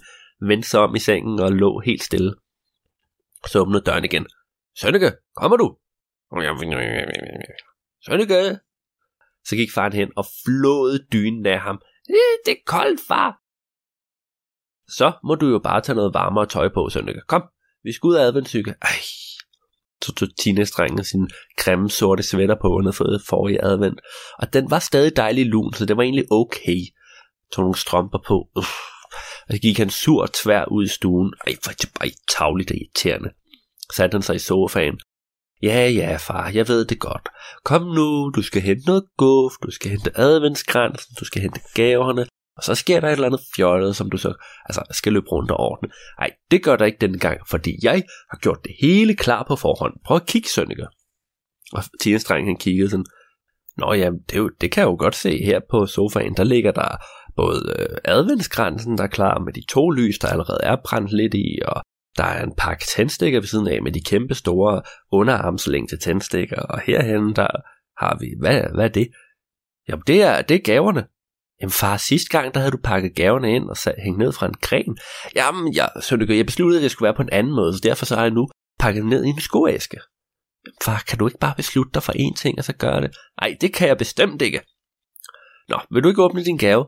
vendte 0.48 0.68
sig 0.68 0.80
om 0.80 0.94
i 0.94 0.98
sengen 0.98 1.40
og 1.40 1.52
lå 1.52 1.80
helt 1.80 2.02
stille. 2.02 2.34
Så 3.46 3.60
åbnede 3.60 3.82
døren 3.82 4.04
igen. 4.04 4.26
Sønneke, 4.78 5.12
kommer 5.36 5.56
du? 5.56 5.76
Sønneke, 8.04 8.58
så 9.44 9.56
gik 9.56 9.72
faren 9.72 9.92
hen 9.92 10.10
og 10.16 10.26
flåede 10.44 11.06
dynen 11.12 11.46
af 11.46 11.60
ham. 11.60 11.80
Øh, 12.10 12.16
det 12.46 12.52
er 12.52 12.62
koldt, 12.66 13.00
far. 13.08 13.38
Så 14.88 15.12
må 15.24 15.34
du 15.34 15.46
jo 15.46 15.58
bare 15.58 15.80
tage 15.80 15.96
noget 15.96 16.14
varmere 16.14 16.46
tøj 16.46 16.68
på, 16.74 16.88
Sønneke. 16.90 17.20
Kom, 17.28 17.42
vi 17.84 17.92
skal 17.92 18.08
ud 18.08 18.14
af 18.14 18.22
adventsyke. 18.22 18.74
Ej. 18.82 18.96
Så 20.02 20.14
tog 20.14 20.28
teenage 20.38 21.04
sin 21.04 21.30
grimme 21.56 21.90
sorte 21.90 22.22
sweater 22.22 22.56
på, 22.62 22.76
han 22.76 22.84
havde 22.84 22.96
fået 22.96 23.22
forrige 23.26 23.64
advent. 23.64 24.00
Og 24.38 24.52
den 24.52 24.70
var 24.70 24.78
stadig 24.78 25.16
dejlig 25.16 25.46
lun, 25.46 25.74
så 25.74 25.86
det 25.86 25.96
var 25.96 26.02
egentlig 26.02 26.32
okay. 26.32 26.78
Tog 27.52 27.62
nogle 27.62 27.78
strømper 27.78 28.18
på. 28.26 28.48
Uff. 28.56 28.76
Og 29.48 29.54
så 29.54 29.58
gik 29.58 29.78
han 29.78 29.90
sur 29.90 30.22
og 30.22 30.32
tvær 30.32 30.64
ud 30.64 30.84
i 30.84 30.88
stuen. 30.88 31.34
Ej, 31.46 31.54
hvor 31.62 31.72
det 31.72 31.90
bare 31.98 32.10
tavligt 32.38 32.70
og 32.70 32.76
irriterende. 32.76 33.30
Satte 33.94 34.14
han 34.14 34.22
sig 34.22 34.36
i 34.36 34.38
sofaen 34.38 35.00
Ja, 35.62 35.88
ja, 35.88 36.16
far, 36.16 36.48
jeg 36.48 36.68
ved 36.68 36.84
det 36.84 37.00
godt. 37.00 37.28
Kom 37.64 37.82
nu, 37.82 38.30
du 38.30 38.42
skal 38.42 38.62
hente 38.62 38.86
noget 38.86 39.04
guf, 39.16 39.52
du 39.62 39.70
skal 39.70 39.90
hente 39.90 40.10
adventskransen, 40.14 41.14
du 41.20 41.24
skal 41.24 41.42
hente 41.42 41.60
gaverne, 41.74 42.26
og 42.56 42.62
så 42.64 42.74
sker 42.74 43.00
der 43.00 43.08
et 43.08 43.12
eller 43.12 43.26
andet 43.26 43.40
fjollet, 43.56 43.96
som 43.96 44.10
du 44.10 44.16
så 44.16 44.34
altså, 44.64 44.82
skal 44.90 45.12
løbe 45.12 45.26
rundt 45.26 45.50
og 45.50 45.60
ordne. 45.60 45.88
Nej, 46.18 46.30
det 46.50 46.62
gør 46.62 46.76
der 46.76 46.84
ikke 46.84 46.98
denne 47.00 47.18
gang, 47.18 47.40
fordi 47.48 47.78
jeg 47.82 48.04
har 48.30 48.38
gjort 48.38 48.64
det 48.64 48.72
hele 48.80 49.14
klar 49.14 49.44
på 49.48 49.56
forhånd. 49.56 49.94
Prøv 50.04 50.16
at 50.16 50.26
kigge, 50.26 50.48
Sønneke. 50.48 50.86
Og 51.72 51.82
tjenestrengen 52.02 52.46
han 52.46 52.56
kiggede 52.56 52.90
sådan, 52.90 53.06
Nå 53.76 53.92
ja, 53.92 54.10
det, 54.30 54.36
jo, 54.36 54.50
det 54.60 54.72
kan 54.72 54.80
jeg 54.80 54.90
jo 54.90 54.96
godt 54.98 55.14
se 55.14 55.44
her 55.44 55.60
på 55.70 55.86
sofaen, 55.86 56.36
der 56.36 56.44
ligger 56.44 56.72
der 56.72 56.96
både 57.36 57.76
øh, 57.78 57.96
adventskransen, 58.04 58.98
der 58.98 59.04
er 59.04 59.08
klar 59.08 59.38
med 59.38 59.52
de 59.52 59.64
to 59.68 59.90
lys, 59.90 60.18
der 60.18 60.28
allerede 60.28 60.60
er 60.62 60.76
brændt 60.84 61.12
lidt 61.12 61.34
i, 61.34 61.58
og 61.66 61.82
der 62.16 62.24
er 62.24 62.44
en 62.44 62.54
pakke 62.58 62.84
tændstikker 62.84 63.40
ved 63.40 63.46
siden 63.46 63.68
af 63.68 63.82
med 63.82 63.92
de 63.92 64.00
kæmpe 64.00 64.34
store 64.34 64.82
underarmslængde 65.12 65.96
tændstikker, 65.96 66.62
og 66.62 66.80
herhen 66.80 67.36
der 67.36 67.46
har 67.98 68.18
vi, 68.20 68.26
hvad, 68.40 68.62
hvad 68.74 68.84
er 68.84 68.88
det? 68.88 69.08
Jamen 69.88 70.02
det 70.06 70.22
er, 70.22 70.42
det 70.42 70.54
er 70.54 70.62
gaverne. 70.62 71.06
Jamen 71.60 71.72
far, 71.72 71.96
sidste 71.96 72.38
gang 72.38 72.54
der 72.54 72.60
havde 72.60 72.70
du 72.70 72.80
pakket 72.84 73.14
gaverne 73.14 73.54
ind 73.54 73.70
og 73.70 73.76
sat, 73.76 73.94
hængt 74.04 74.18
ned 74.18 74.32
fra 74.32 74.46
en 74.46 74.54
gren. 74.62 74.98
Jamen 75.34 75.74
jeg, 75.74 75.90
så 76.00 76.26
jeg 76.28 76.46
besluttede, 76.46 76.80
at 76.80 76.82
det 76.82 76.90
skulle 76.90 77.06
være 77.06 77.16
på 77.16 77.22
en 77.22 77.32
anden 77.32 77.54
måde, 77.54 77.74
så 77.74 77.80
derfor 77.82 78.04
så 78.06 78.14
har 78.14 78.22
jeg 78.22 78.30
nu 78.30 78.48
pakket 78.78 79.06
ned 79.06 79.24
i 79.24 79.28
en 79.28 79.40
skoæske. 79.40 79.98
Jamen 80.66 80.78
far, 80.84 81.04
kan 81.08 81.18
du 81.18 81.26
ikke 81.26 81.38
bare 81.38 81.54
beslutte 81.56 81.90
dig 81.94 82.02
for 82.02 82.12
én 82.12 82.34
ting, 82.36 82.58
og 82.58 82.64
så 82.64 82.72
gøre 82.72 83.00
det? 83.00 83.16
Nej, 83.40 83.56
det 83.60 83.74
kan 83.74 83.88
jeg 83.88 83.98
bestemt 83.98 84.42
ikke. 84.42 84.60
Nå, 85.68 85.78
vil 85.90 86.02
du 86.02 86.08
ikke 86.08 86.22
åbne 86.22 86.44
din 86.44 86.56
gave? 86.56 86.86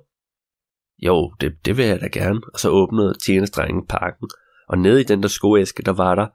Jo, 0.99 1.35
det, 1.41 1.53
det 1.65 1.77
vil 1.77 1.87
jeg 1.87 2.01
da 2.01 2.07
gerne. 2.07 2.41
Og 2.53 2.61
så 2.61 2.69
åbnede 2.69 3.15
tjenestrengen 3.27 3.87
pakken, 3.87 4.29
og 4.69 4.79
nede 4.79 5.01
i 5.01 5.05
den 5.05 5.23
der 5.23 5.29
skoæske, 5.29 5.83
der 5.83 5.93
var 5.93 6.15
der 6.15 6.27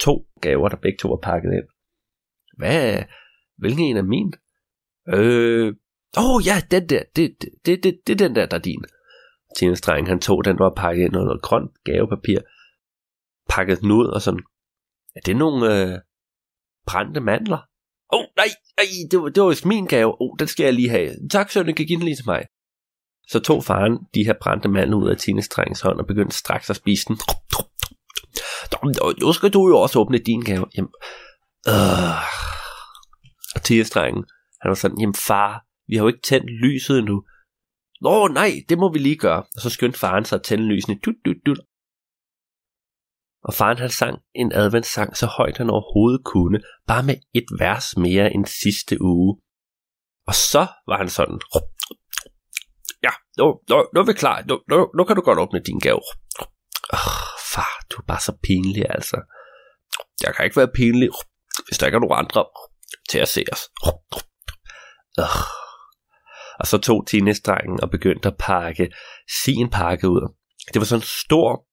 to 0.00 0.26
gaver, 0.40 0.68
der 0.68 0.76
begge 0.76 0.98
to 0.98 1.08
var 1.08 1.20
pakket 1.22 1.52
ind. 1.52 1.68
Hvad, 2.56 3.02
hvilken 3.58 3.84
en 3.84 3.96
er 3.96 4.02
min? 4.02 4.32
Øh, 5.08 5.74
åh 6.18 6.34
oh, 6.34 6.46
ja, 6.46 6.54
den 6.70 6.88
der, 6.88 7.02
det, 7.16 7.36
det, 7.40 7.48
det, 7.66 7.84
det, 7.84 8.00
det 8.06 8.12
er 8.12 8.28
den 8.28 8.36
der, 8.36 8.46
der 8.46 8.56
er 8.56 8.60
din. 8.60 8.84
Tjenestrengen, 9.58 10.06
han 10.06 10.20
tog 10.20 10.44
den, 10.44 10.56
der 10.56 10.64
var 10.64 10.74
pakket 10.76 11.04
ind 11.04 11.14
i 11.14 11.16
noget 11.16 11.42
grønt 11.42 11.70
gavepapir, 11.84 12.38
pakket 13.48 13.80
den 13.80 13.90
ud 13.90 14.06
og 14.06 14.22
sådan, 14.22 14.42
er 15.16 15.20
det 15.26 15.36
nogle 15.36 15.92
øh, 15.92 15.98
brændte 16.86 17.20
mandler? 17.20 17.58
Åh, 18.12 18.20
oh, 18.20 18.26
nej, 18.36 18.50
ej, 18.78 18.84
det 19.10 19.20
var, 19.20 19.28
det 19.28 19.42
var 19.42 19.48
vist 19.48 19.66
min 19.66 19.86
gave. 19.86 20.12
Åh, 20.12 20.16
oh, 20.20 20.36
den 20.38 20.48
skal 20.48 20.64
jeg 20.64 20.74
lige 20.74 20.88
have. 20.88 21.28
Tak, 21.30 21.50
Sønne, 21.50 21.72
kan 21.72 21.86
give 21.86 21.98
den 21.98 22.04
lige 22.04 22.16
til 22.16 22.26
mig. 22.26 22.46
Så 23.28 23.40
tog 23.40 23.64
faren 23.64 23.98
de 24.14 24.24
her 24.24 24.34
brændte 24.42 24.68
mandler 24.68 24.96
ud 24.96 25.10
af 25.10 25.16
Tines 25.16 25.48
drengs 25.48 25.80
hånd 25.80 26.00
og 26.00 26.06
begyndte 26.06 26.36
straks 26.36 26.70
at 26.70 26.76
spise 26.76 27.04
den. 27.08 27.16
Nu 29.20 29.32
skal 29.32 29.50
du 29.50 29.68
jo 29.68 29.78
også 29.78 29.98
åbne 29.98 30.18
din 30.18 30.40
gave. 30.40 30.66
Jamen, 30.76 30.92
øh. 31.68 32.16
Og 33.54 33.60
drengen, 33.94 34.24
han 34.60 34.68
var 34.68 34.74
sådan, 34.74 35.00
jamen 35.00 35.14
far, 35.14 35.64
vi 35.88 35.96
har 35.96 36.02
jo 36.02 36.08
ikke 36.08 36.22
tændt 36.22 36.50
lyset 36.50 36.98
endnu. 36.98 37.24
Nå 38.00 38.28
nej, 38.28 38.52
det 38.68 38.78
må 38.78 38.92
vi 38.92 38.98
lige 38.98 39.16
gøre. 39.16 39.42
Og 39.54 39.60
så 39.60 39.70
skyndte 39.70 39.98
faren 39.98 40.24
sig 40.24 40.36
at 40.36 40.42
tænde 40.42 40.64
lysene. 40.64 40.98
Dut, 41.04 41.14
dut, 41.24 41.36
dut. 41.46 41.58
Og 43.44 43.54
faren 43.54 43.78
han 43.78 43.90
sang 43.90 44.18
en 44.34 44.52
adventssang 44.52 45.16
så 45.16 45.26
højt 45.26 45.58
han 45.58 45.70
overhovedet 45.70 46.24
kunne, 46.24 46.60
bare 46.86 47.02
med 47.02 47.14
et 47.34 47.46
vers 47.58 47.96
mere 47.96 48.32
end 48.32 48.46
sidste 48.46 49.02
uge. 49.02 49.40
Og 50.26 50.34
så 50.34 50.66
var 50.86 50.96
han 50.96 51.08
sådan, 51.08 51.40
ja, 53.02 53.10
nu, 53.38 53.44
nu, 53.68 53.76
nu 53.94 54.00
er 54.00 54.06
vi 54.06 54.12
klar, 54.12 54.44
nu, 54.48 54.60
nu, 54.68 54.90
nu 54.96 55.04
kan 55.04 55.16
du 55.16 55.22
godt 55.22 55.38
åbne 55.38 55.60
din 55.60 55.78
gave. 55.78 56.02
Far, 57.54 57.84
du 57.90 57.96
er 57.96 58.06
bare 58.06 58.20
så 58.20 58.32
pinlig 58.42 58.84
altså. 58.90 59.16
Jeg 60.22 60.34
kan 60.34 60.44
ikke 60.44 60.56
være 60.56 60.72
pinlig, 60.74 61.08
hvis 61.66 61.78
der 61.78 61.86
ikke 61.86 61.96
er 61.96 62.00
nogen 62.00 62.24
andre 62.24 62.44
til 63.10 63.18
at 63.18 63.28
se 63.28 63.44
os. 63.52 63.62
Øh. 65.18 65.24
Og 66.60 66.66
så 66.66 66.78
tog 66.78 67.06
teenage 67.06 67.52
og 67.82 67.90
begyndte 67.90 68.28
at 68.28 68.36
pakke 68.38 68.90
sin 69.44 69.70
pakke 69.70 70.08
ud. 70.08 70.34
Det 70.72 70.80
var 70.80 70.84
sådan 70.84 71.00
en 71.00 71.06
stor, 71.26 71.66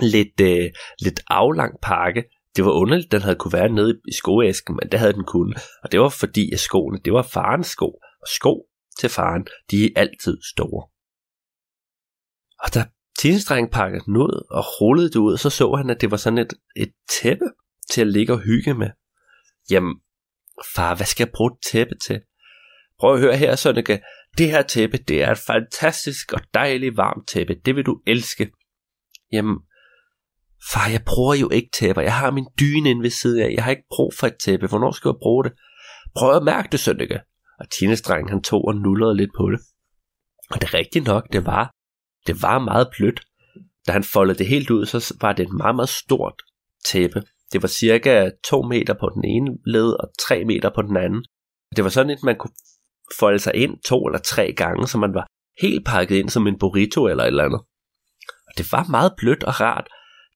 lidt, 0.00 0.40
øh, 0.40 0.70
lidt 0.98 1.20
aflang 1.30 1.74
pakke. 1.82 2.24
Det 2.56 2.64
var 2.64 2.70
underligt, 2.70 3.12
den 3.12 3.22
havde 3.22 3.36
kunne 3.36 3.52
være 3.52 3.68
nede 3.68 4.00
i 4.08 4.12
skoæsken, 4.12 4.76
men 4.76 4.92
det 4.92 5.00
havde 5.00 5.12
den 5.12 5.24
kun. 5.24 5.54
Og 5.82 5.92
det 5.92 6.00
var 6.00 6.08
fordi, 6.08 6.52
at 6.52 6.60
skoene, 6.60 6.98
det 7.04 7.12
var 7.12 7.22
farens 7.22 7.66
sko. 7.66 7.88
Og 8.22 8.28
sko 8.28 8.66
til 8.98 9.08
faren, 9.08 9.46
de 9.70 9.84
er 9.84 9.90
altid 9.96 10.38
store. 10.52 10.88
Og 12.58 12.74
der 12.74 12.84
teenage 13.24 13.68
pakkede 13.72 14.04
den 14.04 14.16
ud 14.16 14.46
og 14.50 14.64
rullede 14.80 15.08
det 15.08 15.16
ud, 15.16 15.36
så 15.36 15.50
så 15.50 15.74
han, 15.74 15.90
at 15.90 16.00
det 16.00 16.10
var 16.10 16.16
sådan 16.16 16.38
et, 16.38 16.52
et 16.76 16.92
tæppe 17.10 17.44
til 17.90 18.00
at 18.00 18.06
ligge 18.06 18.32
og 18.32 18.38
hygge 18.38 18.74
med. 18.74 18.90
Jamen, 19.70 19.94
far, 20.74 20.94
hvad 20.94 21.06
skal 21.06 21.24
jeg 21.24 21.32
bruge 21.36 21.50
et 21.52 21.58
tæppe 21.72 21.94
til? 22.06 22.20
Prøv 22.98 23.14
at 23.14 23.20
høre 23.20 23.36
her, 23.36 23.56
Sønneke. 23.56 24.00
Det 24.38 24.50
her 24.50 24.62
tæppe, 24.62 24.96
det 24.96 25.22
er 25.22 25.30
et 25.30 25.38
fantastisk 25.38 26.32
og 26.32 26.40
dejligt 26.54 26.96
varmt 26.96 27.28
tæppe. 27.28 27.54
Det 27.64 27.76
vil 27.76 27.86
du 27.86 28.00
elske. 28.06 28.50
Jamen, 29.32 29.56
far, 30.72 30.88
jeg 30.90 31.02
bruger 31.06 31.34
jo 31.34 31.50
ikke 31.50 31.68
tæpper. 31.78 32.02
Jeg 32.02 32.14
har 32.14 32.30
min 32.30 32.46
dyne 32.60 32.90
inde 32.90 33.02
ved 33.02 33.10
siden 33.10 33.42
af. 33.42 33.52
Jeg 33.56 33.64
har 33.64 33.70
ikke 33.70 33.88
brug 33.90 34.12
for 34.18 34.26
et 34.26 34.36
tæppe. 34.44 34.66
Hvornår 34.66 34.90
skal 34.90 35.08
jeg 35.08 35.18
bruge 35.22 35.44
det? 35.44 35.52
Prøv 36.16 36.36
at 36.36 36.44
mærke 36.44 36.68
det, 36.72 36.80
Sønneke. 36.80 37.20
Og 37.60 37.70
Tinestrengen, 37.70 38.28
han 38.28 38.42
tog 38.42 38.64
og 38.64 38.74
nullede 38.74 39.16
lidt 39.16 39.30
på 39.36 39.50
det. 39.50 39.60
Og 40.50 40.60
det 40.60 40.68
er 40.68 40.74
rigtigt 40.74 41.06
nok, 41.06 41.32
det 41.32 41.46
var, 41.46 41.73
det 42.26 42.42
var 42.42 42.58
meget 42.58 42.88
blødt. 42.96 43.20
Da 43.86 43.92
han 43.92 44.04
foldede 44.04 44.38
det 44.38 44.46
helt 44.46 44.70
ud, 44.70 44.86
så 44.86 45.16
var 45.20 45.32
det 45.32 45.42
et 45.42 45.52
meget, 45.52 45.76
meget 45.76 45.88
stort 45.88 46.42
tæppe. 46.84 47.22
Det 47.52 47.62
var 47.62 47.68
cirka 47.68 48.30
2 48.44 48.62
meter 48.62 48.94
på 49.00 49.10
den 49.14 49.24
ene 49.24 49.58
led 49.66 49.92
og 49.92 50.08
3 50.20 50.44
meter 50.44 50.70
på 50.74 50.82
den 50.82 50.96
anden. 50.96 51.24
Det 51.76 51.84
var 51.84 51.90
sådan, 51.90 52.10
at 52.10 52.22
man 52.22 52.36
kunne 52.36 52.54
folde 53.18 53.38
sig 53.38 53.54
ind 53.54 53.78
to 53.78 54.06
eller 54.06 54.18
tre 54.18 54.52
gange, 54.52 54.88
så 54.88 54.98
man 54.98 55.14
var 55.14 55.26
helt 55.60 55.86
pakket 55.86 56.16
ind 56.16 56.28
som 56.28 56.46
en 56.46 56.58
burrito 56.58 57.06
eller 57.06 57.24
et 57.24 57.28
eller 57.28 57.44
andet. 57.44 57.60
Og 58.46 58.52
det 58.58 58.72
var 58.72 58.84
meget 58.84 59.12
blødt 59.16 59.44
og 59.44 59.60
rart. 59.60 59.88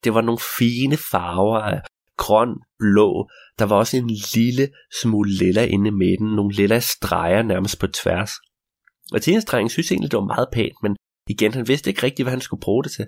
Det 0.05 0.14
var 0.14 0.20
nogle 0.20 0.41
fine 0.59 0.97
farver 0.97 1.59
af 1.59 1.80
grøn, 2.16 2.55
blå. 2.78 3.28
Der 3.59 3.64
var 3.64 3.76
også 3.76 3.97
en 3.97 4.11
lille 4.34 4.68
smule 5.03 5.30
lilla 5.30 5.64
inde 5.64 5.89
i 5.89 5.91
midten. 5.91 6.36
Nogle 6.36 6.55
lilla 6.55 6.80
streger 6.80 7.43
nærmest 7.43 7.80
på 7.80 7.86
tværs. 7.86 8.32
Og 9.12 9.22
tjenestrengen 9.22 9.70
synes 9.70 9.93
egentlig, 9.93 10.11
det 10.11 10.18
var 10.18 10.34
meget 10.34 10.49
pænt, 10.53 10.82
men 10.82 10.97
igen, 11.29 11.55
han 11.55 11.68
vidste 11.68 11.91
ikke 11.91 12.03
rigtigt, 12.03 12.24
hvad 12.24 12.33
han 12.33 12.41
skulle 12.41 12.61
bruge 12.61 12.85
det 12.85 12.93
til. 12.93 13.07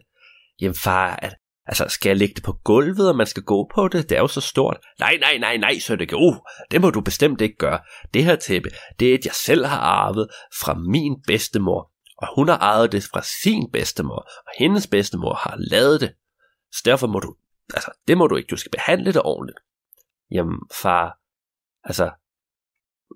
Jamen 0.61 0.75
far, 0.75 1.17
at, 1.17 1.35
altså 1.67 1.89
skal 1.89 2.11
jeg 2.11 2.17
lægge 2.17 2.35
det 2.35 2.43
på 2.43 2.53
gulvet, 2.53 3.09
og 3.09 3.17
man 3.17 3.27
skal 3.27 3.43
gå 3.43 3.71
på 3.75 3.89
det? 3.89 4.09
Det 4.09 4.17
er 4.17 4.21
jo 4.21 4.29
så 4.29 4.41
stort. 4.41 4.79
Nej, 4.99 5.17
nej, 5.21 5.39
nej, 5.39 5.57
nej, 5.57 5.79
så 5.79 5.97
det 5.97 6.13
uh, 6.13 6.37
det 6.71 6.81
må 6.81 6.91
du 6.91 7.01
bestemt 7.01 7.41
ikke 7.41 7.57
gøre. 7.57 7.79
Det 8.15 8.25
her 8.25 8.37
tæppe, 8.37 8.71
det 9.01 9.11
er 9.11 9.15
et, 9.15 9.25
jeg 9.25 9.35
selv 9.35 9.67
har 9.67 9.79
arvet 9.79 10.29
fra 10.61 10.75
min 10.75 11.23
bedstemor. 11.27 11.93
Og 12.19 12.29
hun 12.35 12.49
har 12.49 12.57
arvet 12.57 12.93
det 12.93 13.03
fra 13.13 13.23
sin 13.43 13.71
bedstemor, 13.73 14.29
og 14.47 14.53
hendes 14.59 14.87
bedstemor 14.87 15.35
har 15.35 15.55
lavet 15.59 16.01
det. 16.01 16.15
Så 16.73 16.83
derfor 16.85 17.07
må 17.07 17.21
du, 17.21 17.37
altså, 17.75 17.91
det 18.09 18.19
må 18.19 18.27
du 18.27 18.37
ikke, 18.37 18.51
du 18.51 18.57
skal 18.57 18.71
behandle 18.71 19.13
det 19.13 19.23
ordentligt. 19.25 19.59
Jamen, 20.31 20.59
far, 20.83 21.19
altså, 21.85 22.11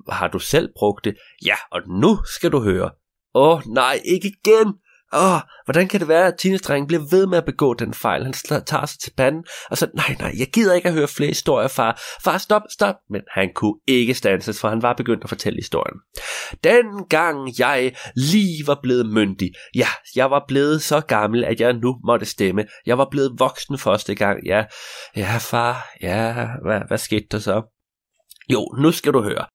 har 0.08 0.28
du 0.28 0.38
selv 0.38 0.72
brugt 0.76 1.04
det? 1.04 1.16
Ja, 1.44 1.54
og 1.70 1.80
nu 1.88 2.18
skal 2.36 2.52
du 2.52 2.60
høre. 2.60 2.90
Åh, 3.34 3.56
oh, 3.56 3.62
nej, 3.66 4.00
ikke 4.04 4.28
igen. 4.28 4.74
Åh, 5.16 5.40
hvordan 5.64 5.88
kan 5.88 6.00
det 6.00 6.08
være, 6.08 6.26
at 6.26 6.34
teenage 6.38 6.86
bliver 6.86 7.02
ved 7.10 7.26
med 7.26 7.38
at 7.38 7.44
begå 7.44 7.74
den 7.74 7.94
fejl? 7.94 8.24
Han 8.24 8.32
tager 8.32 8.86
sig 8.86 9.00
til 9.00 9.12
panden, 9.16 9.44
og 9.70 9.78
så, 9.78 9.88
nej, 9.94 10.16
nej, 10.18 10.32
jeg 10.38 10.46
gider 10.52 10.74
ikke 10.74 10.88
at 10.88 10.94
høre 10.94 11.08
flere 11.08 11.28
historier, 11.28 11.68
far. 11.68 12.00
Far, 12.24 12.38
stop, 12.38 12.62
stop. 12.70 12.94
Men 13.10 13.20
han 13.30 13.50
kunne 13.54 13.74
ikke 13.86 14.14
stanses, 14.14 14.60
for 14.60 14.68
han 14.68 14.82
var 14.82 14.92
begyndt 14.92 15.22
at 15.22 15.28
fortælle 15.28 15.56
historien. 15.56 15.96
Den 16.64 16.86
gang 17.08 17.58
jeg 17.58 17.94
lige 18.16 18.66
var 18.66 18.78
blevet 18.82 19.06
myndig, 19.06 19.52
ja, 19.74 19.88
jeg 20.16 20.30
var 20.30 20.44
blevet 20.48 20.82
så 20.82 21.00
gammel, 21.00 21.44
at 21.44 21.60
jeg 21.60 21.72
nu 21.72 21.96
måtte 22.06 22.26
stemme. 22.26 22.64
Jeg 22.86 22.98
var 22.98 23.08
blevet 23.10 23.32
voksen 23.38 23.78
første 23.78 24.14
gang, 24.14 24.46
ja. 24.46 24.64
Ja, 25.16 25.36
far, 25.40 25.88
ja, 26.02 26.46
hvad, 26.62 26.80
hvad 26.88 26.98
skete 26.98 27.26
der 27.30 27.38
så? 27.38 27.62
Jo, 28.52 28.74
nu 28.78 28.92
skal 28.92 29.12
du 29.12 29.22
høre. 29.22 29.46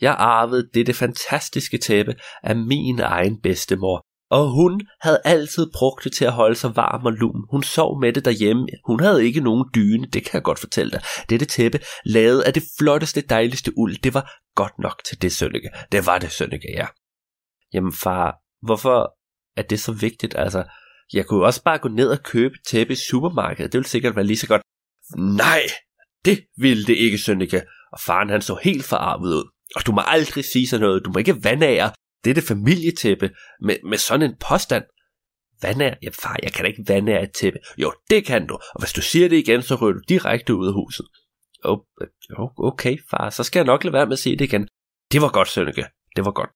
Jeg 0.00 0.14
arvede 0.18 0.68
dette 0.74 0.94
fantastiske 0.94 1.78
tæppe 1.78 2.14
af 2.42 2.56
min 2.56 3.00
egen 3.00 3.40
bedstemor, 3.40 4.02
og 4.36 4.50
hun 4.50 4.80
havde 5.00 5.20
altid 5.24 5.70
brugt 5.74 6.04
det 6.04 6.12
til 6.12 6.24
at 6.24 6.32
holde 6.32 6.54
sig 6.54 6.76
varm 6.76 7.06
og 7.06 7.12
lun. 7.12 7.46
Hun 7.50 7.62
sov 7.62 8.00
med 8.00 8.12
det 8.12 8.24
derhjemme. 8.24 8.66
Hun 8.86 9.00
havde 9.00 9.24
ikke 9.26 9.40
nogen 9.40 9.64
dyne, 9.74 10.06
det 10.06 10.24
kan 10.24 10.30
jeg 10.34 10.42
godt 10.42 10.58
fortælle 10.58 10.90
dig. 10.90 11.02
Dette 11.30 11.46
tæppe, 11.46 11.80
lavet 12.04 12.40
af 12.40 12.54
det 12.54 12.62
flotteste, 12.78 13.20
dejligste 13.20 13.72
uld, 13.78 13.96
det 13.96 14.14
var 14.14 14.32
godt 14.54 14.78
nok 14.78 15.04
til 15.04 15.22
det, 15.22 15.32
Sønneke. 15.32 15.70
Det 15.92 16.06
var 16.06 16.18
det, 16.18 16.32
Sønneke, 16.32 16.68
ja. 16.74 16.86
Jamen 17.74 17.92
far, 17.92 18.36
hvorfor 18.66 19.14
er 19.56 19.62
det 19.62 19.80
så 19.80 19.92
vigtigt? 19.92 20.34
Altså, 20.38 20.64
jeg 21.12 21.26
kunne 21.26 21.44
også 21.44 21.62
bare 21.62 21.78
gå 21.78 21.88
ned 21.88 22.08
og 22.08 22.22
købe 22.22 22.54
tæppe 22.66 22.92
i 22.92 22.96
supermarkedet. 22.96 23.72
Det 23.72 23.78
ville 23.78 23.88
sikkert 23.88 24.16
være 24.16 24.26
lige 24.26 24.36
så 24.36 24.48
godt. 24.48 24.62
Nej, 25.18 25.62
det 26.24 26.40
ville 26.56 26.84
det 26.84 26.96
ikke, 26.96 27.18
Sønneke. 27.18 27.62
Og 27.92 28.00
faren 28.00 28.28
han 28.28 28.42
så 28.42 28.58
helt 28.62 28.84
forarvet 28.84 29.34
ud. 29.34 29.44
Og 29.76 29.86
du 29.86 29.92
må 29.92 30.02
aldrig 30.06 30.44
sige 30.44 30.68
sådan 30.68 30.86
noget. 30.86 31.04
Du 31.04 31.10
må 31.10 31.18
ikke 31.18 31.44
vandære 31.44 31.92
dette 32.24 32.42
familietæppe 32.42 33.30
med, 33.60 33.76
med 33.88 33.98
sådan 33.98 34.30
en 34.30 34.36
påstand. 34.48 34.84
Vandær? 35.62 35.94
Ja, 36.02 36.08
far, 36.22 36.36
jeg 36.42 36.52
kan 36.52 36.64
da 36.64 36.68
ikke 36.68 36.84
vandære 36.88 37.22
et 37.22 37.32
tæppe. 37.32 37.58
Jo, 37.78 37.92
det 38.10 38.24
kan 38.24 38.46
du. 38.46 38.54
Og 38.54 38.80
hvis 38.80 38.92
du 38.92 39.02
siger 39.02 39.28
det 39.28 39.36
igen, 39.36 39.62
så 39.62 39.74
ryger 39.74 39.92
du 39.92 40.00
direkte 40.08 40.54
ud 40.54 40.66
af 40.66 40.72
huset. 40.72 41.06
Oh, 41.64 41.78
okay, 42.58 42.96
far, 43.10 43.30
så 43.30 43.42
skal 43.42 43.60
jeg 43.60 43.66
nok 43.66 43.84
lade 43.84 43.92
være 43.92 44.06
med 44.06 44.12
at 44.12 44.18
sige 44.18 44.36
det 44.36 44.44
igen. 44.44 44.68
Det 45.12 45.22
var 45.22 45.28
godt, 45.28 45.48
Sønneke. 45.48 45.84
Det 46.16 46.24
var 46.24 46.30
godt. 46.30 46.50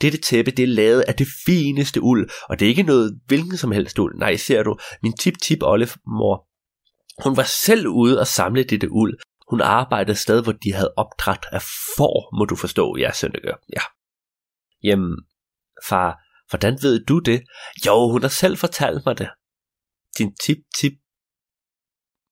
Dette 0.00 0.18
tæppe, 0.18 0.50
det 0.50 0.62
er 0.62 0.66
lavet 0.66 1.00
af 1.00 1.14
det 1.14 1.26
fineste 1.46 2.02
uld, 2.02 2.30
og 2.48 2.60
det 2.60 2.66
er 2.66 2.68
ikke 2.68 2.82
noget 2.82 3.20
hvilken 3.26 3.56
som 3.56 3.72
helst 3.72 3.98
uld. 3.98 4.18
Nej, 4.18 4.36
ser 4.36 4.62
du, 4.62 4.76
min 5.02 5.16
tip-tip 5.16 5.58
mor 6.06 6.48
hun 7.22 7.36
var 7.36 7.42
selv 7.64 7.86
ude 7.86 8.20
og 8.20 8.26
samle 8.26 8.64
dette 8.64 8.90
uld. 8.90 9.18
Hun 9.50 9.60
arbejdede 9.60 10.12
et 10.12 10.18
sted, 10.18 10.42
hvor 10.42 10.52
de 10.52 10.72
havde 10.72 10.94
opdræt 10.96 11.46
af 11.52 11.62
får, 11.96 12.38
må 12.38 12.44
du 12.44 12.56
forstå, 12.56 12.96
ja, 12.96 13.12
Sønneke. 13.12 13.52
Ja, 13.76 13.82
Jamen, 14.84 15.16
far, 15.88 16.20
hvordan 16.50 16.78
ved 16.82 17.04
du 17.04 17.18
det? 17.18 17.42
Jo, 17.86 18.10
hun 18.12 18.22
har 18.22 18.28
selv 18.28 18.56
fortalt 18.56 19.06
mig 19.06 19.18
det. 19.18 19.30
Din 20.18 20.36
tip-tip. 20.44 20.92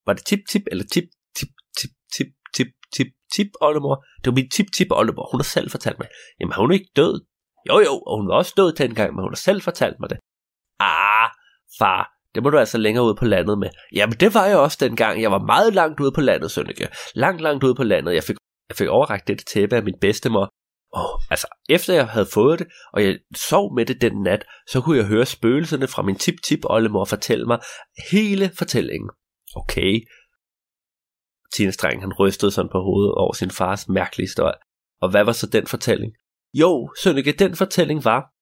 Var 0.07 0.13
det 0.13 0.25
tip-tip 0.27 0.63
eller 0.71 0.85
tip-tip-tip-tip-tip-tip, 0.95 3.11
tip, 3.35 3.51
oldemor? 3.61 4.05
Det 4.19 4.27
var 4.31 4.35
min 4.35 4.51
tip-tip, 4.51 4.91
oldemor. 4.91 5.29
Hun 5.33 5.41
har 5.41 5.51
selv 5.57 5.71
fortalt 5.71 5.99
mig. 5.99 6.09
Jamen, 6.41 6.55
hun 6.57 6.71
er 6.71 6.75
ikke 6.75 6.91
død. 6.97 7.25
Jo, 7.69 7.81
jo, 7.89 7.95
og 8.09 8.17
hun 8.19 8.29
var 8.29 8.35
også 8.35 8.55
død 8.57 8.73
til 8.73 8.87
en 8.87 8.95
gang, 8.95 9.15
men 9.15 9.23
hun 9.23 9.33
har 9.33 9.43
selv 9.49 9.63
fortalt 9.63 10.01
mig 10.01 10.11
det. 10.11 10.19
Ah, 10.81 11.31
far, 11.79 12.13
det 12.35 12.43
må 12.43 12.51
du 12.51 12.59
altså 12.59 12.79
længere 12.79 13.05
ud 13.05 13.15
på 13.15 13.25
landet 13.25 13.59
med. 13.59 13.71
Jamen, 13.95 14.17
det 14.21 14.35
var 14.35 14.47
jeg 14.47 14.59
også 14.59 14.79
dengang. 14.81 15.23
Jeg 15.23 15.31
var 15.31 15.39
meget 15.39 15.75
langt 15.75 16.01
ude 16.01 16.13
på 16.13 16.21
landet, 16.21 16.51
Sønneke. 16.51 16.89
Langt, 17.15 17.41
langt 17.41 17.65
ude 17.65 17.75
på 17.75 17.83
landet. 17.83 18.15
Jeg 18.15 18.25
fik, 18.25 18.37
jeg 18.69 18.77
fik 18.77 18.89
overragt 18.89 19.29
det 19.29 19.47
tæppe 19.47 19.77
af 19.77 19.83
min 19.83 19.99
bedstemor, 20.01 20.49
og 20.93 21.22
altså, 21.30 21.47
efter 21.68 21.95
jeg 21.95 22.09
havde 22.09 22.26
fået 22.26 22.59
det, 22.59 22.66
og 22.93 23.05
jeg 23.05 23.18
sov 23.36 23.74
med 23.74 23.86
det 23.86 24.01
den 24.01 24.22
nat, 24.22 24.45
så 24.68 24.80
kunne 24.80 24.97
jeg 24.97 25.07
høre 25.07 25.26
spøgelserne 25.26 25.88
fra 25.88 26.03
min 26.03 26.16
tip-tip 26.16 26.61
oldemor 26.64 27.05
fortælle 27.05 27.47
mig 27.47 27.59
hele 28.12 28.51
fortællingen. 28.59 29.11
Okay. 29.57 30.01
Tine 31.55 31.72
han 32.01 32.12
rystede 32.12 32.53
sådan 32.53 32.70
på 32.72 32.78
hovedet 32.78 33.14
over 33.14 33.32
sin 33.32 33.51
fars 33.51 33.88
mærkelige 33.88 34.26
historie. 34.26 34.55
Og 35.01 35.11
hvad 35.11 35.24
var 35.24 35.32
så 35.32 35.47
den 35.47 35.66
fortælling? 35.66 36.12
Jo, 36.55 36.90
Sønneke, 37.03 37.32
den 37.32 37.57
fortælling 37.57 38.05
var, 38.05 38.32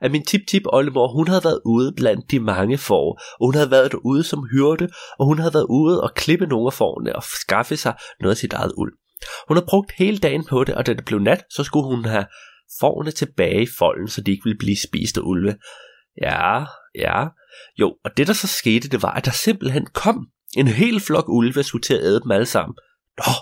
at 0.00 0.10
min 0.10 0.24
tip-tip 0.24 0.62
oldemor, 0.66 1.08
hun 1.16 1.28
havde 1.28 1.44
været 1.44 1.60
ude 1.64 1.92
blandt 1.96 2.30
de 2.30 2.40
mange 2.40 2.78
får, 2.78 3.20
og 3.40 3.46
hun 3.46 3.54
havde 3.54 3.70
været 3.70 3.92
derude 3.92 4.24
som 4.24 4.48
hyrde, 4.52 4.88
og 5.18 5.26
hun 5.26 5.38
havde 5.38 5.54
været 5.54 5.66
ude 5.70 6.02
og 6.02 6.14
klippe 6.14 6.46
nogle 6.46 6.66
af 6.66 6.72
fårene 6.72 7.16
og 7.16 7.22
skaffe 7.22 7.76
sig 7.76 7.94
noget 8.20 8.34
af 8.34 8.36
sit 8.36 8.52
eget 8.52 8.72
uld. 8.76 8.98
Hun 9.48 9.56
havde 9.56 9.66
brugt 9.68 9.92
hele 9.98 10.18
dagen 10.18 10.44
på 10.44 10.64
det, 10.64 10.74
og 10.74 10.86
da 10.86 10.94
det 10.94 11.04
blev 11.04 11.18
nat, 11.18 11.44
så 11.50 11.64
skulle 11.64 11.86
hun 11.86 12.04
have 12.04 12.26
forne 12.80 13.10
tilbage 13.10 13.62
i 13.62 13.68
folden, 13.78 14.08
så 14.08 14.20
de 14.20 14.30
ikke 14.30 14.44
ville 14.44 14.58
blive 14.58 14.76
spist 14.88 15.16
af 15.16 15.22
ulve. 15.22 15.56
Ja, 16.22 16.64
ja. 16.94 17.26
Jo, 17.80 17.96
og 18.04 18.16
det 18.16 18.26
der 18.26 18.32
så 18.32 18.46
skete, 18.46 18.88
det 18.88 19.02
var, 19.02 19.12
at 19.12 19.24
der 19.24 19.30
simpelthen 19.30 19.86
kom 19.86 20.26
en 20.56 20.68
hel 20.68 21.00
flok 21.00 21.28
ulve, 21.28 21.62
skulle 21.62 21.82
til 21.82 21.94
at 21.94 22.02
æde 22.02 22.20
dem 22.20 22.30
alle 22.30 22.46
sammen. 22.46 22.74
Nå, 23.18 23.32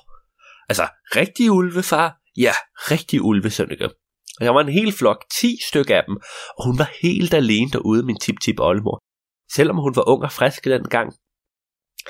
altså, 0.68 0.88
rigtig 1.16 1.50
ulve, 1.50 1.82
far? 1.82 2.18
Ja, 2.36 2.52
rigtig 2.76 3.22
ulve, 3.22 3.50
Sønneke. 3.50 3.90
Og 4.40 4.44
jeg 4.44 4.54
var 4.54 4.60
en 4.60 4.68
hel 4.68 4.92
flok, 4.92 5.24
10 5.40 5.58
stykker 5.68 5.96
af 5.96 6.04
dem, 6.08 6.16
og 6.58 6.64
hun 6.66 6.78
var 6.78 6.90
helt 7.02 7.34
alene 7.34 7.70
derude, 7.70 8.02
min 8.02 8.20
tip-tip 8.20 8.60
oldemor. 8.60 8.98
Selvom 9.54 9.76
hun 9.76 9.96
var 9.96 10.08
ung 10.08 10.22
og 10.22 10.32
frisk 10.32 10.64
dengang, 10.64 11.12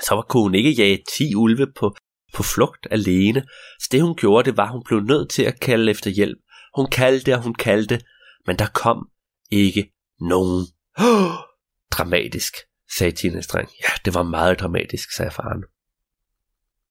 så 0.06 0.14
var, 0.14 0.22
kunne 0.22 0.42
hun 0.42 0.54
ikke 0.54 0.70
jage 0.70 0.98
10 1.18 1.34
ulve 1.34 1.66
på, 1.76 1.94
på 2.32 2.42
flugt 2.42 2.86
alene. 2.90 3.44
Så 3.80 3.88
det 3.92 4.02
hun 4.02 4.16
gjorde, 4.16 4.50
det 4.50 4.56
var, 4.56 4.64
at 4.64 4.72
hun 4.72 4.84
blev 4.84 5.00
nødt 5.00 5.30
til 5.30 5.42
at 5.42 5.60
kalde 5.60 5.90
efter 5.90 6.10
hjælp. 6.10 6.38
Hun 6.76 6.86
kaldte 6.90 7.34
og 7.34 7.42
hun 7.42 7.54
kaldte, 7.54 8.00
men 8.46 8.58
der 8.58 8.66
kom 8.74 9.08
ikke 9.50 9.92
nogen. 10.20 10.66
Oh, 10.98 11.32
dramatisk, 11.96 12.54
sagde 12.96 13.12
Tina 13.12 13.40
Streng. 13.40 13.68
Ja, 13.80 13.88
det 14.04 14.14
var 14.14 14.22
meget 14.22 14.60
dramatisk, 14.60 15.12
sagde 15.16 15.30
faren. 15.30 15.64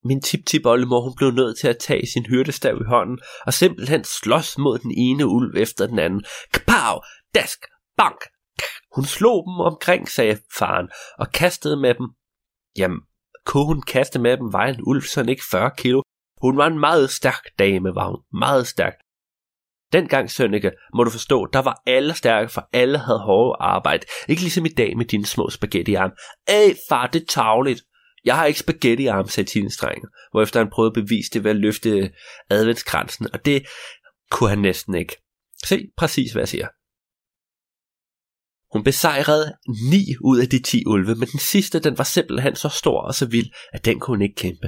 Min 0.04 0.22
tip-tip 0.22 0.66
oldemor, 0.66 1.02
hun 1.02 1.16
blev 1.16 1.32
nødt 1.32 1.60
til 1.60 1.68
at 1.68 1.78
tage 1.78 2.08
sin 2.08 2.26
hyrdestav 2.26 2.78
i 2.82 2.84
hånden 2.88 3.20
og 3.46 3.54
simpelthen 3.54 4.04
slås 4.04 4.58
mod 4.58 4.80
den 4.80 4.92
ene 4.98 5.28
ulv 5.28 5.58
efter 5.58 5.88
den 5.88 6.00
anden. 6.00 6.24
Kapow! 6.54 7.02
Dask! 7.36 7.60
Bank! 7.98 8.22
Hun 8.96 9.06
slog 9.06 9.46
dem 9.48 9.60
omkring, 9.60 10.10
sagde 10.10 10.40
faren, 10.58 10.90
og 11.18 11.32
kastede 11.32 11.78
med 11.78 11.94
dem. 11.94 12.08
Jamen, 12.78 13.00
kunne 13.46 13.66
hun 13.66 13.82
kaste 13.82 14.20
med 14.20 14.38
dem, 14.38 14.54
var 14.54 14.66
en 14.66 14.80
ulv 14.84 15.02
sådan 15.02 15.30
ikke 15.30 15.44
40 15.52 15.72
kilo. 15.78 16.02
Hun 16.42 16.58
var 16.58 16.68
en 16.68 16.80
meget 16.80 17.10
stærk 17.10 17.44
dame, 17.60 17.96
var 17.96 18.08
hun. 18.08 18.40
Meget 18.40 18.68
stærk. 18.68 18.94
Dengang, 19.94 20.32
Sønneke, 20.32 20.72
må 20.96 21.04
du 21.04 21.10
forstå, 21.10 21.46
der 21.54 21.62
var 21.62 21.82
alle 21.86 22.14
stærke, 22.14 22.50
for 22.50 22.70
alle 22.74 22.98
havde 22.98 23.20
hårdt 23.20 23.58
arbejde. 23.60 24.06
Ikke 24.28 24.42
ligesom 24.42 24.66
i 24.66 24.70
dag 24.70 24.98
med 24.98 25.06
dine 25.06 25.26
små 25.26 25.50
spaghettiarm. 25.50 26.12
Æh, 26.50 26.56
Ej, 26.56 26.76
far, 26.90 27.08
det 27.08 27.22
er 27.22 27.26
tavligt. 27.26 27.82
Jeg 28.26 28.36
har 28.36 28.46
ikke 28.46 28.60
spaghettiarm, 28.60 29.28
sagde 29.28 29.50
Tines 29.50 29.78
dreng, 29.78 30.04
hvorefter 30.32 30.60
han 30.60 30.70
prøvede 30.70 30.90
at 30.90 31.04
bevise 31.04 31.30
det 31.34 31.44
ved 31.44 31.52
at 31.52 31.58
løfte 31.58 32.12
adventskransen, 32.50 33.28
og 33.34 33.46
det 33.46 33.66
kunne 34.32 34.50
han 34.50 34.60
næsten 34.60 34.96
ikke. 34.96 35.16
Se 35.66 35.88
præcis, 35.98 36.32
hvad 36.32 36.42
jeg 36.42 36.48
siger. 36.48 36.68
Hun 38.74 38.84
besejrede 38.84 39.54
ni 39.92 40.06
ud 40.22 40.40
af 40.40 40.48
de 40.50 40.60
10 40.60 40.84
ulve, 40.86 41.16
men 41.16 41.28
den 41.28 41.40
sidste, 41.40 41.80
den 41.80 41.98
var 41.98 42.04
simpelthen 42.04 42.56
så 42.56 42.70
stor 42.70 43.02
og 43.02 43.16
så 43.16 43.26
vild, 43.26 43.52
at 43.74 43.86
den 43.86 44.00
kunne 44.00 44.18
hun 44.18 44.22
ikke 44.22 44.36
kæmpe. 44.36 44.68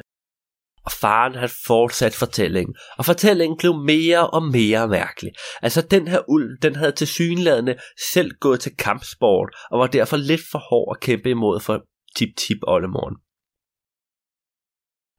Og 0.86 0.92
faren 0.92 1.36
havde 1.36 1.52
fortsat 1.68 2.14
fortællingen, 2.14 2.76
og 2.98 3.06
fortællingen 3.06 3.58
blev 3.58 3.74
mere 3.76 4.30
og 4.30 4.44
mere 4.44 4.88
mærkelig. 4.88 5.32
Altså 5.62 5.82
den 5.82 6.08
her 6.08 6.22
ulv, 6.28 6.58
den 6.62 6.76
havde 6.76 6.92
til 6.92 7.08
synlædende 7.08 7.76
selv 8.14 8.32
gået 8.40 8.60
til 8.60 8.76
kampsport, 8.78 9.56
og 9.72 9.80
var 9.80 9.88
derfor 9.88 10.18
lidt 10.18 10.42
for 10.52 10.60
hård 10.60 10.98
at 10.98 11.02
kæmpe 11.02 11.30
imod 11.30 11.60
for 11.60 11.82
tip-tip 12.16 12.58
oldemoren. 12.68 13.16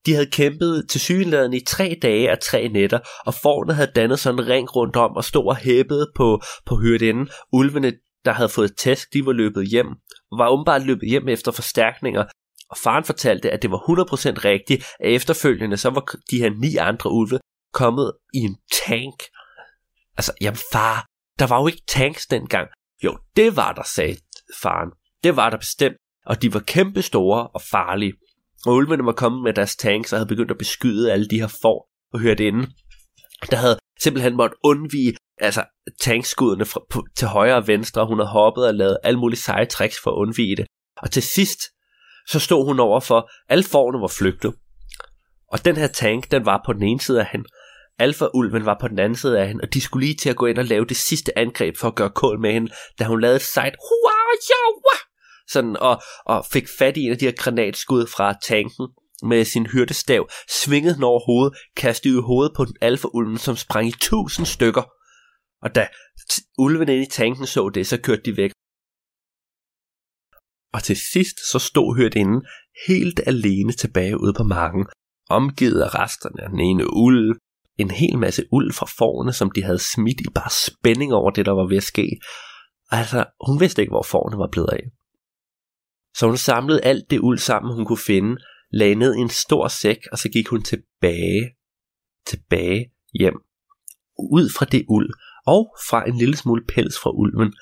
De 0.06 0.12
havde 0.12 0.30
kæmpet 0.30 0.86
til 0.90 1.00
synlædende 1.00 1.56
i 1.56 1.64
tre 1.64 1.98
dage 2.02 2.32
og 2.32 2.40
tre 2.40 2.68
nætter, 2.68 2.98
og 3.26 3.34
forne 3.34 3.74
havde 3.74 3.92
dannet 3.94 4.18
sådan 4.18 4.40
en 4.40 4.48
ring 4.48 4.76
rundt 4.76 4.96
om 4.96 5.16
og 5.16 5.24
stod 5.24 5.46
og 5.46 5.56
hæppede 5.56 6.12
på, 6.16 6.42
på 6.66 6.76
hyrdinden. 6.76 7.28
Ulvene, 7.52 7.92
der 8.24 8.32
havde 8.32 8.48
fået 8.48 8.76
tæsk, 8.76 9.12
de 9.12 9.26
var 9.26 9.32
løbet 9.32 9.68
hjem, 9.68 9.88
og 10.30 10.38
var 10.38 10.48
åbenbart 10.48 10.86
løbet 10.86 11.08
hjem 11.08 11.28
efter 11.28 11.52
forstærkninger, 11.52 12.24
og 12.70 12.76
faren 12.76 13.04
fortalte, 13.04 13.50
at 13.50 13.62
det 13.62 13.70
var 13.70 13.78
100% 13.78 14.44
rigtigt, 14.44 14.84
at 15.00 15.12
efterfølgende 15.12 15.76
så 15.76 15.90
var 15.90 16.16
de 16.30 16.38
her 16.38 16.50
ni 16.50 16.76
andre 16.76 17.10
ulve 17.10 17.38
kommet 17.72 18.12
i 18.34 18.38
en 18.38 18.56
tank. 18.86 19.22
Altså, 20.16 20.32
jamen 20.40 20.58
far, 20.72 21.06
der 21.38 21.46
var 21.46 21.60
jo 21.60 21.66
ikke 21.66 21.82
tanks 21.86 22.26
dengang. 22.26 22.68
Jo, 23.04 23.18
det 23.36 23.56
var 23.56 23.72
der, 23.72 23.82
sagde 23.94 24.16
faren. 24.62 24.90
Det 25.24 25.36
var 25.36 25.50
der 25.50 25.56
bestemt, 25.56 25.96
og 26.26 26.42
de 26.42 26.54
var 26.54 26.60
kæmpe 26.60 27.02
store 27.02 27.48
og 27.48 27.62
farlige. 27.62 28.14
Og 28.66 28.74
ulvene 28.74 29.04
var 29.04 29.12
kommet 29.12 29.42
med 29.42 29.52
deres 29.52 29.76
tanks 29.76 30.12
og 30.12 30.18
havde 30.18 30.28
begyndt 30.28 30.50
at 30.50 30.58
beskyde 30.58 31.12
alle 31.12 31.28
de 31.28 31.40
her 31.40 31.58
får 31.62 31.88
og 32.12 32.20
hørte 32.20 32.46
inde. 32.46 32.66
Der 33.50 33.56
havde 33.56 33.78
simpelthen 34.00 34.36
måtte 34.36 34.56
undvige 34.64 35.16
altså, 35.40 35.64
tankskuddene 36.00 36.64
fra, 36.64 36.80
på, 36.90 37.04
til 37.16 37.28
højre 37.28 37.56
og 37.56 37.66
venstre, 37.66 38.06
hun 38.06 38.18
havde 38.18 38.30
hoppet 38.30 38.66
og 38.66 38.74
lavet 38.74 38.98
alle 39.02 39.18
mulige 39.18 39.40
seje 39.40 39.66
tricks 39.66 39.96
for 40.02 40.10
at 40.10 40.16
undvige 40.16 40.56
det. 40.56 40.66
Og 40.96 41.10
til 41.10 41.22
sidst, 41.22 41.60
så 42.28 42.40
stod 42.40 42.64
hun 42.64 42.80
over 42.80 43.00
for, 43.00 43.30
alle 43.48 43.64
forne 43.64 44.00
var 44.00 44.08
flygtet. 44.18 44.54
Og 45.52 45.64
den 45.64 45.76
her 45.76 45.86
tank, 45.86 46.30
den 46.30 46.46
var 46.46 46.62
på 46.66 46.72
den 46.72 46.82
ene 46.82 47.00
side 47.00 47.20
af 47.20 47.26
hende, 47.32 47.48
Alfa-ulven 47.98 48.64
var 48.64 48.76
på 48.80 48.88
den 48.88 48.98
anden 48.98 49.16
side 49.16 49.40
af 49.40 49.48
hende, 49.48 49.62
og 49.62 49.74
de 49.74 49.80
skulle 49.80 50.06
lige 50.06 50.16
til 50.16 50.30
at 50.30 50.36
gå 50.36 50.46
ind 50.46 50.58
og 50.58 50.64
lave 50.64 50.84
det 50.84 50.96
sidste 50.96 51.38
angreb 51.38 51.76
for 51.76 51.88
at 51.88 51.94
gøre 51.94 52.10
kål 52.10 52.40
med 52.40 52.52
hende, 52.52 52.72
da 52.98 53.04
hun 53.04 53.20
lavede 53.20 53.36
et 53.36 53.42
sejt 53.42 53.74
sådan, 55.48 55.76
og, 55.76 56.02
og 56.26 56.46
fik 56.52 56.68
fat 56.78 56.96
i 56.96 57.00
en 57.00 57.12
af 57.12 57.18
de 57.18 57.24
her 57.24 57.32
granatskud 57.32 58.06
fra 58.06 58.34
tanken 58.42 58.88
med 59.22 59.44
sin 59.44 59.66
hyrdestav, 59.66 60.28
svingede 60.62 60.94
den 60.94 61.02
over 61.02 61.20
hovedet, 61.26 61.58
kastede 61.76 62.18
i 62.18 62.20
hovedet 62.20 62.52
på 62.56 62.64
den 62.64 62.76
alfa-ulven, 62.80 63.38
som 63.38 63.56
sprang 63.56 63.88
i 63.88 63.94
tusind 64.00 64.46
stykker. 64.46 64.82
Og 65.64 65.74
da 65.74 65.88
ulven 66.58 66.88
inde 66.88 67.02
i 67.02 67.10
tanken 67.10 67.46
så 67.46 67.70
det, 67.74 67.86
så 67.86 68.00
kørte 68.06 68.22
de 68.22 68.36
væk. 68.36 68.50
Og 70.74 70.82
til 70.82 70.96
sidst 70.96 71.36
så 71.52 71.58
stod 71.58 71.96
hørtinden 71.96 72.46
helt 72.88 73.20
alene 73.26 73.72
tilbage 73.72 74.20
ude 74.20 74.34
på 74.36 74.42
marken, 74.42 74.86
omgivet 75.30 75.80
af 75.82 75.94
resterne 75.94 76.42
af 76.44 76.48
den 76.50 76.60
ene 76.60 76.84
ulv, 76.96 77.36
en 77.78 77.90
hel 77.90 78.18
masse 78.18 78.42
uld 78.52 78.72
fra 78.72 78.86
forne, 78.98 79.32
som 79.32 79.50
de 79.50 79.62
havde 79.62 79.78
smidt 79.78 80.20
i 80.20 80.24
bare 80.34 80.50
spænding 80.50 81.12
over 81.12 81.30
det, 81.30 81.46
der 81.46 81.52
var 81.52 81.68
ved 81.68 81.76
at 81.76 81.82
ske. 81.82 82.20
Altså, 82.90 83.24
hun 83.46 83.60
vidste 83.60 83.82
ikke, 83.82 83.90
hvor 83.90 84.02
forne 84.02 84.38
var 84.38 84.48
blevet 84.52 84.72
af. 84.72 84.84
Så 86.16 86.26
hun 86.26 86.36
samlede 86.36 86.84
alt 86.84 87.10
det 87.10 87.18
uld 87.18 87.38
sammen, 87.38 87.74
hun 87.74 87.86
kunne 87.86 88.06
finde, 88.06 88.36
lagde 88.72 88.94
ned 88.94 89.14
i 89.14 89.20
en 89.20 89.28
stor 89.28 89.68
sæk, 89.68 89.98
og 90.12 90.18
så 90.18 90.28
gik 90.28 90.48
hun 90.48 90.62
tilbage, 90.62 91.56
tilbage 92.26 92.92
hjem. 93.20 93.34
Ud 94.18 94.50
fra 94.56 94.64
det 94.64 94.84
uld, 94.88 95.10
og 95.46 95.74
fra 95.88 96.08
en 96.08 96.16
lille 96.18 96.36
smule 96.36 96.64
pels 96.68 96.98
fra 97.02 97.10
ulven, 97.10 97.52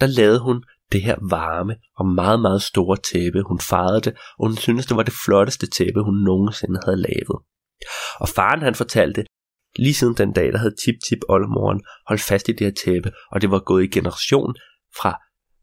der 0.00 0.06
lavede 0.06 0.40
hun 0.40 0.64
det 0.92 1.02
her 1.02 1.16
varme 1.30 1.76
og 1.96 2.06
meget, 2.06 2.40
meget 2.40 2.62
store 2.62 2.96
tæppe. 2.96 3.42
Hun 3.42 3.60
farede 3.60 4.00
det, 4.00 4.12
og 4.38 4.46
hun 4.48 4.56
syntes, 4.56 4.86
det 4.86 4.96
var 4.96 5.02
det 5.02 5.14
flotteste 5.24 5.66
tæppe, 5.66 6.02
hun 6.02 6.24
nogensinde 6.24 6.80
havde 6.84 6.96
lavet. 6.96 7.38
Og 8.20 8.28
faren 8.28 8.62
han 8.62 8.74
fortalte, 8.74 9.24
lige 9.76 9.94
siden 9.94 10.14
den 10.14 10.32
dag, 10.32 10.52
der 10.52 10.58
havde 10.58 10.74
Tip 10.84 10.94
Tip 11.08 11.18
oldemoren 11.28 11.80
holdt 12.08 12.22
fast 12.22 12.48
i 12.48 12.52
det 12.52 12.66
her 12.66 12.74
tæppe, 12.84 13.12
og 13.32 13.40
det 13.40 13.50
var 13.50 13.58
gået 13.58 13.84
i 13.84 13.86
generation 13.86 14.54
fra 14.96 15.12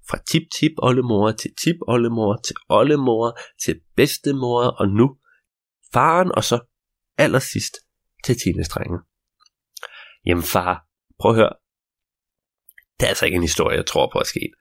fra 0.10 0.18
tip-tip 0.18 0.72
oldemor 0.78 1.32
til 1.32 1.52
tip 1.64 1.76
oldemor 1.88 2.40
til 2.46 2.56
oldemor 2.70 3.38
til 3.66 3.82
bedstemor 3.96 4.64
og 4.64 4.88
nu 4.88 5.18
faren 5.94 6.32
og 6.36 6.44
så 6.44 6.60
allersidst 7.18 7.74
til 8.26 8.36
tjenestrengen. 8.44 9.00
Jamen 10.26 10.44
far, 10.44 10.89
prøv 11.20 11.32
at 11.32 11.38
høre. 11.38 11.53
Det 12.97 13.05
er 13.05 13.09
altså 13.09 13.26
ikke 13.26 13.36
en 13.36 13.49
historie, 13.49 13.78
jeg 13.78 13.86
tror 13.86 14.09
på 14.13 14.20
at 14.20 14.28
ske. 14.28 14.51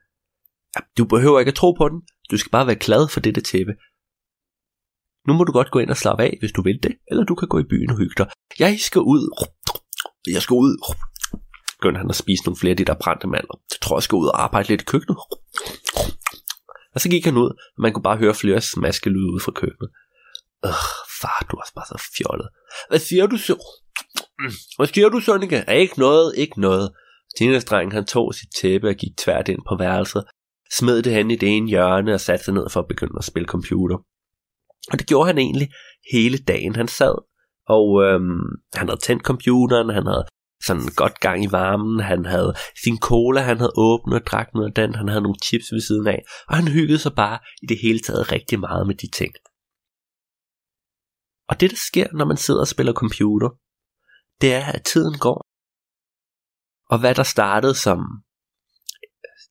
Du 0.98 1.04
behøver 1.04 1.38
ikke 1.38 1.54
at 1.54 1.54
tro 1.54 1.72
på 1.72 1.88
den. 1.88 2.02
Du 2.30 2.36
skal 2.36 2.50
bare 2.50 2.66
være 2.66 2.84
glad 2.86 3.08
for 3.08 3.20
dette 3.20 3.40
tæppe. 3.40 3.72
Nu 5.26 5.32
må 5.34 5.44
du 5.44 5.52
godt 5.52 5.70
gå 5.70 5.78
ind 5.78 5.90
og 5.90 5.96
slappe 5.96 6.22
af, 6.22 6.36
hvis 6.40 6.52
du 6.52 6.62
vil 6.62 6.82
det, 6.82 6.98
eller 7.10 7.24
du 7.24 7.34
kan 7.34 7.48
gå 7.48 7.58
i 7.58 7.70
byen 7.70 7.90
og 7.90 7.96
hygge 7.96 8.14
dig. 8.18 8.30
Jeg 8.58 8.80
skal 8.80 9.00
ud. 9.00 9.22
Jeg 10.26 10.42
skal 10.42 10.54
ud 10.54 10.72
begyndte 11.78 11.98
han 11.98 12.10
at 12.10 12.16
spise 12.16 12.44
nogle 12.44 12.60
flere 12.60 12.70
af 12.70 12.76
de 12.76 12.84
der 12.84 12.94
brændte 13.02 13.26
mandler. 13.26 13.56
Jeg 13.70 13.80
tror, 13.80 13.96
jeg 13.98 14.02
skal 14.02 14.16
ud 14.16 14.26
og 14.26 14.42
arbejde 14.42 14.68
lidt 14.68 14.82
i 14.82 14.84
køkkenet. 14.84 15.18
Og 16.94 17.00
så 17.00 17.08
gik 17.08 17.24
han 17.24 17.36
ud, 17.36 17.50
og 17.76 17.80
man 17.84 17.92
kunne 17.92 18.02
bare 18.02 18.16
høre 18.16 18.34
flere 18.34 18.60
smaskelyde 18.60 19.32
ud 19.34 19.40
fra 19.40 19.52
køkkenet. 19.52 19.90
Øh, 20.64 20.80
far, 21.20 21.46
du 21.50 21.56
er 21.56 21.62
bare 21.74 21.86
så 21.92 21.98
fjollet. 22.16 22.48
Hvad 22.88 22.98
siger 22.98 23.26
du 23.26 23.36
så? 23.36 23.56
Hvad 24.76 24.86
siger 24.86 25.08
du, 25.08 25.20
Sønneke? 25.20 25.56
Er 25.56 25.72
ikke 25.72 25.98
noget, 25.98 26.34
ikke 26.36 26.60
noget. 26.60 26.90
Teenage-drengen 27.38 27.92
han 27.92 28.04
tog 28.04 28.34
sit 28.34 28.48
tæppe 28.60 28.88
og 28.88 28.94
gik 28.94 29.16
tvært 29.16 29.48
ind 29.48 29.62
på 29.68 29.76
værelset, 29.78 30.24
smed 30.72 31.02
det 31.02 31.12
hen 31.12 31.30
i 31.30 31.36
det 31.36 31.56
ene 31.56 31.68
hjørne 31.68 32.14
og 32.14 32.20
satte 32.20 32.44
sig 32.44 32.54
ned 32.54 32.66
for 32.70 32.80
at 32.80 32.88
begynde 32.88 33.18
at 33.18 33.24
spille 33.24 33.46
computer. 33.46 33.96
Og 34.92 34.98
det 34.98 35.06
gjorde 35.06 35.26
han 35.26 35.38
egentlig 35.38 35.68
hele 36.12 36.38
dagen. 36.38 36.76
Han 36.76 36.88
sad, 36.88 37.14
og 37.66 38.02
øhm, 38.04 38.48
han 38.74 38.88
havde 38.88 39.00
tændt 39.00 39.22
computeren, 39.22 39.88
han 39.88 40.06
havde 40.06 40.24
sådan 40.66 40.88
godt 40.96 41.20
gang 41.20 41.44
i 41.44 41.52
varmen. 41.52 42.00
Han 42.00 42.24
havde 42.24 42.54
sin 42.84 42.98
cola, 42.98 43.40
han 43.40 43.56
havde 43.56 43.72
åbnet 43.76 44.20
og 44.20 44.26
drak 44.26 44.48
noget 44.54 44.68
af 44.68 44.74
den. 44.74 44.94
Han 44.94 45.08
havde 45.08 45.22
nogle 45.22 45.38
chips 45.44 45.72
ved 45.72 45.80
siden 45.80 46.06
af. 46.06 46.22
Og 46.48 46.56
han 46.56 46.68
hyggede 46.68 46.98
sig 46.98 47.14
bare 47.14 47.38
i 47.62 47.66
det 47.66 47.78
hele 47.82 47.98
taget 47.98 48.32
rigtig 48.32 48.60
meget 48.60 48.86
med 48.86 48.94
de 48.94 49.10
ting. 49.10 49.32
Og 51.50 51.60
det, 51.60 51.70
der 51.70 51.80
sker, 51.88 52.06
når 52.12 52.24
man 52.24 52.36
sidder 52.36 52.60
og 52.60 52.68
spiller 52.68 52.92
computer, 52.92 53.48
det 54.40 54.54
er, 54.54 54.66
at 54.72 54.84
tiden 54.84 55.18
går. 55.18 55.46
Og 56.90 56.98
hvad 57.00 57.14
der 57.14 57.22
startede 57.22 57.74
som 57.74 58.00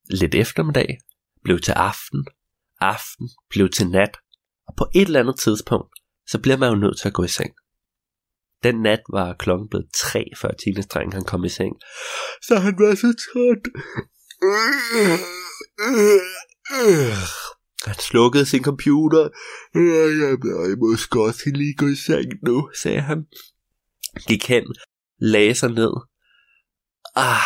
lidt 0.09 0.35
eftermiddag, 0.35 0.97
blev 1.43 1.59
til 1.59 1.71
aften, 1.71 2.25
aften 2.79 3.29
blev 3.49 3.69
til 3.69 3.89
nat, 3.89 4.17
og 4.67 4.73
på 4.77 4.85
et 4.95 5.01
eller 5.01 5.19
andet 5.19 5.39
tidspunkt, 5.39 5.93
så 6.27 6.39
bliver 6.39 6.57
man 6.57 6.69
jo 6.69 6.75
nødt 6.75 6.99
til 6.99 7.07
at 7.07 7.13
gå 7.13 7.23
i 7.23 7.27
seng. 7.27 7.53
Den 8.63 8.81
nat 8.81 8.99
var 9.09 9.33
klokken 9.33 9.69
blevet 9.69 9.89
tre, 9.95 10.25
før 10.41 10.51
teenage 10.51 11.13
han 11.13 11.23
kom 11.23 11.43
i 11.45 11.49
seng. 11.49 11.75
Så 12.41 12.55
han 12.55 12.73
var 12.79 12.95
så 12.95 13.09
træt. 13.25 13.63
Han 17.85 17.95
slukkede 17.95 18.45
sin 18.45 18.63
computer. 18.63 19.29
Jeg, 19.73 19.83
jeg 20.69 20.77
må 20.79 20.85
også 20.91 21.41
lige 21.45 21.75
gå 21.75 21.87
i 21.87 21.95
seng 21.95 22.29
nu, 22.43 22.69
sagde 22.81 23.01
han. 23.01 23.25
Gik 24.27 24.47
hen, 24.47 24.75
lagde 25.19 25.55
sig 25.55 25.69
ned. 25.71 25.93
Ah. 27.15 27.41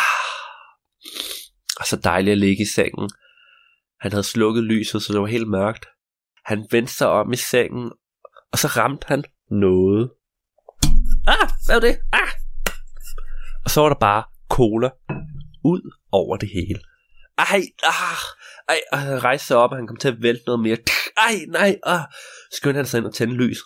Og 1.80 1.86
så 1.86 1.96
dejligt 1.96 2.32
at 2.32 2.38
ligge 2.38 2.62
i 2.62 2.72
sengen. 2.74 3.10
Han 4.00 4.12
havde 4.12 4.24
slukket 4.24 4.64
lyset, 4.64 5.02
så 5.02 5.12
det 5.12 5.20
var 5.20 5.26
helt 5.26 5.48
mørkt. 5.48 5.86
Han 6.44 6.66
vendte 6.70 6.92
sig 6.92 7.08
om 7.08 7.32
i 7.32 7.36
sengen, 7.36 7.92
og 8.52 8.58
så 8.58 8.68
ramte 8.68 9.06
han 9.08 9.24
noget. 9.50 10.10
Ah, 11.26 11.48
hvad 11.66 11.76
var 11.76 11.80
det? 11.80 11.98
Ah! 12.12 12.28
Og 13.64 13.70
så 13.70 13.80
var 13.80 13.88
der 13.88 13.98
bare 14.00 14.24
cola 14.50 14.90
ud 15.64 15.94
over 16.12 16.36
det 16.36 16.48
hele. 16.48 16.80
Ej, 17.38 17.62
ah, 17.84 18.22
ej, 18.68 18.80
og 18.92 18.98
han 18.98 19.24
rejste 19.24 19.46
sig 19.46 19.56
op, 19.56 19.70
og 19.70 19.76
han 19.76 19.86
kom 19.86 19.96
til 19.96 20.08
at 20.08 20.22
vælte 20.22 20.42
noget 20.46 20.60
mere. 20.60 20.78
Ej, 21.16 21.34
nej, 21.48 21.78
ah. 21.86 22.00
Skyndte 22.52 22.76
han 22.76 22.86
sig 22.86 22.98
ind 22.98 23.06
og 23.06 23.14
tænde 23.14 23.34
lys. 23.34 23.58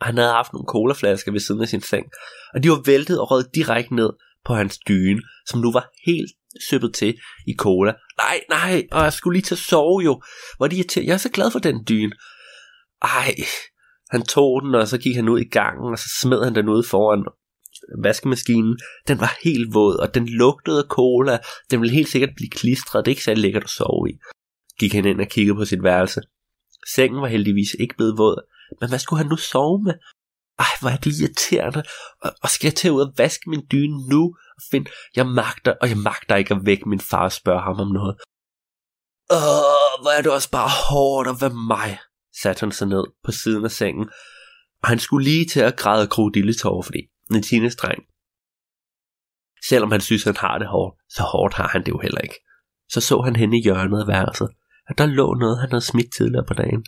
Og 0.00 0.06
han 0.06 0.16
havde 0.16 0.32
haft 0.32 0.52
nogle 0.52 0.66
colaflasker 0.68 1.32
ved 1.32 1.40
siden 1.40 1.62
af 1.62 1.68
sin 1.68 1.80
seng, 1.80 2.06
og 2.54 2.62
de 2.62 2.70
var 2.70 2.82
væltet 2.86 3.20
og 3.20 3.30
røget 3.30 3.54
direkte 3.54 3.94
ned 3.94 4.10
på 4.44 4.54
hans 4.54 4.78
dyne, 4.78 5.22
som 5.46 5.60
nu 5.60 5.72
var 5.72 5.90
helt 6.06 6.30
søppet 6.70 6.94
til 6.94 7.18
i 7.46 7.54
cola. 7.58 7.92
Nej, 8.18 8.40
nej, 8.50 8.86
og 8.92 9.02
jeg 9.02 9.12
skulle 9.12 9.36
lige 9.36 9.44
til 9.44 9.54
at 9.54 9.58
sove 9.58 10.02
jo. 10.04 10.22
Hvor 10.56 10.66
de 10.66 10.84
Jeg 10.96 11.12
er 11.12 11.16
så 11.16 11.28
glad 11.28 11.50
for 11.50 11.58
den 11.58 11.84
dyne. 11.88 12.12
Ej, 13.02 13.34
han 14.10 14.22
tog 14.22 14.62
den, 14.62 14.74
og 14.74 14.88
så 14.88 14.98
gik 14.98 15.16
han 15.16 15.28
ud 15.28 15.40
i 15.40 15.48
gangen, 15.48 15.92
og 15.92 15.98
så 15.98 16.08
smed 16.22 16.44
han 16.44 16.54
den 16.54 16.68
ud 16.68 16.82
foran 16.84 17.24
vaskemaskinen. 18.02 18.78
Den 19.08 19.20
var 19.20 19.38
helt 19.44 19.74
våd, 19.74 19.96
og 19.96 20.14
den 20.14 20.28
lugtede 20.28 20.78
af 20.78 20.84
cola. 20.88 21.38
Den 21.70 21.80
ville 21.80 21.94
helt 21.94 22.08
sikkert 22.08 22.30
blive 22.36 22.50
klistret. 22.50 23.04
Det 23.04 23.10
er 23.10 23.12
ikke 23.12 23.24
særlig 23.24 23.42
lækkert 23.42 23.64
at 23.64 23.70
sove 23.70 24.10
i. 24.10 24.12
Gik 24.80 24.92
han 24.92 25.04
ind 25.04 25.20
og 25.20 25.28
kiggede 25.28 25.56
på 25.56 25.64
sit 25.64 25.82
værelse. 25.82 26.20
Sengen 26.94 27.20
var 27.20 27.28
heldigvis 27.28 27.76
ikke 27.80 27.94
blevet 27.96 28.18
våd. 28.18 28.48
Men 28.80 28.88
hvad 28.88 28.98
skulle 28.98 29.22
han 29.22 29.30
nu 29.30 29.36
sove 29.36 29.82
med? 29.82 29.94
Ej, 30.58 30.72
hvor 30.80 30.90
er 30.90 30.96
det 30.96 31.12
irriterende. 31.20 31.82
Og, 32.22 32.30
og 32.42 32.48
skal 32.48 32.66
jeg 32.66 32.74
tage 32.74 32.92
ud 32.92 33.00
og 33.00 33.12
vaske 33.16 33.50
min 33.50 33.66
dyne 33.72 34.08
nu? 34.08 34.22
Og 34.56 34.62
finde, 34.70 34.90
jeg 35.16 35.26
magter, 35.26 35.74
og 35.80 35.88
jeg 35.88 35.98
magter 35.98 36.36
ikke 36.36 36.54
at 36.54 36.60
vække 36.64 36.88
min 36.88 37.00
far 37.00 37.24
og 37.24 37.32
spørge 37.32 37.62
ham 37.62 37.80
om 37.80 37.88
noget. 37.88 38.16
Åh, 39.30 40.02
hvor 40.02 40.10
er 40.18 40.22
det 40.22 40.32
også 40.32 40.50
bare 40.50 40.70
hårdt 40.90 41.28
at 41.28 41.40
være 41.40 41.54
mig, 41.74 41.98
satte 42.42 42.60
han 42.60 42.72
sig 42.72 42.88
ned 42.88 43.04
på 43.24 43.32
siden 43.32 43.64
af 43.64 43.70
sengen. 43.70 44.08
Og 44.82 44.88
han 44.88 44.98
skulle 44.98 45.24
lige 45.24 45.46
til 45.46 45.60
at 45.60 45.76
græde 45.76 46.06
krokodilletårer, 46.06 46.82
fordi 46.82 47.00
en 47.30 47.70
dreng. 47.82 48.02
Selvom 49.68 49.90
han 49.92 50.00
synes, 50.00 50.24
han 50.24 50.36
har 50.36 50.58
det 50.58 50.68
hårdt, 50.68 50.96
så 51.08 51.22
hårdt 51.22 51.54
har 51.54 51.68
han 51.68 51.84
det 51.84 51.88
jo 51.88 51.98
heller 51.98 52.20
ikke. 52.20 52.38
Så 52.90 53.00
så 53.00 53.20
han 53.20 53.36
hen 53.36 53.52
i 53.52 53.62
hjørnet 53.62 54.00
af 54.00 54.06
værelset, 54.06 54.48
at 54.88 54.98
der 54.98 55.06
lå 55.06 55.34
noget, 55.34 55.60
han 55.60 55.70
havde 55.70 55.84
smidt 55.84 56.12
tidligere 56.16 56.44
på 56.48 56.54
dagen. 56.54 56.84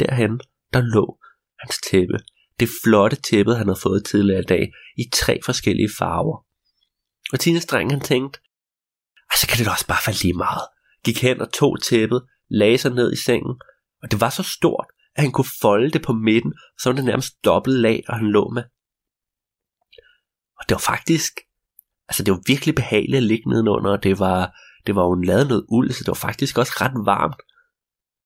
Derhen, 0.00 0.40
der 0.72 0.80
lå 0.80 1.18
hans 1.58 1.80
tæppe. 1.90 2.18
Det 2.60 2.68
flotte 2.84 3.16
tæppe, 3.16 3.54
han 3.54 3.66
havde 3.66 3.80
fået 3.82 4.04
tidligere 4.04 4.40
i 4.40 4.50
dag, 4.54 4.72
i 4.96 5.04
tre 5.12 5.40
forskellige 5.44 5.90
farver. 5.98 6.46
Og 7.32 7.40
teenage-drengen 7.40 7.90
han 7.90 8.00
tænkte, 8.00 8.40
så 9.40 9.46
kan 9.48 9.58
det 9.58 9.66
da 9.66 9.70
også 9.70 9.86
bare 9.86 10.02
falde 10.04 10.22
lige 10.22 10.34
meget. 10.34 10.66
Gik 11.04 11.22
hen 11.22 11.40
og 11.40 11.52
tog 11.52 11.82
tæppet, 11.82 12.22
lagde 12.50 12.78
sig 12.78 12.90
ned 12.90 13.12
i 13.12 13.16
sengen, 13.16 13.60
og 14.02 14.10
det 14.10 14.20
var 14.20 14.30
så 14.30 14.42
stort, 14.42 14.86
at 15.16 15.22
han 15.22 15.32
kunne 15.32 15.52
folde 15.62 15.90
det 15.90 16.02
på 16.02 16.12
midten, 16.12 16.52
så 16.80 16.88
var 16.88 16.96
det 16.96 17.04
nærmest 17.04 17.44
dobbelt 17.44 17.76
lag, 17.76 18.04
og 18.08 18.14
han 18.18 18.30
lå 18.30 18.48
med. 18.48 18.62
Og 20.58 20.68
det 20.68 20.74
var 20.74 20.84
faktisk, 20.92 21.32
altså 22.08 22.22
det 22.24 22.32
var 22.32 22.42
virkelig 22.46 22.74
behageligt 22.74 23.16
at 23.16 23.22
ligge 23.22 23.50
nedenunder, 23.50 23.90
og 23.90 24.02
det 24.02 24.18
var, 24.18 24.56
det 24.86 24.94
var 24.94 25.02
jo 25.02 25.12
en 25.12 25.24
lavet 25.24 25.48
noget 25.48 25.66
uld, 25.68 25.90
så 25.90 25.98
det 26.04 26.08
var 26.08 26.22
faktisk 26.28 26.58
også 26.58 26.72
ret 26.80 27.06
varmt. 27.06 27.40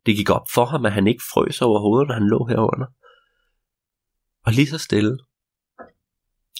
Det 0.07 0.17
gik 0.17 0.31
op 0.31 0.47
for 0.55 0.65
ham, 0.65 0.87
at 0.87 0.93
han 0.93 1.07
ikke 1.07 1.23
frøs 1.33 1.63
over 1.63 1.81
hovedet, 1.81 2.09
når 2.09 2.15
han 2.15 2.29
lå 2.29 2.47
herunder. 2.47 2.87
Og 4.47 4.53
lige 4.53 4.67
så 4.67 4.79
stille, 4.79 5.19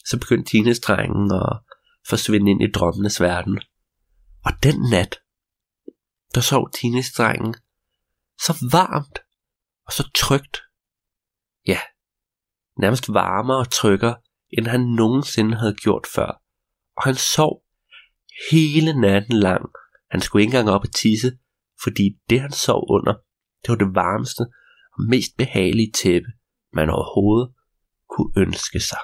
så 0.05 0.19
begyndte 0.21 0.51
teenage-drengen 0.51 1.33
at 1.33 1.59
forsvinde 2.09 2.51
ind 2.51 2.63
i 2.63 2.71
drømmenes 2.71 3.21
verden. 3.21 3.61
Og 4.45 4.53
den 4.63 4.91
nat, 4.91 5.21
der 6.35 6.41
sov 6.41 6.71
teenage-drengen 6.71 7.55
så 8.39 8.69
varmt 8.73 9.19
og 9.87 9.93
så 9.93 10.11
trygt. 10.15 10.63
Ja, 11.67 11.81
nærmest 12.81 13.09
varmere 13.09 13.59
og 13.59 13.71
tryggere, 13.71 14.17
end 14.59 14.67
han 14.67 14.81
nogensinde 14.81 15.57
havde 15.57 15.75
gjort 15.75 16.07
før. 16.15 16.43
Og 16.97 17.03
han 17.03 17.15
sov 17.15 17.65
hele 18.51 19.01
natten 19.01 19.37
lang. 19.37 19.65
Han 20.11 20.21
skulle 20.21 20.43
ikke 20.43 20.51
engang 20.51 20.71
op 20.75 20.85
og 20.85 20.93
tisse, 20.93 21.39
fordi 21.83 22.19
det 22.31 22.41
han 22.41 22.53
sov 22.53 22.87
under, 22.91 23.15
det 23.65 23.71
var 23.73 23.77
det 23.77 23.95
varmeste 23.95 24.41
og 24.95 25.01
mest 25.11 25.37
behagelige 25.39 25.93
tæppe, 26.03 26.29
man 26.73 26.91
overhovedet 26.91 27.55
kunne 28.11 28.33
ønske 28.37 28.81
sig. 28.81 28.99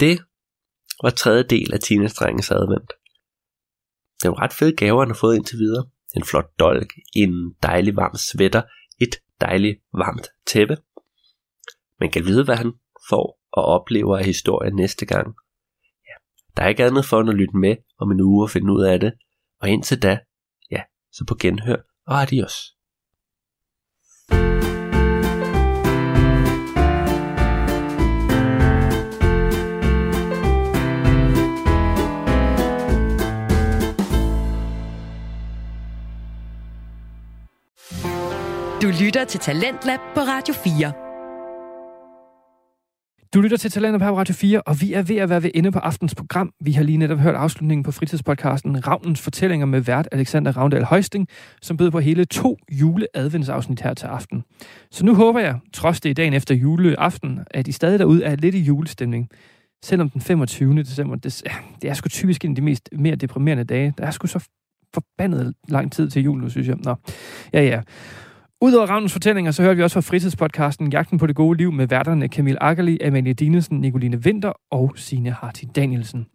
Det 0.00 0.20
var 1.02 1.10
tredje 1.10 1.42
del 1.42 1.74
af 1.74 1.80
Tinas 1.80 2.14
drengens 2.14 2.50
advent. 2.50 2.92
Det 4.22 4.30
var 4.30 4.42
ret 4.42 4.52
fede 4.52 4.76
gaver, 4.76 5.00
han 5.00 5.08
har 5.08 5.14
fået 5.14 5.36
indtil 5.36 5.58
videre. 5.58 5.88
En 6.16 6.24
flot 6.24 6.58
dolk, 6.58 6.92
en 7.16 7.54
dejlig 7.62 7.96
varm 7.96 8.14
sweater, 8.14 8.62
et 9.00 9.14
dejligt 9.40 9.78
varmt 9.92 10.28
tæppe. 10.46 10.76
Man 12.00 12.10
kan 12.10 12.24
vide, 12.24 12.44
hvad 12.44 12.56
han 12.56 12.72
får 13.10 13.40
og 13.52 13.64
oplever 13.64 14.18
af 14.18 14.24
historien 14.24 14.76
næste 14.76 15.06
gang. 15.06 15.34
Ja, 16.08 16.14
der 16.56 16.62
er 16.62 16.68
ikke 16.68 16.84
andet 16.84 17.04
for 17.04 17.20
end 17.20 17.30
at 17.30 17.36
lytte 17.36 17.56
med 17.56 17.76
om 17.98 18.10
en 18.10 18.20
uge 18.20 18.44
og 18.44 18.50
finde 18.50 18.72
ud 18.72 18.82
af 18.84 19.00
det. 19.00 19.12
Og 19.60 19.68
indtil 19.68 20.02
da, 20.02 20.18
ja, 20.70 20.82
så 21.12 21.24
på 21.28 21.34
genhør 21.40 21.76
og 22.06 22.22
adios. 22.22 22.77
Du 38.82 38.92
lytter 39.02 39.24
til 39.24 39.40
Talentlab 39.40 39.98
på 40.14 40.20
Radio 40.20 40.54
4. 40.54 40.92
Du 43.34 43.40
lytter 43.40 43.56
til 43.56 43.70
Talentet 43.70 44.00
på 44.00 44.18
Radio 44.18 44.34
4, 44.34 44.62
og 44.62 44.80
vi 44.80 44.92
er 44.92 45.02
ved 45.02 45.16
at 45.16 45.28
være 45.28 45.42
ved 45.42 45.50
ende 45.54 45.72
på 45.72 45.78
aftens 45.78 46.14
program. 46.14 46.52
Vi 46.60 46.72
har 46.72 46.82
lige 46.82 46.98
netop 46.98 47.18
hørt 47.18 47.34
afslutningen 47.34 47.82
på 47.82 47.92
fritidspodcasten 47.92 48.86
Ravnens 48.86 49.20
Fortællinger 49.20 49.66
med 49.66 49.80
vært 49.80 50.08
Alexander 50.12 50.56
Ravndal 50.56 50.84
Højsting, 50.84 51.28
som 51.62 51.76
bød 51.76 51.90
på 51.90 51.98
hele 51.98 52.24
to 52.24 52.56
juleadventsafsnit 52.70 53.80
her 53.80 53.94
til 53.94 54.06
aften. 54.06 54.44
Så 54.90 55.04
nu 55.04 55.14
håber 55.14 55.40
jeg, 55.40 55.58
trods 55.72 56.00
det 56.00 56.10
i 56.10 56.12
dagen 56.12 56.32
efter 56.34 56.54
juleaften, 56.54 57.40
at 57.50 57.68
I 57.68 57.72
stadig 57.72 57.98
derude 57.98 58.24
er 58.24 58.36
lidt 58.36 58.54
i 58.54 58.60
julestemning. 58.60 59.28
Selvom 59.84 60.10
den 60.10 60.20
25. 60.20 60.78
december, 60.78 61.16
det, 61.16 61.42
det 61.82 61.90
er 61.90 61.94
sgu 61.94 62.08
typisk 62.08 62.44
en 62.44 62.50
af 62.50 62.56
de 62.56 62.62
mest 62.62 62.88
mere 62.92 63.16
deprimerende 63.16 63.64
dage. 63.64 63.94
Der 63.98 64.06
er 64.06 64.10
sgu 64.10 64.26
så 64.26 64.48
forbandet 64.94 65.54
lang 65.68 65.92
tid 65.92 66.10
til 66.10 66.22
jul 66.22 66.40
nu, 66.40 66.48
synes 66.48 66.68
jeg. 66.68 66.76
Nå, 66.84 66.94
ja 67.52 67.62
ja. 67.62 67.80
Udover 68.60 68.86
Ravnens 68.86 69.12
fortællinger, 69.12 69.50
så 69.50 69.62
hørte 69.62 69.76
vi 69.76 69.82
også 69.82 69.94
fra 69.94 70.00
fritidspodcasten 70.00 70.92
Jagten 70.92 71.18
på 71.18 71.26
det 71.26 71.36
gode 71.36 71.58
liv 71.58 71.72
med 71.72 71.86
værterne 71.86 72.28
Camille 72.28 72.62
Akkerli, 72.62 72.98
Amalie 73.00 73.32
Dinesen, 73.32 73.80
Nicoline 73.80 74.22
Vinter 74.22 74.52
og 74.70 74.92
Signe 74.96 75.30
Harti 75.30 75.66
Danielsen. 75.76 76.26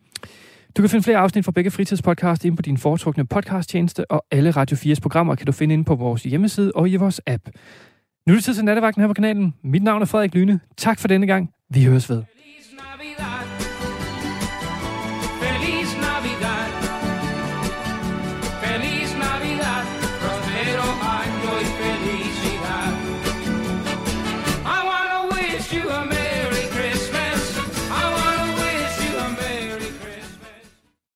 Du 0.78 0.82
kan 0.82 0.90
finde 0.90 1.04
flere 1.04 1.18
afsnit 1.18 1.46
fra 1.46 1.52
begge 1.52 1.72
fritidspodcast 1.72 2.46
inde 2.46 2.56
på 2.56 2.62
din 2.62 2.78
foretrukne 2.78 3.26
podcasttjeneste, 3.26 4.12
og 4.12 4.26
alle 4.32 4.52
Radio 4.52 4.78
4's 4.78 5.00
programmer 5.02 5.36
kan 5.36 5.46
du 5.46 5.52
finde 5.52 5.74
inde 5.74 5.84
på 5.84 5.96
vores 5.96 6.24
hjemmeside 6.24 6.72
og 6.76 6.90
i 6.90 6.96
vores 6.96 7.22
app. 7.28 7.50
Nu 8.28 8.34
er 8.34 8.38
det 8.38 8.44
tid 8.44 8.54
til 8.54 8.66
nattevagten 8.66 9.02
her 9.02 9.08
på 9.08 9.14
kanalen. 9.14 9.54
Mit 9.64 9.84
navn 9.84 10.02
er 10.02 10.06
Frederik 10.06 10.36
Lyne. 10.36 10.60
Tak 10.78 11.00
for 11.00 11.08
denne 11.08 11.28
gang. 11.28 11.50
Vi 11.70 11.84
høres 11.84 12.10
ved. 12.10 12.24